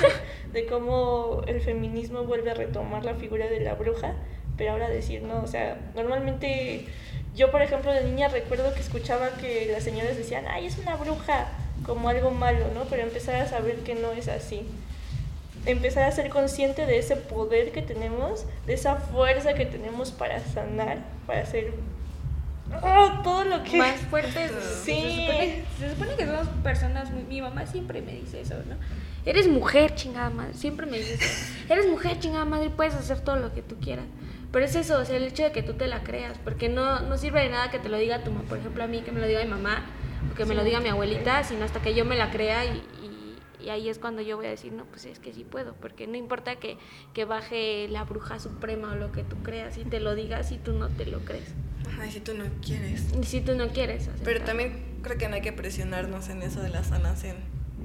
de 0.52 0.66
cómo 0.66 1.42
el 1.46 1.60
feminismo 1.60 2.24
vuelve 2.24 2.50
a 2.50 2.54
retomar 2.54 3.04
la 3.04 3.14
figura 3.14 3.46
de 3.48 3.60
la 3.60 3.74
bruja, 3.74 4.14
pero 4.56 4.72
ahora 4.72 4.88
decir, 4.88 5.22
no, 5.22 5.42
o 5.42 5.46
sea, 5.46 5.78
normalmente 5.94 6.86
yo, 7.34 7.50
por 7.50 7.62
ejemplo, 7.62 7.92
de 7.92 8.04
niña 8.04 8.28
recuerdo 8.28 8.72
que 8.74 8.80
escuchaba 8.80 9.30
que 9.40 9.68
las 9.72 9.82
señoras 9.84 10.16
decían, 10.16 10.44
ay, 10.48 10.66
es 10.66 10.78
una 10.78 10.96
bruja, 10.96 11.48
como 11.86 12.08
algo 12.08 12.30
malo, 12.30 12.66
¿no? 12.74 12.84
Pero 12.84 13.02
empezar 13.02 13.36
a 13.36 13.46
saber 13.48 13.76
que 13.78 13.94
no 13.94 14.12
es 14.12 14.28
así 14.28 14.66
empezar 15.64 16.02
a 16.02 16.10
ser 16.10 16.28
consciente 16.28 16.86
de 16.86 16.98
ese 16.98 17.14
poder 17.14 17.70
que 17.70 17.82
tenemos, 17.82 18.46
de 18.66 18.74
esa 18.74 18.96
fuerza 18.96 19.54
que 19.54 19.64
tenemos 19.64 20.10
para 20.10 20.40
sanar, 20.40 20.98
para 21.24 21.42
hacer 21.42 21.72
¡Oh! 22.82 23.20
todo 23.22 23.44
lo 23.44 23.62
que... 23.62 23.76
Más 23.76 24.00
fuertes. 24.00 24.52
Sí. 24.84 24.92
Se 25.00 25.10
supone, 25.26 25.64
se 25.78 25.90
supone 25.90 26.16
que 26.16 26.26
somos 26.26 26.48
personas 26.62 27.10
muy... 27.10 27.22
Mi 27.24 27.40
mamá 27.40 27.66
siempre 27.66 28.02
me 28.02 28.12
dice 28.12 28.40
eso, 28.40 28.54
¿no? 28.68 28.76
Eres 29.24 29.46
mujer, 29.48 29.94
chingada 29.94 30.30
madre. 30.30 30.54
Siempre 30.54 30.86
me 30.86 30.98
dice 30.98 31.14
eso. 31.14 31.54
Eres 31.68 31.88
mujer, 31.88 32.18
chingada 32.18 32.44
madre, 32.44 32.66
y 32.66 32.70
puedes 32.70 32.94
hacer 32.94 33.20
todo 33.20 33.36
lo 33.36 33.52
que 33.52 33.62
tú 33.62 33.76
quieras. 33.80 34.06
Pero 34.50 34.64
es 34.64 34.74
eso, 34.74 34.98
o 34.98 35.04
sea, 35.04 35.16
el 35.16 35.24
hecho 35.24 35.44
de 35.44 35.52
que 35.52 35.62
tú 35.62 35.74
te 35.74 35.86
la 35.86 36.02
creas. 36.02 36.36
Porque 36.42 36.68
no, 36.68 37.00
no 37.00 37.16
sirve 37.16 37.42
de 37.42 37.48
nada 37.50 37.70
que 37.70 37.78
te 37.78 37.88
lo 37.88 37.96
diga 37.98 38.24
tu 38.24 38.32
mamá. 38.32 38.44
Por 38.48 38.58
ejemplo, 38.58 38.82
a 38.82 38.86
mí, 38.86 39.00
que 39.02 39.12
me 39.12 39.20
lo 39.20 39.26
diga 39.26 39.42
mi 39.44 39.50
mamá, 39.50 39.86
o 40.30 40.34
que 40.34 40.44
me 40.44 40.54
lo 40.54 40.64
diga 40.64 40.80
mi 40.80 40.88
abuelita, 40.88 41.44
sino 41.44 41.64
hasta 41.64 41.80
que 41.80 41.94
yo 41.94 42.04
me 42.04 42.16
la 42.16 42.30
crea 42.30 42.64
y, 42.64 42.68
y- 43.02 43.11
Y 43.62 43.70
ahí 43.70 43.88
es 43.88 43.98
cuando 43.98 44.22
yo 44.22 44.36
voy 44.36 44.46
a 44.46 44.50
decir, 44.50 44.72
no, 44.72 44.84
pues 44.86 45.04
es 45.06 45.18
que 45.18 45.32
sí 45.32 45.44
puedo, 45.44 45.74
porque 45.74 46.06
no 46.06 46.16
importa 46.16 46.56
que, 46.56 46.76
que 47.14 47.24
baje 47.24 47.86
la 47.88 48.04
bruja 48.04 48.38
suprema 48.40 48.92
o 48.92 48.96
lo 48.96 49.12
que 49.12 49.22
tú 49.22 49.36
creas 49.42 49.78
y 49.78 49.84
te 49.84 50.00
lo 50.00 50.14
digas 50.14 50.50
y 50.52 50.58
tú 50.58 50.72
no 50.72 50.88
te 50.88 51.06
lo 51.06 51.20
crees. 51.20 51.48
Ay, 52.00 52.10
si 52.10 52.20
tú 52.20 52.34
no 52.34 52.44
quieres. 52.64 53.04
Y 53.20 53.24
si 53.24 53.40
tú 53.40 53.54
no 53.54 53.68
quieres. 53.68 54.04
Pero 54.24 54.38
aceptar. 54.38 54.44
también 54.46 54.84
creo 55.02 55.18
que 55.18 55.28
no 55.28 55.34
hay 55.36 55.42
que 55.42 55.52
presionarnos 55.52 56.28
en 56.28 56.42
eso 56.42 56.60
de 56.62 56.70
la 56.70 56.82
sanación. 56.84 57.36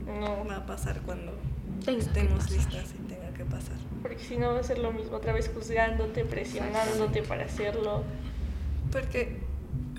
No, 0.06 0.46
Va 0.48 0.58
a 0.58 0.66
pasar 0.66 1.02
cuando 1.02 1.34
Tenga 1.86 2.00
estemos 2.00 2.44
pasar. 2.46 2.52
listas 2.52 2.94
y 2.96 3.08
tenga 3.14 3.34
que 3.34 3.44
pasar. 3.46 3.76
porque 4.02 4.24
si 4.24 4.38
no 4.38 4.54
va 4.54 4.60
a 4.60 4.64
ser 4.64 4.80
lo 4.80 4.92
mismo, 4.94 5.18
otra 5.18 5.34
vez 5.34 5.52
juzgándote, 5.54 6.24
presionándote 6.26 7.24
para 7.24 7.46
hacerlo. 7.46 8.04
Porque 8.92 9.38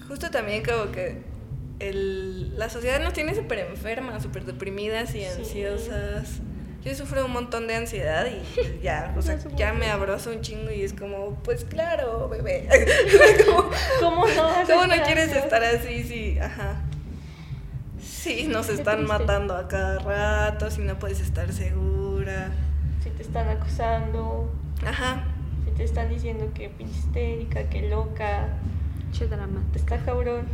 justo 0.08 0.30
también 0.30 0.64
como 0.64 0.90
que 0.90 1.22
el, 1.80 2.58
la 2.58 2.68
sociedad 2.68 3.00
nos 3.00 3.12
tiene 3.12 3.34
súper 3.34 3.60
enfermas, 3.60 4.22
súper 4.22 4.44
deprimidas 4.44 5.14
y 5.14 5.20
Sí. 5.20 5.24
ansiosas. 5.26 6.40
Yo 6.84 6.94
sufro 6.94 7.24
un 7.26 7.32
montón 7.32 7.66
de 7.66 7.74
ansiedad 7.74 8.26
y 8.26 8.80
ya, 8.82 9.12
o 9.16 9.22
sea, 9.22 9.38
ya 9.56 9.72
me 9.72 9.90
abrazo 9.90 10.30
un 10.30 10.40
chingo 10.40 10.70
y 10.70 10.82
es 10.82 10.92
como, 10.92 11.34
pues 11.42 11.64
claro, 11.64 12.28
bebé. 12.28 12.68
Como, 13.44 13.70
¿Cómo 14.00 14.26
no 14.26 14.50
¿Cómo 14.66 14.86
no 14.86 15.02
quieres 15.04 15.32
estar 15.32 15.62
así? 15.64 16.04
Sí, 16.04 16.38
ajá. 16.38 16.82
Sí, 18.00 18.46
nos 18.48 18.68
están 18.68 19.06
matando 19.06 19.56
a 19.56 19.68
cada 19.68 19.98
rato, 19.98 20.70
si 20.70 20.82
no 20.82 20.98
puedes 20.98 21.20
estar 21.20 21.52
segura. 21.52 22.50
Si 23.02 23.10
te 23.10 23.22
están 23.22 23.48
acusando, 23.48 24.52
Ajá. 24.84 25.24
si 25.64 25.70
te 25.72 25.84
están 25.84 26.08
diciendo 26.08 26.50
que 26.54 26.68
pinche 26.68 26.98
histérica, 26.98 27.68
que 27.68 27.88
loca, 27.88 28.48
Che 29.12 29.26
drama. 29.26 29.62
está 29.74 29.98
cabrón. 29.98 30.46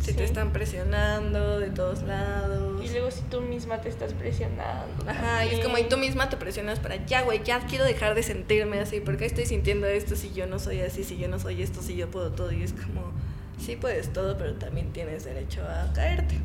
Si 0.00 0.12
Sí. 0.12 0.16
te 0.16 0.24
están 0.24 0.52
presionando 0.52 1.60
de 1.60 1.68
todos 1.70 2.02
lados. 2.02 2.82
Y 2.84 2.88
luego 2.90 3.10
si 3.10 3.20
tú 3.24 3.42
misma 3.42 3.80
te 3.82 3.88
estás 3.90 4.14
presionando. 4.14 5.04
Ajá, 5.08 5.44
y 5.44 5.54
es 5.54 5.60
como, 5.60 5.76
y 5.78 5.84
tú 5.84 5.98
misma 5.98 6.28
te 6.30 6.36
presionas 6.38 6.78
para, 6.80 7.04
ya, 7.06 7.22
güey, 7.22 7.42
ya 7.44 7.60
quiero 7.66 7.84
dejar 7.84 8.14
de 8.14 8.22
sentirme 8.22 8.80
así, 8.80 9.00
porque 9.00 9.26
estoy 9.26 9.44
sintiendo 9.46 9.86
esto 9.86 10.16
si 10.16 10.32
yo 10.32 10.46
no 10.46 10.58
soy 10.58 10.80
así, 10.80 11.04
si 11.04 11.18
yo 11.18 11.28
no 11.28 11.38
soy 11.38 11.62
esto, 11.62 11.82
si 11.82 11.96
yo 11.96 12.10
puedo 12.10 12.32
todo, 12.32 12.50
y 12.50 12.62
es 12.62 12.72
como, 12.72 13.12
sí 13.58 13.76
puedes 13.76 14.10
todo, 14.12 14.38
pero 14.38 14.54
también 14.54 14.90
tienes 14.92 15.24
derecho 15.24 15.62
a 15.68 15.92
caerte. 15.92 16.36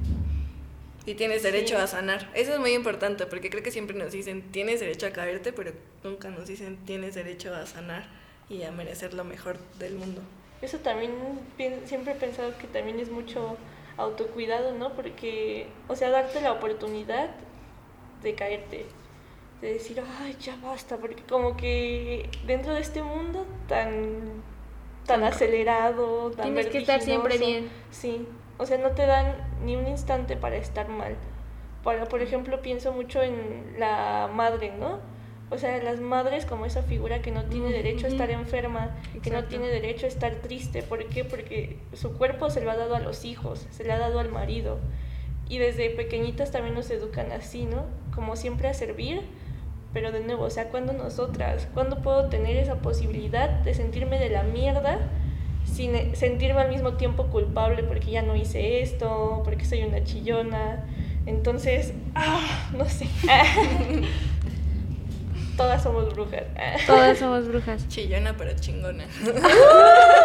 Y 1.05 1.13
tienes 1.13 1.43
derecho 1.43 1.75
Sí. 1.77 1.81
a 1.81 1.87
sanar. 1.87 2.29
Eso 2.33 2.53
es 2.53 2.59
muy 2.59 2.73
importante, 2.73 3.25
porque 3.27 3.49
creo 3.49 3.63
que 3.63 3.71
siempre 3.71 3.95
nos 3.95 4.11
dicen, 4.11 4.41
tienes 4.51 4.79
derecho 4.81 5.05
a 5.07 5.11
caerte, 5.11 5.53
pero 5.53 5.71
nunca 6.03 6.29
nos 6.29 6.47
dicen, 6.47 6.77
tienes 6.85 7.15
derecho 7.15 7.53
a 7.55 7.65
sanar 7.67 8.07
y 8.49 8.63
a 8.63 8.71
merecer 8.71 9.13
lo 9.13 9.23
mejor 9.23 9.57
del 9.79 9.95
mundo. 9.95 10.21
Eso 10.61 10.79
también 10.79 11.11
siempre 11.85 12.13
he 12.13 12.15
pensado 12.15 12.57
que 12.57 12.67
también 12.67 12.99
es 12.99 13.09
mucho 13.09 13.57
autocuidado, 13.97 14.73
¿no? 14.73 14.93
Porque, 14.93 15.67
o 15.87 15.95
sea, 15.95 16.09
darte 16.09 16.41
la 16.41 16.53
oportunidad 16.53 17.29
de 18.23 18.35
caerte, 18.35 18.85
de 19.61 19.73
decir, 19.73 20.01
ay, 20.19 20.35
ya 20.39 20.55
basta, 20.63 20.97
porque 20.97 21.23
como 21.23 21.55
que 21.55 22.29
dentro 22.45 22.73
de 22.73 22.81
este 22.81 23.01
mundo 23.01 23.45
tan, 23.67 24.43
tan 25.05 25.23
acelerado, 25.23 26.31
tan 26.31 26.45
Tienes 26.47 26.67
que 26.67 26.79
estar 26.79 27.01
siempre 27.01 27.37
bien. 27.37 27.69
Sí, 27.91 28.27
o 28.57 28.65
sea, 28.65 28.77
no 28.77 28.91
te 28.91 29.05
dan 29.05 29.35
ni 29.63 29.75
un 29.75 29.87
instante 29.87 30.35
para 30.35 30.55
estar 30.57 30.87
mal. 30.87 31.15
Para, 31.83 32.05
por 32.05 32.21
ejemplo, 32.21 32.61
pienso 32.61 32.91
mucho 32.93 33.21
en 33.21 33.75
la 33.77 34.29
madre, 34.33 34.73
¿no? 34.77 34.99
O 35.51 35.57
sea, 35.59 35.81
las 35.83 35.99
madres 35.99 36.45
como 36.45 36.65
esa 36.65 36.81
figura 36.81 37.21
que 37.21 37.31
no 37.31 37.43
tiene 37.43 37.71
derecho 37.71 38.07
a 38.07 38.09
estar 38.09 38.31
enferma, 38.31 38.95
que 39.21 39.29
no 39.29 39.37
Exacto. 39.37 39.49
tiene 39.49 39.67
derecho 39.67 40.05
a 40.05 40.09
estar 40.09 40.33
triste. 40.35 40.81
¿Por 40.81 41.05
qué? 41.05 41.23
Porque 41.23 41.77
su 41.93 42.13
cuerpo 42.13 42.49
se 42.49 42.61
lo 42.61 42.71
ha 42.71 42.75
dado 42.75 42.95
a 42.95 42.99
los 42.99 43.25
hijos, 43.25 43.67
se 43.69 43.83
le 43.83 43.91
ha 43.91 43.99
dado 43.99 44.19
al 44.19 44.31
marido. 44.31 44.79
Y 45.47 45.59
desde 45.59 45.91
pequeñitas 45.91 46.51
también 46.51 46.73
nos 46.73 46.89
educan 46.89 47.31
así, 47.31 47.65
¿no? 47.65 47.83
Como 48.13 48.35
siempre 48.35 48.67
a 48.67 48.73
servir, 48.73 49.21
pero 49.93 50.11
de 50.11 50.19
nuevo, 50.21 50.45
o 50.45 50.49
sea, 50.49 50.69
¿cuándo 50.69 50.93
nosotras? 50.93 51.67
¿Cuándo 51.75 52.01
puedo 52.01 52.27
tener 52.29 52.57
esa 52.57 52.75
posibilidad 52.81 53.47
de 53.49 53.75
sentirme 53.75 54.17
de 54.19 54.29
la 54.29 54.41
mierda 54.41 54.97
sin 55.63 55.95
eh, 55.95 56.15
sentirme 56.15 56.61
al 56.61 56.69
mismo 56.69 56.93
tiempo 56.93 57.27
culpable 57.27 57.83
porque 57.83 58.11
ya 58.11 58.23
no 58.23 58.35
hice 58.35 58.81
esto, 58.81 59.41
porque 59.45 59.65
soy 59.65 59.83
una 59.83 60.03
chillona? 60.03 60.85
Entonces, 61.27 61.93
ah, 62.15 62.69
no 62.75 62.85
sé. 62.85 63.07
Todas 65.57 65.83
somos 65.83 66.13
brujas. 66.13 66.43
Todas 66.87 67.17
somos 67.17 67.47
brujas. 67.47 67.87
Chillona, 67.87 68.35
pero 68.37 68.51
chingona. 68.59 69.05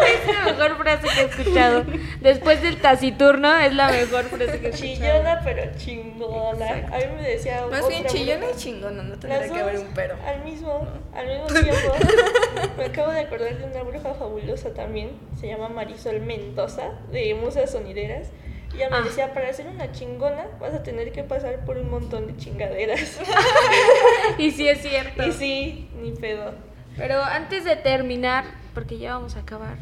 Es 0.01 0.27
la 0.27 0.45
mejor 0.45 0.77
frase 0.77 1.07
que 1.07 1.21
he 1.21 1.25
escuchado. 1.25 1.85
Después 2.21 2.61
del 2.61 2.77
taciturno, 2.77 3.57
es 3.57 3.73
la 3.73 3.89
mejor 3.89 4.25
frase 4.25 4.59
que 4.59 4.67
he 4.67 4.69
escuchado. 4.69 4.93
Chillona 4.95 5.41
pero 5.43 5.63
chingona. 5.77 6.69
A 6.69 6.97
mí 6.97 7.05
me 7.15 7.29
decía 7.29 7.65
Más 7.69 7.87
bien 7.87 8.05
chillona 8.05 8.39
bruja. 8.45 8.53
y 8.53 8.59
chingona, 8.59 9.03
no 9.03 9.17
tendría 9.17 9.49
que 9.49 9.59
haber 9.59 9.79
un 9.79 9.87
pero. 9.93 10.15
Al 10.25 10.43
mismo, 10.43 10.87
al 11.15 11.27
mismo 11.27 11.45
tiempo. 11.47 11.95
Me 12.77 12.85
acabo 12.85 13.11
de 13.11 13.19
acordar 13.21 13.57
de 13.57 13.63
una 13.65 13.83
bruja 13.83 14.13
fabulosa 14.13 14.73
también. 14.73 15.11
Se 15.39 15.47
llama 15.47 15.69
Marisol 15.69 16.19
Mendoza, 16.21 16.91
de 17.11 17.33
Musas 17.35 17.71
Sonideras. 17.71 18.27
Y 18.73 18.77
ella 18.77 18.89
me 18.89 18.97
Ah. 18.97 19.01
decía, 19.01 19.33
para 19.33 19.51
ser 19.53 19.67
una 19.67 19.91
chingona 19.91 20.47
vas 20.59 20.73
a 20.73 20.83
tener 20.83 21.11
que 21.11 21.23
pasar 21.23 21.65
por 21.65 21.77
un 21.77 21.89
montón 21.89 22.27
de 22.27 22.37
chingaderas. 22.37 23.19
Y 24.37 24.51
sí 24.51 24.67
es 24.67 24.81
cierto. 24.81 25.23
y 25.27 25.31
sí, 25.33 25.89
ni 26.01 26.11
pedo. 26.11 26.53
Pero 26.97 27.21
antes 27.23 27.63
de 27.63 27.75
terminar, 27.75 28.45
porque 28.73 28.97
ya 28.97 29.13
vamos 29.15 29.35
a 29.35 29.39
acabar, 29.41 29.77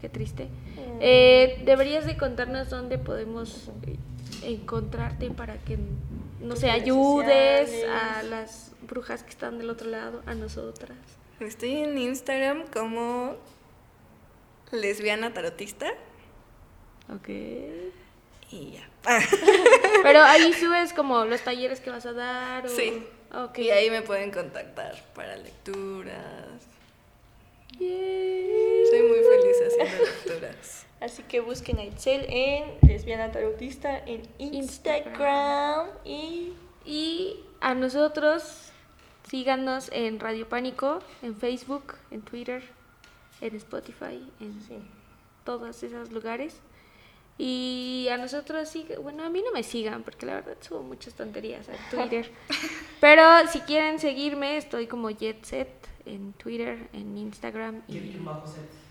qué 0.00 0.08
triste, 0.08 0.44
Mm. 0.44 0.98
eh, 1.00 1.62
deberías 1.64 2.06
de 2.06 2.16
contarnos 2.16 2.68
dónde 2.70 2.98
podemos 2.98 3.70
eh, 3.86 3.96
encontrarte 4.42 5.30
para 5.30 5.56
que, 5.58 5.78
no 6.40 6.56
sé, 6.56 6.70
ayudes 6.70 7.70
sociales. 7.70 7.90
a 8.18 8.22
las 8.22 8.72
brujas 8.82 9.22
que 9.22 9.30
están 9.30 9.58
del 9.58 9.70
otro 9.70 9.88
lado, 9.88 10.22
a 10.26 10.34
nosotras. 10.34 10.96
Estoy 11.40 11.76
en 11.78 11.98
Instagram 11.98 12.64
como 12.72 13.36
lesbiana 14.72 15.32
tarotista 15.34 15.86
Ok. 17.14 17.28
Y 18.50 18.72
ya. 18.72 18.88
Pero 20.02 20.22
ahí 20.22 20.52
subes 20.52 20.92
como 20.92 21.24
los 21.24 21.40
talleres 21.42 21.80
que 21.80 21.90
vas 21.90 22.06
a 22.06 22.12
dar. 22.12 22.66
O... 22.66 22.68
Sí. 22.68 23.04
Ok. 23.32 23.58
Y 23.58 23.70
ahí 23.70 23.90
me 23.90 24.02
pueden 24.02 24.30
contactar 24.30 24.94
para 25.14 25.36
lecturas. 25.36 26.66
Yay. 27.78 28.86
Soy 28.90 29.02
muy 29.02 29.18
feliz 29.18 29.56
haciendo 29.66 30.04
lecturas. 30.04 30.86
Así 31.00 31.22
que 31.24 31.40
busquen 31.40 31.78
a 31.78 31.84
Itzel 31.84 32.24
en 32.28 32.64
Lesbiana 32.82 33.30
Tarotista 33.30 33.98
en 34.06 34.22
Instagram. 34.38 35.88
Y 36.04 36.54
Y 36.84 37.36
a 37.60 37.74
nosotros, 37.74 38.70
síganos 39.28 39.90
en 39.92 40.20
Radio 40.20 40.48
Pánico, 40.48 41.00
en 41.22 41.36
Facebook, 41.36 41.96
en 42.10 42.22
Twitter, 42.22 42.62
en 43.40 43.56
Spotify, 43.56 44.26
en 44.40 44.62
sí. 44.62 44.78
todos 45.44 45.82
esos 45.82 46.12
lugares. 46.12 46.60
Y 47.38 48.08
a 48.10 48.16
nosotros 48.16 48.68
sí, 48.68 48.86
bueno, 49.02 49.24
a 49.24 49.28
mí 49.28 49.42
no 49.42 49.52
me 49.52 49.62
sigan 49.62 50.02
porque 50.02 50.24
la 50.24 50.34
verdad 50.36 50.56
subo 50.60 50.82
muchas 50.82 51.14
tonterías 51.14 51.68
a 51.68 51.90
Twitter. 51.90 52.30
Pero 53.00 53.22
si 53.48 53.60
quieren 53.60 53.98
seguirme, 53.98 54.56
estoy 54.56 54.86
como 54.86 55.10
JetSet 55.10 55.86
en 56.06 56.32
Twitter, 56.34 56.88
en 56.92 57.18
Instagram 57.18 57.82
y 57.88 58.16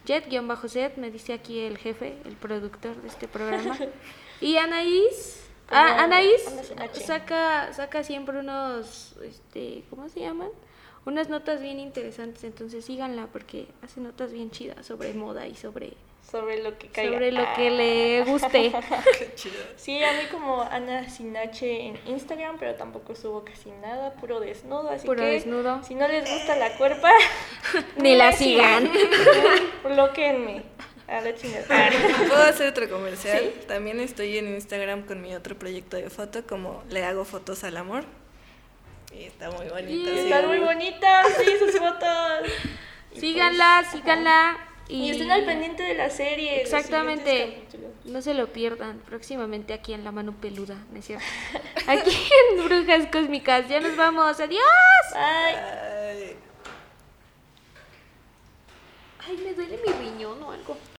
Jet-set, 0.05 0.97
me 0.97 1.09
dice 1.09 1.33
aquí 1.33 1.59
el 1.59 1.77
jefe, 1.77 2.17
el 2.25 2.35
productor 2.35 2.95
de 3.01 3.07
este 3.07 3.27
programa. 3.27 3.77
Y 4.41 4.57
Anaís, 4.57 5.47
ah, 5.69 6.03
Anaís 6.03 6.41
saca, 7.05 7.71
saca 7.71 8.03
siempre 8.03 8.37
unos, 8.37 9.15
este, 9.23 9.85
¿cómo 9.89 10.09
se 10.09 10.19
llaman? 10.19 10.49
Unas 11.05 11.29
notas 11.29 11.61
bien 11.61 11.79
interesantes, 11.79 12.43
entonces 12.43 12.83
síganla 12.83 13.27
porque 13.27 13.69
hace 13.81 14.01
notas 14.01 14.33
bien 14.33 14.51
chidas 14.51 14.85
sobre 14.85 15.13
moda 15.13 15.47
y 15.47 15.55
sobre, 15.55 15.93
Sobre 16.29 16.61
lo 16.63 16.77
que 16.77 16.87
caiga. 16.87 17.13
sobre 17.13 17.31
lo 17.31 17.43
que 17.55 17.67
Ah. 17.67 17.71
le 17.71 18.23
guste. 18.23 18.71
Qué 19.19 19.35
chido. 19.35 19.55
Sí, 19.77 20.03
a 20.03 20.11
mí 20.13 20.25
como 20.31 20.61
Ana 20.63 21.07
Sinache 21.09 21.85
en 21.87 21.99
Instagram, 22.07 22.57
pero 22.59 22.75
tampoco 22.75 23.15
subo 23.15 23.45
casi 23.45 23.69
nada, 23.71 24.13
puro 24.15 24.39
desnudo, 24.39 24.89
así 24.89 25.05
Puro 25.05 25.21
que 25.21 25.29
desnudo. 25.29 25.83
si 25.83 25.93
no 25.95 26.07
les 26.07 26.29
gusta 26.29 26.55
la 26.57 26.75
cuerpa, 26.77 27.11
Ni 27.97 28.15
la 28.15 28.31
me 28.31 28.37
sigan. 28.37 28.91
Bloqueenme 29.83 30.63
a 31.07 31.21
la 31.21 31.35
chingada. 31.35 31.65
¿Puedo 32.27 32.41
hacer 32.43 32.69
otro 32.69 32.89
comercial? 32.89 33.51
También 33.67 33.99
estoy 33.99 34.37
en 34.39 34.47
Instagram 34.47 35.03
con 35.05 35.21
mi 35.21 35.35
otro 35.35 35.57
proyecto 35.57 35.97
de 35.97 36.09
foto, 36.09 36.45
como 36.47 36.83
le 36.89 37.03
hago 37.03 37.23
fotos 37.25 37.63
al 37.63 37.77
amor. 37.77 38.03
Y 39.13 39.25
está 39.25 39.51
muy 39.51 39.67
bonito. 39.69 40.09
Y 40.09 40.13
sí. 40.13 40.19
Están 40.25 40.47
muy 40.47 40.57
bonitas, 40.59 41.27
sí, 41.37 41.51
sus 41.59 41.77
fotos. 41.77 42.49
Síganla, 43.17 43.83
síganla. 43.91 44.57
Y 44.87 45.09
estén 45.09 45.31
al 45.31 45.45
pendiente 45.45 45.83
de 45.83 45.95
la 45.95 46.09
serie. 46.09 46.61
Exactamente. 46.61 47.63
No 48.05 48.21
se 48.21 48.33
lo 48.35 48.47
pierdan 48.53 48.99
próximamente 48.99 49.73
aquí 49.73 49.93
en 49.93 50.03
La 50.03 50.11
Mano 50.11 50.33
Peluda, 50.33 50.77
¿no 50.91 50.99
es 50.99 51.05
cierto? 51.05 51.25
Aquí 51.87 52.15
en 52.51 52.63
Brujas 52.63 53.07
Cósmicas. 53.11 53.67
Ya 53.67 53.79
nos 53.79 53.95
vamos. 53.95 54.39
Adiós. 54.39 54.61
Bye. 55.11 55.21
Ay. 55.21 56.35
Ay, 59.27 59.37
me 59.43 59.53
duele 59.53 59.79
mi 59.85 59.93
riñón 59.93 60.41
o 60.43 60.51
algo. 60.51 60.77